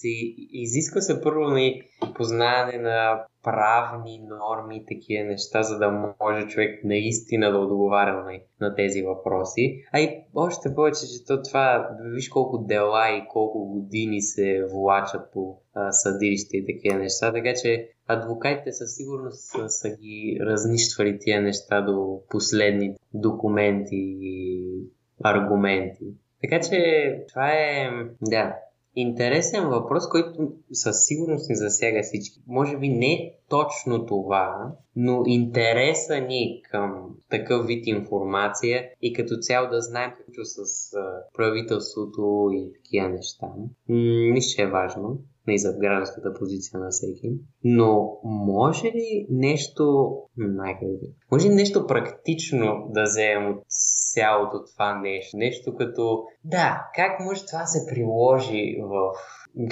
си 0.00 0.34
изисква 0.52 1.00
се 1.00 1.20
първо 1.22 1.40
на 1.40 1.72
познаване 2.14 2.78
на 2.78 3.24
правни 3.42 4.20
норми 4.28 4.76
и 4.76 4.86
такива 4.86 5.24
неща, 5.24 5.62
за 5.62 5.78
да 5.78 6.14
може 6.20 6.46
човек 6.46 6.84
наистина 6.84 7.52
да 7.52 7.58
отговаря 7.58 8.24
на, 8.24 8.32
на 8.60 8.74
тези 8.74 9.02
въпроси. 9.02 9.82
А 9.92 10.00
и 10.00 10.10
още 10.34 10.74
повече, 10.74 11.00
че 11.00 11.24
то 11.26 11.42
това, 11.42 11.88
виж 12.14 12.28
колко 12.28 12.58
дела 12.58 13.10
и 13.10 13.28
колко 13.28 13.68
години 13.68 14.22
се 14.22 14.66
влачат 14.72 15.32
по 15.32 15.58
а, 15.74 15.92
съдилище 15.92 16.56
и 16.56 16.66
такива 16.66 16.98
неща, 16.98 17.32
така 17.32 17.52
че 17.62 17.88
адвокатите 18.08 18.72
със 18.72 18.96
сигурност 18.96 19.40
са, 19.40 19.68
са 19.68 19.88
ги 19.88 20.38
разнищвали 20.40 21.18
тия 21.20 21.42
неща 21.42 21.80
до 21.80 22.20
последни 22.30 22.94
документи 23.14 24.16
и 24.20 24.64
аргументи. 25.24 26.04
Така 26.42 26.60
че 26.60 26.78
това 27.28 27.48
е, 27.48 27.90
да, 28.22 28.54
интересен 28.96 29.68
въпрос, 29.68 30.08
който 30.08 30.52
със 30.72 31.06
сигурност 31.06 31.48
ни 31.50 31.56
засяга 31.56 32.02
всички. 32.02 32.40
Може 32.46 32.76
би 32.76 32.88
не 32.88 33.34
точно 33.48 34.06
това, 34.06 34.72
но 34.96 35.22
интереса 35.26 36.20
ни 36.20 36.62
към 36.70 37.16
такъв 37.30 37.66
вид 37.66 37.86
информация 37.86 38.84
и 39.02 39.12
като 39.12 39.36
цяло 39.36 39.70
да 39.70 39.80
знаем 39.80 40.10
какво 40.18 40.44
с 40.44 40.90
правителството 41.34 42.50
и 42.52 42.72
такива 42.72 43.08
неща. 43.08 43.46
Мисля, 43.88 44.56
че 44.56 44.62
е 44.62 44.70
важно 44.70 45.18
и 45.48 45.58
за 45.58 45.72
гражданската 45.80 46.34
позиция 46.38 46.80
на 46.80 46.90
всеки. 46.90 47.30
Но 47.64 48.18
може 48.24 48.86
ли 48.86 49.26
нещо, 49.30 50.12
най 50.36 50.78
може 51.32 51.48
ли 51.48 51.54
нещо 51.54 51.86
практично 51.86 52.86
да 52.90 53.02
вземем 53.02 53.50
от 53.50 53.62
цялото 54.12 54.64
това 54.72 55.00
нещо? 55.00 55.36
Нещо 55.36 55.74
като, 55.78 56.24
да, 56.44 56.86
как 56.94 57.20
може 57.20 57.46
това 57.46 57.66
се 57.66 57.94
приложи 57.94 58.76
в, 58.80 59.12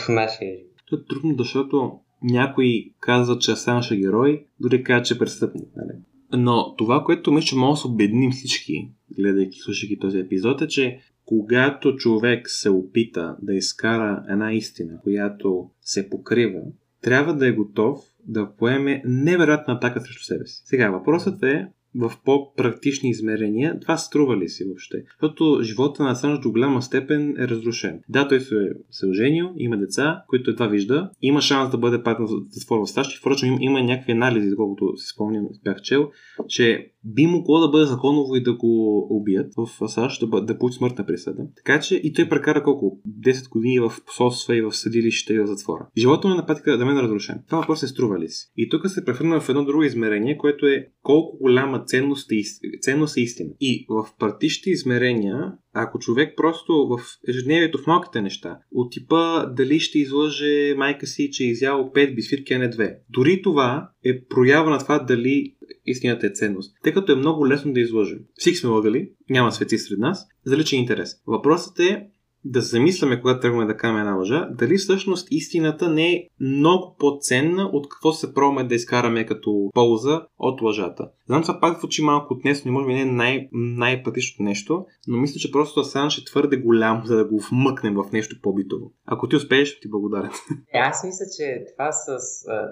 в 0.05 0.09
нашия 0.09 0.57
живот? 0.57 0.73
Е 0.93 1.07
трудно, 1.09 1.35
защото 1.39 1.99
някой 2.23 2.93
казва, 3.01 3.39
че 3.39 3.53
Асанж 3.53 3.91
е 3.91 3.97
герой, 3.97 4.47
дори 4.61 4.85
казва, 4.85 5.03
че 5.03 5.15
е 5.15 5.19
престъпник. 5.19 5.69
Нали? 5.77 5.99
Но 6.33 6.77
това, 6.77 7.05
което 7.05 7.33
мисля, 7.33 7.47
че 7.47 7.57
може 7.57 7.83
да 7.83 7.89
се 7.89 8.31
всички, 8.31 8.91
гледайки, 9.19 9.59
слушайки 9.59 9.99
този 9.99 10.19
епизод, 10.19 10.63
е, 10.63 10.69
че 10.69 11.01
когато 11.39 11.97
човек 11.97 12.51
се 12.51 12.71
опита 12.71 13.37
да 13.43 13.55
изкара 13.55 14.25
една 14.29 14.53
истина, 14.53 15.01
която 15.03 15.71
се 15.81 16.11
покрива, 16.11 16.61
трябва 17.01 17.37
да 17.37 17.49
е 17.49 17.53
готов 17.53 18.01
да 18.25 18.53
поеме 18.57 19.03
невероятна 19.05 19.75
атака 19.75 20.01
срещу 20.01 20.25
себе 20.25 20.47
си. 20.47 20.63
Сега 20.65 20.91
въпросът 20.91 21.43
е 21.43 21.69
в 21.95 22.13
по-практични 22.25 23.11
измерения, 23.11 23.81
това 23.81 23.97
струва 23.97 24.37
ли 24.37 24.49
си 24.49 24.65
въобще? 24.65 25.05
Защото 25.11 25.59
живота 25.63 26.03
на 26.03 26.11
Асанж 26.11 26.41
до 26.41 26.51
голяма 26.51 26.83
степен 26.83 27.35
е 27.39 27.49
разрушен. 27.49 28.01
Да, 28.09 28.29
той 28.29 28.41
се, 28.41 28.71
се 28.91 29.07
оженил, 29.07 29.51
има 29.57 29.77
деца, 29.77 30.23
които 30.29 30.51
едва 30.51 30.67
вижда, 30.67 31.11
има 31.23 31.41
шанс 31.41 31.71
да 31.71 31.79
бъде 31.79 32.03
паднал 32.03 32.29
в 32.29 32.31
затвор 32.51 32.81
в 32.81 32.91
САЩ. 32.91 33.19
Впрочем, 33.19 33.57
има, 33.61 33.83
някакви 33.83 34.13
анализи, 34.13 34.57
колкото 34.57 34.97
си 34.97 35.07
спомням, 35.15 35.45
бях 35.65 35.81
чел, 35.81 36.11
че 36.49 36.93
би 37.05 37.27
могло 37.27 37.61
да 37.61 37.69
бъде 37.69 37.85
законово 37.87 38.37
и 38.37 38.43
да 38.43 38.57
го 38.57 39.07
убият 39.11 39.53
в 39.57 39.89
САЩ, 39.89 40.31
да, 40.31 40.41
да 40.41 40.59
получи 40.59 40.77
смъртна 40.77 41.07
присъда. 41.07 41.43
Така 41.57 41.81
че 41.81 41.95
и 41.97 42.13
той 42.13 42.29
прекара 42.29 42.63
колко? 42.63 43.01
10 43.21 43.49
години 43.49 43.81
в 43.81 43.93
посолства 44.07 44.57
и 44.57 44.63
в 44.63 44.73
съдилище 44.73 45.35
и 45.35 45.39
в 45.39 45.47
затвора. 45.47 45.87
Живота 45.99 46.29
му 46.29 46.35
е 46.35 46.37
на 46.37 46.47
практика 46.47 46.79
да 46.79 46.85
мен 46.85 46.99
е 46.99 47.03
разрушен. 47.03 47.43
Това 47.49 47.59
въпрос 47.59 47.83
е 47.83 47.89
струва 47.89 48.19
ли 48.19 48.29
си? 48.29 48.53
И 48.57 48.69
тук 48.69 48.89
се 48.89 49.05
превърна 49.05 49.41
в 49.41 49.49
едно 49.49 49.65
друго 49.65 49.83
измерение, 49.83 50.39
което 50.39 50.67
е 50.67 50.87
колко 51.03 51.39
голяма 51.39 51.82
ценност 51.87 52.33
е, 52.33 52.43
ценност 52.81 53.17
е 53.17 53.21
истина. 53.21 53.51
И 53.61 53.87
в 53.89 54.09
практичните 54.19 54.71
измерения 54.71 55.53
ако 55.75 55.99
човек 55.99 56.35
просто 56.37 56.73
в 56.73 57.01
ежедневието, 57.29 57.79
в 57.79 57.87
малките 57.87 58.23
неща, 58.23 58.59
от 58.73 58.93
типа 58.93 59.47
дали 59.47 59.81
ще 59.81 59.99
излъже 59.99 60.75
майка 60.77 61.07
си, 61.07 61.31
че 61.31 61.45
е 61.45 61.47
изял 61.47 61.93
5 61.95 62.15
бисфирки, 62.15 62.55
а 62.55 62.59
не 62.59 62.71
2. 62.71 62.97
Дори 63.11 63.43
това 63.43 63.91
е 64.05 64.25
проява 64.25 64.71
на 64.71 64.79
това 64.79 64.99
дали 64.99 65.55
истината 65.87 66.27
е 66.27 66.31
ценност. 66.31 66.77
Тъй 66.83 66.93
като 66.93 67.13
е 67.13 67.17
много 67.17 67.49
лесно 67.49 67.73
да 67.73 67.81
излъжем. 67.81 68.19
Всички 68.35 68.59
сме 68.59 68.71
лъгали, 68.71 69.11
няма 69.31 69.53
свети 69.53 69.79
сред 69.79 69.99
нас, 69.99 70.27
за 70.45 70.57
личен 70.57 70.79
интерес. 70.79 71.11
Въпросът 71.27 71.79
е 71.79 72.07
да 72.45 72.61
замисляме, 72.61 73.21
когато 73.21 73.41
тръгваме 73.41 73.67
да 73.67 73.77
кажем 73.77 73.97
една 73.97 74.15
лъжа, 74.15 74.49
дали 74.51 74.77
всъщност 74.77 75.29
истината 75.31 75.89
не 75.89 76.13
е 76.13 76.27
много 76.41 76.97
по-ценна 76.99 77.71
от 77.73 77.89
какво 77.89 78.13
се 78.13 78.35
пробваме 78.35 78.69
да 78.69 78.75
изкараме 78.75 79.27
като 79.27 79.71
полза 79.75 80.23
от 80.39 80.63
лъжата. 80.63 81.09
Знам, 81.27 81.43
това 81.43 81.61
пак 81.61 81.79
звучи 81.79 82.03
малко 82.03 82.35
отнесно 82.35 82.69
и 82.69 82.73
може 82.73 82.87
би 82.87 82.95
не 82.95 83.01
е 83.01 83.05
най- 83.05 83.49
най-пътищото 83.53 84.43
нещо, 84.43 84.87
но 85.09 85.19
мисля, 85.19 85.39
че 85.39 85.53
просто 85.53 85.81
Асанж 85.81 86.19
е 86.19 86.25
твърде 86.25 86.57
голям, 86.57 87.03
за 87.05 87.17
да 87.17 87.25
го 87.25 87.41
вмъкнем 87.51 87.95
в 87.95 88.13
нещо 88.13 88.37
по-битово. 88.43 88.93
Ако 89.07 89.29
ти 89.29 89.37
успееш, 89.37 89.81
ти 89.81 89.91
благодаря. 89.91 90.31
Е, 90.75 90.79
аз 90.79 91.05
мисля, 91.05 91.25
че 91.37 91.65
това 91.73 91.93
с 91.93 92.19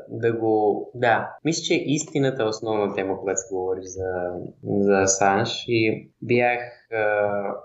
да 0.08 0.32
го... 0.32 0.90
Да, 0.94 1.28
мисля, 1.44 1.62
че 1.62 1.74
истината 1.86 2.42
е 2.42 2.46
основна 2.46 2.94
тема, 2.94 3.18
когато 3.18 3.40
се 3.40 3.54
говори 3.54 3.80
за, 3.82 4.04
за 4.62 5.02
Асанж 5.02 5.64
и 5.68 6.10
бях 6.22 6.60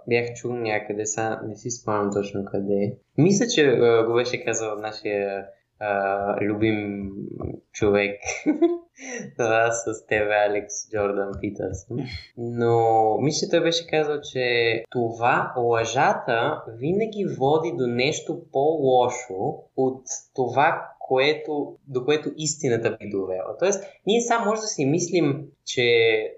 бях 0.08 0.34
чул 0.36 0.54
някъде, 0.54 1.06
са, 1.06 1.40
не 1.48 1.56
си 1.56 1.70
спомням 1.70 2.14
точно 2.14 2.46
къде. 2.46 2.98
Мисля, 3.18 3.46
че 3.48 3.78
го 4.08 4.14
беше 4.14 4.44
казал 4.44 4.76
нашия 4.76 5.46
а, 5.80 6.38
любим 6.42 7.12
човек 7.72 8.20
това 9.38 9.72
с 9.72 10.06
тебе, 10.06 10.34
Алекс 10.50 10.90
Джордан 10.92 11.32
Питърсън. 11.42 11.98
Но 12.38 13.18
мисля, 13.22 13.48
той 13.52 13.64
беше 13.64 13.88
казал, 13.88 14.22
че 14.34 14.84
това 14.90 15.54
лъжата 15.58 16.64
винаги 16.68 17.26
води 17.38 17.74
до 17.78 17.88
нещо 17.88 18.42
по-лошо 18.52 19.64
от 19.78 20.04
това, 20.36 20.90
което, 21.00 21.78
до 21.88 22.06
което 22.06 22.32
истината 22.38 22.98
би 23.00 23.10
довела. 23.10 23.58
Тоест, 23.60 23.84
ние 24.08 24.22
само 24.22 24.46
може 24.46 24.62
да 24.62 24.68
си 24.68 24.86
мислим, 24.86 25.48
че 25.66 25.90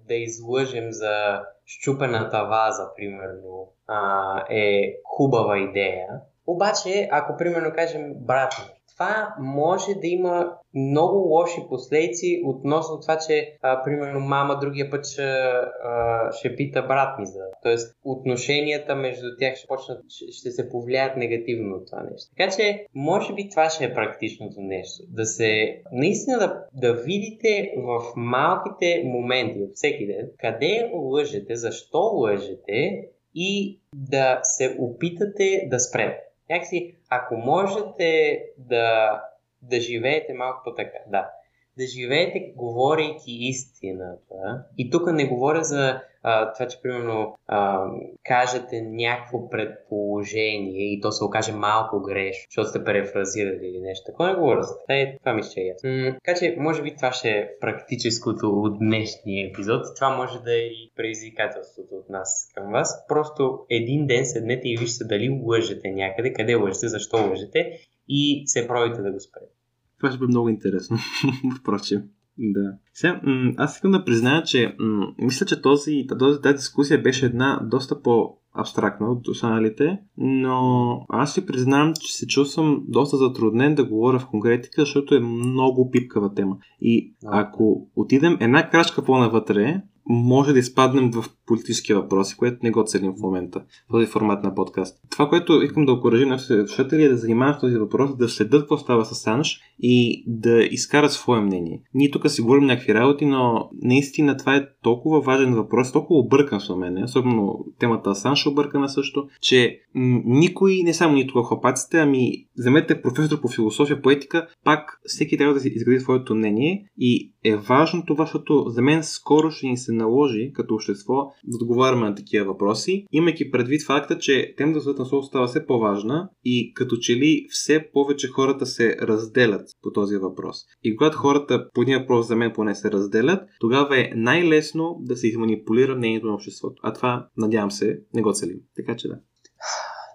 да 0.08 0.16
излъжем 0.16 0.92
за 0.92 1.42
щупената 1.68 2.44
ваза, 2.44 2.94
примерно, 2.96 3.72
а, 3.88 4.46
е 4.50 4.94
хубава 5.06 5.58
идея. 5.58 6.08
Обаче, 6.48 7.10
ако 7.12 7.38
примерно 7.38 7.72
кажем, 7.76 8.14
брат 8.16 8.77
това 8.98 9.36
може 9.40 9.94
да 9.94 10.08
има 10.08 10.54
много 10.74 11.18
лоши 11.18 11.62
последици 11.70 12.42
относно 12.46 13.00
това, 13.00 13.18
че 13.28 13.58
а, 13.62 13.84
примерно 13.84 14.20
мама 14.20 14.60
другия 14.60 14.90
път 14.90 15.06
ще, 15.08 15.24
а, 15.24 16.32
ще 16.32 16.56
пита 16.56 16.82
брат 16.82 17.20
ми 17.20 17.26
за. 17.26 17.40
Тоест 17.64 17.96
отношенията 18.04 18.96
между 18.96 19.28
тях 19.40 19.56
ще 19.56 19.68
почнат, 19.68 20.00
ще, 20.10 20.52
се 20.52 20.70
повлияят 20.70 21.18
негативно 21.18 21.76
от 21.76 21.88
това 21.88 22.04
нещо. 22.12 22.30
Така 22.38 22.52
че, 22.56 22.86
може 22.96 23.34
би 23.34 23.50
това 23.50 23.70
ще 23.70 23.86
е 23.86 23.94
практичното 23.94 24.62
нещо. 24.62 25.04
Да 25.10 25.26
се, 25.26 25.82
наистина 25.92 26.38
да, 26.40 26.64
да 26.74 26.94
видите 26.94 27.74
в 27.78 28.02
малките 28.16 29.04
моменти, 29.06 29.62
от 29.62 29.72
всеки 29.76 30.08
ден, 30.08 30.30
къде 30.40 30.92
лъжете, 30.94 31.56
защо 31.56 32.00
лъжете 32.00 33.04
и 33.36 33.80
да 33.96 34.40
се 34.44 34.76
опитате 34.80 35.68
да 35.70 35.80
спрете. 35.80 36.27
Някакси, 36.50 36.96
ако 37.10 37.38
можете 37.38 38.40
да, 38.58 39.22
да 39.62 39.80
живеете 39.80 40.34
малко 40.34 40.62
по-така, 40.64 40.98
да, 41.08 41.32
да 41.78 41.88
живеете 41.88 42.54
говорейки 42.56 43.32
истината. 43.32 44.66
И 44.78 44.90
тук 44.90 45.12
не 45.12 45.26
говоря 45.26 45.64
за 45.64 46.02
а, 46.24 46.54
това, 46.54 46.68
че 46.68 46.82
примерно 46.82 47.36
а, 47.48 47.86
кажете 48.24 48.82
някакво 48.82 49.50
предположение 49.50 50.94
и 50.94 51.02
то 51.02 51.12
се 51.12 51.24
окаже 51.24 51.52
малко 51.52 52.02
грешно, 52.02 52.46
защото 52.50 52.70
сте 52.70 52.84
префразирали 52.84 53.68
или 53.68 53.80
нещо. 53.80 54.06
Такова 54.06 54.30
не 54.30 54.36
говоря 54.36 54.64
за 54.64 54.74
това. 54.82 54.96
Е, 54.96 55.18
това 55.18 55.34
мисля, 55.34 55.52
че 55.52 55.60
е 55.60 55.64
ясно. 55.64 56.20
така 56.26 56.40
че, 56.40 56.56
може 56.60 56.84
би 56.84 56.96
това 56.96 57.12
ще 57.12 57.30
е 57.30 57.48
практическото 57.60 58.50
от 58.50 58.80
днешния 58.80 59.50
епизод. 59.50 59.86
Това 59.96 60.10
може 60.10 60.40
да 60.40 60.54
е 60.54 60.66
и 60.66 60.92
предизвикателството 60.96 61.96
от 61.96 62.10
нас 62.10 62.52
към 62.56 62.72
вас. 62.72 63.08
Просто 63.08 63.60
един 63.70 64.08
ден 64.08 64.26
седнете 64.26 64.70
и 64.70 64.78
вижте 64.78 65.04
дали 65.04 65.42
лъжете 65.46 65.92
някъде, 65.92 66.34
къде 66.34 66.56
лъжете, 66.56 66.88
защо 66.88 67.30
лъжете 67.30 67.80
и 68.08 68.44
се 68.46 68.68
пробите 68.68 69.02
да 69.02 69.12
го 69.12 69.20
спрете. 69.20 69.57
Това 69.98 70.10
ще 70.10 70.20
бъде 70.20 70.30
много 70.32 70.50
интересно, 70.50 70.98
впрочем. 71.60 72.02
Да. 72.38 72.74
Сега, 72.94 73.22
м- 73.24 73.54
аз 73.58 73.76
искам 73.76 73.92
да 73.92 74.06
призная, 74.06 74.44
че 74.44 74.76
м- 74.80 75.08
мисля, 75.18 75.46
че 75.46 75.62
този, 75.62 76.06
този, 76.20 76.42
тази 76.42 76.56
дискусия 76.56 77.02
беше 77.02 77.26
една 77.26 77.60
доста 77.64 78.02
по 78.02 78.38
абстрактна 78.54 79.08
от 79.12 79.28
останалите, 79.28 80.00
но 80.18 81.00
аз 81.10 81.34
си 81.34 81.46
признавам, 81.46 81.94
че 82.02 82.14
се 82.14 82.28
чувствам 82.28 82.84
доста 82.88 83.18
затруднен 83.18 83.76
да 83.76 83.86
говоря 83.86 84.20
в 84.20 84.28
конкретика, 84.28 84.82
защото 84.82 85.16
е 85.16 85.20
много 85.20 85.92
пипкава 85.92 86.34
тема. 86.34 86.58
И 86.82 87.16
ако 87.26 87.90
отидем 87.96 88.38
една 88.40 88.70
крачка 88.70 89.06
по-навътре, 89.06 89.82
може 90.10 90.54
да 90.54 90.60
изпаднем 90.60 91.12
в 91.12 91.26
политически 91.46 91.94
въпроси, 91.94 92.38
което 92.38 92.58
не 92.64 92.72
го 92.72 92.84
целим 92.88 93.14
в 93.18 93.22
момента, 93.22 93.60
в 93.60 93.92
този 93.92 94.06
формат 94.06 94.44
на 94.44 94.56
подкаст. 94.56 94.98
Това, 95.12 95.30
което 95.30 95.62
искам 95.62 95.86
да 95.86 95.92
окоръжим 95.92 96.30
нашите 96.30 96.68
слушатели 96.68 97.04
е 97.04 97.10
да 97.10 97.18
занимават 97.18 97.58
с 97.58 97.62
този 97.62 97.78
въпрос, 97.78 98.18
да 98.18 98.30
следят 98.30 98.62
какво 98.62 98.78
става 98.78 99.06
с 99.06 99.16
Санш 99.16 99.60
и 99.80 100.24
да 100.28 100.64
изкарат 100.64 101.12
свое 101.12 101.42
мнение. 101.42 101.82
Ние 101.94 102.12
тук 102.12 102.30
си 102.30 102.42
говорим 102.42 102.66
някакви 102.66 102.94
работи, 102.94 103.26
но 103.26 103.70
наистина 103.82 104.38
това 104.38 104.56
е 104.56 104.68
толкова 104.84 105.22
важен 105.22 105.54
въпрос, 105.54 105.92
толкова 105.92 106.20
объркан 106.20 106.60
с 106.60 106.76
мен, 106.76 107.04
особено 107.04 107.66
темата 107.80 108.16
Санш 108.16 108.46
е 108.46 108.50
объркана 108.50 108.90
също, 108.90 109.28
че 109.42 109.80
никой, 110.26 110.82
не 110.84 110.94
само 110.94 111.16
нито 111.16 111.44
хлопаците, 111.44 112.00
ами 112.00 112.32
вземете 112.58 113.02
професор 113.02 113.42
по 113.42 113.48
философия, 113.48 114.02
по 114.02 114.12
етика, 114.12 114.48
пак 114.64 115.02
всеки 115.06 115.38
трябва 115.38 115.54
да 115.54 115.60
си 115.60 115.72
изгради 115.76 116.00
своето 116.00 116.36
мнение 116.36 116.86
и 116.98 117.32
е 117.44 117.56
важно 117.56 118.06
това, 118.06 118.24
защото 118.24 118.66
за 118.68 118.82
мен 118.82 119.04
скоро 119.04 119.52
ще 119.52 119.68
ни 119.68 119.78
се 119.78 119.92
наложи 119.98 120.52
като 120.54 120.74
общество 120.74 121.14
да 121.44 121.58
отговаряме 121.62 122.10
на 122.10 122.16
такива 122.16 122.46
въпроси, 122.46 123.06
имайки 123.12 123.52
предвид 123.52 123.86
факта, 123.86 124.18
че 124.18 124.54
темата 124.58 124.80
за 124.80 124.94
на 124.94 125.24
става 125.24 125.48
все 125.48 125.66
по-важна 125.66 126.30
и 126.46 126.74
като 126.74 126.98
че 126.98 127.16
ли 127.16 127.48
все 127.50 127.90
повече 127.94 128.28
хората 128.28 128.66
се 128.66 128.98
разделят 129.02 129.70
по 129.82 129.92
този 129.92 130.18
въпрос. 130.18 130.58
И 130.84 130.96
когато 130.96 131.18
хората 131.18 131.70
по 131.74 131.82
един 131.82 132.00
въпрос 132.00 132.28
за 132.28 132.36
мен 132.36 132.54
поне 132.54 132.76
се 132.76 132.92
разделят, 132.92 133.50
тогава 133.60 134.00
е 134.00 134.12
най-лесно 134.16 134.98
да 135.00 135.18
се 135.18 135.28
изманипулира 135.28 135.96
мнението 135.96 136.28
на 136.28 136.34
обществото. 136.34 136.82
А 136.84 136.94
това, 136.94 137.28
надявам 137.38 137.72
се, 137.72 138.00
не 138.14 138.22
го 138.22 138.34
целим. 138.34 138.58
Така 138.76 138.96
че 138.96 139.08
да. 139.08 139.20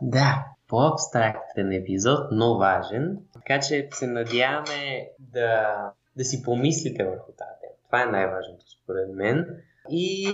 Да, 0.03 0.45
по-абстрактен 0.69 1.73
епизод, 1.73 2.19
но 2.33 2.59
важен. 2.59 3.19
Така 3.35 3.61
че 3.61 3.89
се 3.93 4.07
надяваме 4.07 5.09
да, 5.19 5.77
да 6.17 6.25
си 6.25 6.43
помислите 6.45 7.05
върху 7.05 7.33
тази 7.33 7.57
тема. 7.61 7.75
Това 7.87 8.03
е 8.03 8.07
най-важното 8.07 8.65
според 8.83 9.09
мен. 9.15 9.47
И 9.91 10.33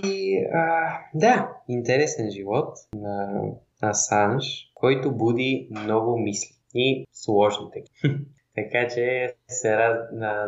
а, 0.53 0.91
да, 1.15 1.51
интересен 1.69 2.31
живот 2.31 2.77
на 2.93 3.41
Асанж, 3.81 4.71
който 4.73 5.17
буди 5.17 5.67
много 5.71 6.17
мисли 6.17 6.55
и 6.73 7.05
сложни 7.13 7.65
такива. 7.73 8.19
така 8.55 8.87
че 8.87 9.33
се 9.47 9.77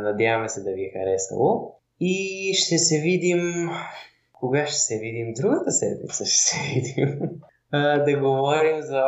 надяваме 0.02 0.50
се 0.50 0.64
да 0.64 0.72
ви 0.72 0.86
е 0.86 1.00
харесало. 1.00 1.76
И 2.00 2.54
ще 2.54 2.78
се 2.78 3.02
видим... 3.02 3.70
Кога 4.34 4.68
ще 4.68 4.78
се 4.78 5.00
видим? 5.00 5.34
Другата 5.34 5.72
седмица 5.72 6.26
ще 6.26 6.38
се 6.38 6.58
видим. 6.76 7.20
Да 7.72 8.20
говорим 8.20 8.82
за... 8.82 9.04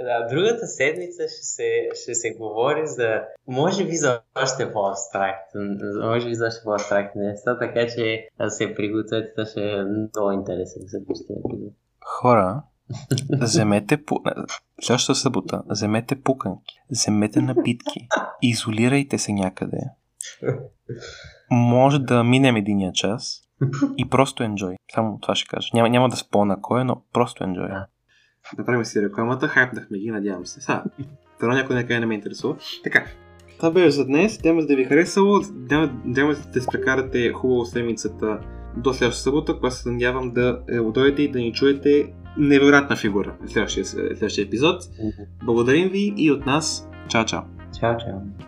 Да, 0.00 0.26
другата 0.30 0.66
седмица 0.66 1.22
ще 1.22 1.42
се, 1.42 1.88
ще 2.02 2.14
се 2.14 2.30
говори 2.30 2.86
за... 2.86 3.20
Може 3.46 3.84
би 3.84 3.96
за 3.96 4.20
още 4.42 4.72
по-абстрактен. 4.72 5.78
Може 6.02 6.28
би 6.28 6.34
за 6.34 6.46
още 6.46 6.60
по-абстрактен 6.64 7.22
неща, 7.22 7.58
така 7.58 7.86
че 7.86 8.28
се 8.48 8.74
приготвяте, 8.74 9.32
това 9.36 9.46
ще 9.46 9.60
е 9.60 9.84
много 9.84 10.32
интересен 10.32 10.82
следващия 10.86 11.36
епизод. 11.38 11.72
Хора, 12.04 12.62
вземете 13.40 14.04
по... 14.04 14.20
Следващата 14.82 15.18
събота, 15.18 15.62
вземете 15.66 16.22
пуканки, 16.22 16.74
вземете 16.90 17.40
напитки, 17.40 18.08
изолирайте 18.42 19.18
се 19.18 19.32
някъде. 19.32 19.78
Може 21.50 21.98
да 21.98 22.24
минем 22.24 22.56
единия 22.56 22.92
час 22.92 23.40
и 23.96 24.08
просто 24.08 24.42
enjoy. 24.42 24.76
Само 24.94 25.18
това 25.20 25.34
ще 25.34 25.48
кажа. 25.48 25.68
Няма, 25.74 25.88
няма 25.88 26.08
да 26.08 26.16
спона 26.16 26.56
кой 26.62 26.80
е, 26.80 26.84
но 26.84 27.02
просто 27.12 27.44
enjoy. 27.44 27.68
Да. 27.68 27.86
Да 28.56 28.64
правим 28.64 28.84
си 28.84 29.02
рекламата, 29.02 29.48
хайпнахме 29.48 29.98
ги, 29.98 30.10
надявам 30.10 30.46
се. 30.46 30.60
Сега, 30.60 30.84
това 31.40 31.54
някой 31.54 31.76
някъде 31.76 32.00
не 32.00 32.06
ме 32.06 32.14
интересува. 32.14 32.56
Така, 32.84 33.04
това 33.56 33.70
беше 33.70 33.90
за 33.90 34.06
днес. 34.06 34.38
Надявам 34.38 34.66
да 34.66 34.76
ви 34.76 34.82
е 34.82 34.84
харесало. 34.84 35.40
Надявам 36.04 36.36
да 36.52 36.60
се 36.60 36.68
прекарате 36.72 37.32
хубаво 37.32 37.64
седмицата 37.64 38.40
до 38.76 38.92
следващата 38.92 39.22
събота, 39.22 39.54
когато 39.54 39.74
се 39.74 39.90
надявам 39.90 40.32
да 40.32 40.60
дойдете 40.94 41.22
и 41.22 41.30
да 41.30 41.38
ни 41.38 41.52
чуете 41.52 42.12
невероятна 42.38 42.96
фигура 42.96 43.36
в 43.40 43.50
следващия, 43.50 43.84
следващия 43.84 44.44
епизод. 44.44 44.82
Благодарим 45.44 45.88
ви 45.88 46.14
и 46.16 46.30
от 46.30 46.46
нас. 46.46 46.88
Чао, 47.08 47.24
чао. 47.24 47.40
Чао, 47.80 47.96
чао. 47.96 48.44